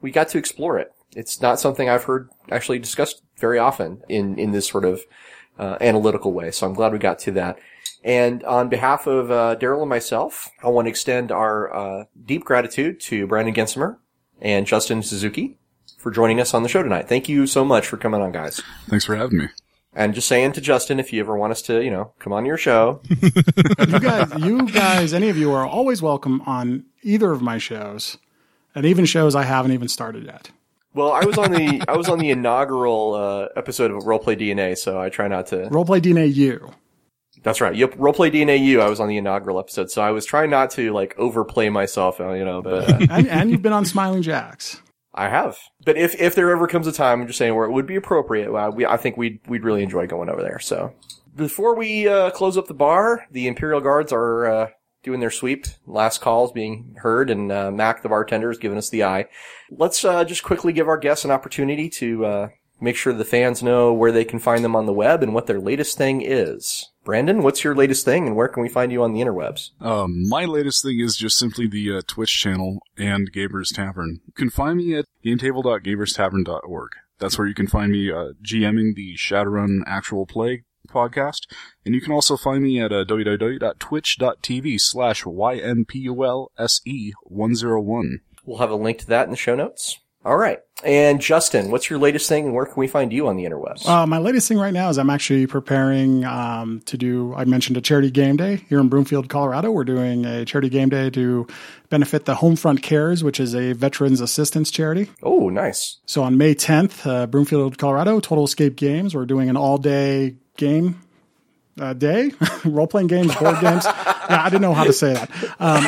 [0.00, 0.93] we got to explore it.
[1.14, 5.04] It's not something I've heard actually discussed very often in, in this sort of,
[5.58, 6.50] uh, analytical way.
[6.50, 7.58] So I'm glad we got to that.
[8.02, 12.44] And on behalf of uh, Daryl and myself, I want to extend our uh, deep
[12.44, 13.96] gratitude to Brandon Gensimer
[14.40, 15.58] and Justin Suzuki
[15.98, 17.08] for joining us on the show tonight.
[17.08, 18.60] Thank you so much for coming on, guys.
[18.88, 19.48] Thanks for having me.
[19.94, 22.44] And just saying to Justin, if you ever want us to, you know, come on
[22.44, 23.00] your show.
[23.08, 28.18] you guys, you guys, any of you are always welcome on either of my shows,
[28.74, 30.50] and even shows I haven't even started yet.
[30.94, 34.78] Well, I was on the I was on the inaugural uh, episode of Roleplay DNA,
[34.78, 36.72] so I try not to Roleplay DNA U.
[37.42, 37.74] That's right.
[37.74, 37.96] Yep.
[37.96, 38.80] Roleplay DNA U.
[38.80, 42.20] I was on the inaugural episode, so I was trying not to like overplay myself,
[42.20, 42.62] uh, you know.
[42.62, 44.80] But uh, and, and you've been on Smiling Jacks.
[45.14, 45.58] I have.
[45.84, 47.96] But if if there ever comes a time, I'm just saying where it would be
[47.96, 50.58] appropriate, well, we I think we'd we'd really enjoy going over there.
[50.58, 50.94] So
[51.34, 54.70] before we uh, close up the bar, the Imperial Guards are uh,
[55.04, 55.66] doing their sweep.
[55.86, 59.26] Last calls being heard, and uh, Mac the bartender is giving us the eye.
[59.70, 62.48] Let's uh, just quickly give our guests an opportunity to uh,
[62.80, 65.46] make sure the fans know where they can find them on the web and what
[65.46, 66.90] their latest thing is.
[67.04, 69.70] Brandon, what's your latest thing, and where can we find you on the interwebs?
[69.80, 74.20] Um, my latest thing is just simply the uh, Twitch channel and Gaber's Tavern.
[74.26, 76.90] You can find me at gametable.gaberstavern.org.
[77.18, 81.40] That's where you can find me uh, GMing the Shadowrun Actual Play podcast.
[81.84, 88.10] And you can also find me at uh, www.twitch.tv slash YMPULSE101.
[88.44, 90.00] We'll have a link to that in the show notes.
[90.24, 90.60] All right.
[90.82, 93.86] And Justin, what's your latest thing and where can we find you on the interwebs?
[93.86, 97.76] Uh, my latest thing right now is I'm actually preparing um, to do, I mentioned
[97.76, 99.70] a charity game day here in Broomfield, Colorado.
[99.70, 101.46] We're doing a charity game day to
[101.90, 105.10] benefit the Homefront Cares, which is a veterans assistance charity.
[105.22, 105.98] Oh, nice.
[106.06, 110.36] So on May 10th, uh, Broomfield, Colorado, Total Escape Games, we're doing an all day
[110.56, 111.00] game
[111.80, 112.30] uh, day,
[112.64, 113.84] role playing games, board games.
[113.84, 115.30] Yeah, I didn't know how to say that.
[115.58, 115.86] Um,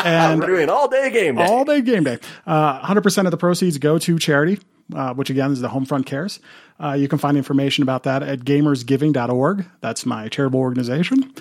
[0.04, 1.44] and We're doing all day game day.
[1.44, 2.18] all day game day.
[2.46, 4.58] Uh, 100% of the proceeds go to charity,
[4.94, 6.40] uh, which again is the Homefront Cares.
[6.82, 9.66] Uh, you can find information about that at gamersgiving.org.
[9.80, 11.32] That's my charitable organization.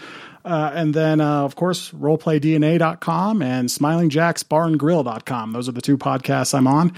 [0.44, 5.52] Uh, and then, uh, of course, roleplaydna.com and smilingjacksbarngrill.com.
[5.54, 6.94] Those are the two podcasts I'm on.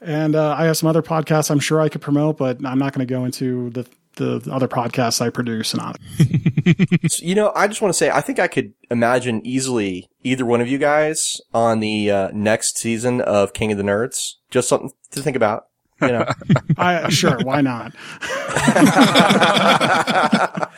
[0.00, 2.92] And uh, I have some other podcasts I'm sure I could promote, but I'm not
[2.92, 3.86] going to go into the
[4.16, 5.94] the other podcasts I produce and on.
[7.18, 10.60] you know, I just want to say, I think I could imagine easily either one
[10.60, 14.34] of you guys on the uh, next season of King of the Nerds.
[14.50, 15.66] Just something to think about.
[16.00, 16.26] You know,
[16.78, 17.92] I, sure, why not?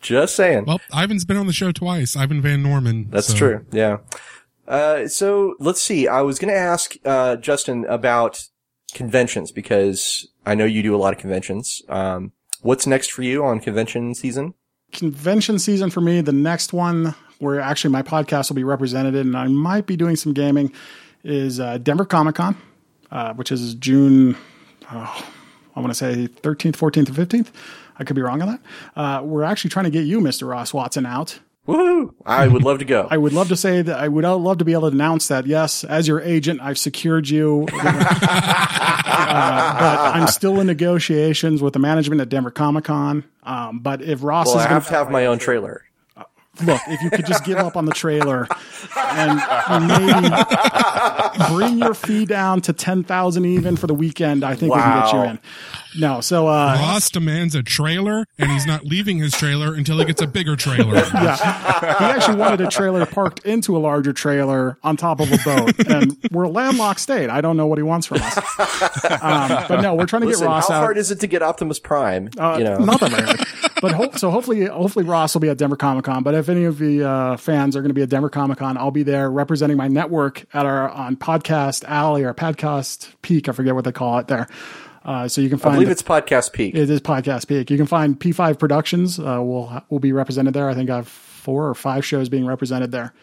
[0.00, 0.64] just saying.
[0.64, 2.16] Well, Ivan's been on the show twice.
[2.16, 3.08] Ivan Van Norman.
[3.10, 3.66] That's so- true.
[3.72, 3.98] Yeah.
[4.66, 6.08] Uh, so let's see.
[6.08, 8.42] I was going to ask uh, Justin about
[8.94, 11.82] conventions because I know you do a lot of conventions.
[11.88, 12.32] Um,
[12.62, 14.54] what's next for you on convention season?
[14.92, 19.36] Convention season for me, the next one where actually my podcast will be represented and
[19.36, 20.72] I might be doing some gaming
[21.22, 22.56] is uh, Denver Comic Con,
[23.10, 24.36] uh, which is June,
[24.90, 25.30] oh,
[25.76, 27.48] I want to say 13th, 14th, or 15th.
[27.98, 28.60] I could be wrong on that.
[28.96, 30.48] Uh, we're actually trying to get you, Mr.
[30.48, 31.40] Ross Watson, out.
[31.68, 32.14] Woohoo!
[32.24, 33.06] I would love to go.
[33.10, 35.46] I would love to say that I would love to be able to announce that
[35.46, 37.66] yes, as your agent, I've secured you.
[37.72, 37.76] uh,
[39.78, 43.22] but I'm still in negotiations with the management at Denver Comic Con.
[43.42, 45.84] Um, but if Ross well, is I going have to have my own trailer.
[46.64, 48.48] look, if you could just give up on the trailer
[48.96, 50.30] and maybe
[51.52, 55.02] bring your fee down to ten thousand even for the weekend, I think we can
[55.02, 55.38] get you in.
[55.98, 60.04] No, so uh, Ross demands a trailer, and he's not leaving his trailer until he
[60.04, 60.94] gets a bigger trailer.
[61.14, 61.36] yeah,
[61.98, 65.88] he actually wanted a trailer parked into a larger trailer on top of a boat,
[65.88, 67.30] and we're a landlocked state.
[67.30, 68.36] I don't know what he wants from us.
[69.20, 70.78] Um, but no, we're trying to Listen, get Ross how out.
[70.78, 72.30] How hard is it to get Optimus Prime?
[72.38, 73.72] Uh, you know, not that hard.
[73.80, 76.22] But ho- so hopefully, hopefully Ross will be at Denver Comic Con.
[76.22, 78.76] But if any of the uh, fans are going to be at Denver Comic Con,
[78.76, 83.48] I'll be there representing my network at our on Podcast Alley or Podcast Peak.
[83.48, 84.48] I forget what they call it there.
[85.04, 85.72] Uh, so you can find.
[85.74, 86.74] I believe it's Podcast Peak.
[86.74, 87.70] it is Podcast Peak.
[87.70, 89.18] You can find P5 Productions.
[89.18, 90.68] Uh, will will be represented there.
[90.68, 93.14] I think I have four or five shows being represented there.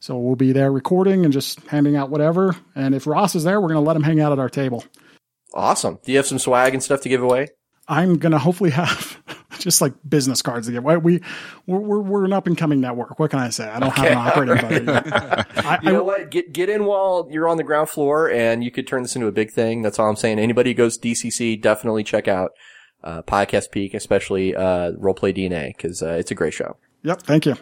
[0.00, 2.56] So we'll be there recording and just handing out whatever.
[2.74, 4.84] And if Ross is there, we're going to let him hang out at our table.
[5.52, 5.98] awesome.
[6.04, 7.48] Do you have some swag and stuff to give away?
[7.88, 9.19] I'm gonna hopefully have
[9.60, 10.82] just like business cards to give.
[10.84, 11.20] We we
[11.66, 13.18] we're, we're, we're an up and coming network.
[13.18, 13.68] What can I say?
[13.68, 14.56] I don't have an operating
[14.86, 14.88] budget.
[15.64, 16.30] I, You I- know what?
[16.30, 19.28] Get get in while you're on the ground floor, and you could turn this into
[19.28, 19.82] a big thing.
[19.82, 20.38] That's all I'm saying.
[20.38, 22.52] Anybody who goes DCC, definitely check out
[23.04, 26.76] uh, Podcast Peak, especially uh, Roleplay DNA, because uh, it's a great show.
[27.02, 27.22] Yep.
[27.22, 27.56] Thank you.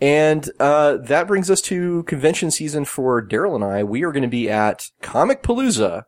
[0.00, 3.84] And uh, that brings us to convention season for Daryl and I.
[3.84, 6.02] We are going to be at Comicpalooza,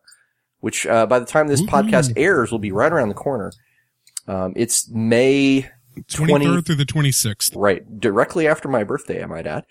[0.60, 3.52] which uh, by the time this podcast airs will be right around the corner.
[4.28, 5.68] Um, it's May
[6.08, 7.52] 23rd through the 26th.
[7.56, 9.64] right directly after my birthday, I might add,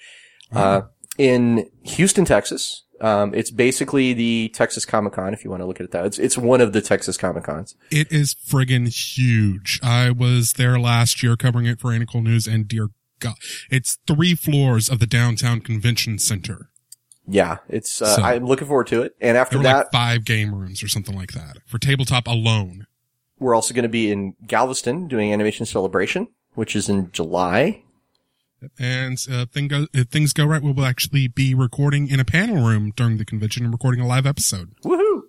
[0.51, 0.81] uh,
[1.17, 2.83] in Houston, Texas.
[3.01, 6.05] Um, it's basically the Texas Comic Con, if you want to look at it that.
[6.05, 7.75] It's it's one of the Texas Comic Cons.
[7.91, 9.79] It is friggin' huge.
[9.83, 12.87] I was there last year covering it for Anical News, and dear
[13.19, 13.35] God,
[13.69, 16.69] it's three floors of the downtown convention center.
[17.27, 18.01] Yeah, it's.
[18.01, 19.13] Uh, So- I'm looking forward to it.
[19.19, 22.87] And after that, like five game rooms or something like that for tabletop alone.
[23.39, 27.83] We're also going to be in Galveston doing Animation Celebration, which is in July.
[28.79, 32.25] And uh, thing go, if things go right, we will actually be recording in a
[32.25, 34.73] panel room during the convention and recording a live episode.
[34.83, 35.23] Woohoo!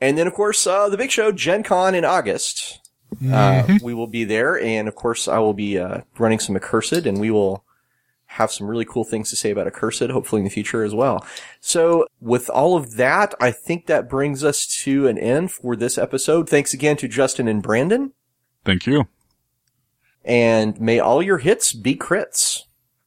[0.00, 2.80] And then, of course, uh, the big show, Gen Con in August.
[3.32, 4.60] Uh, we will be there.
[4.60, 7.64] And, of course, I will be uh, running some Accursed, and we will
[8.34, 11.24] have some really cool things to say about Accursed, hopefully in the future as well.
[11.60, 15.96] So, with all of that, I think that brings us to an end for this
[15.96, 16.48] episode.
[16.48, 18.12] Thanks again to Justin and Brandon.
[18.64, 19.06] Thank you.
[20.24, 22.62] And may all your hits be crits.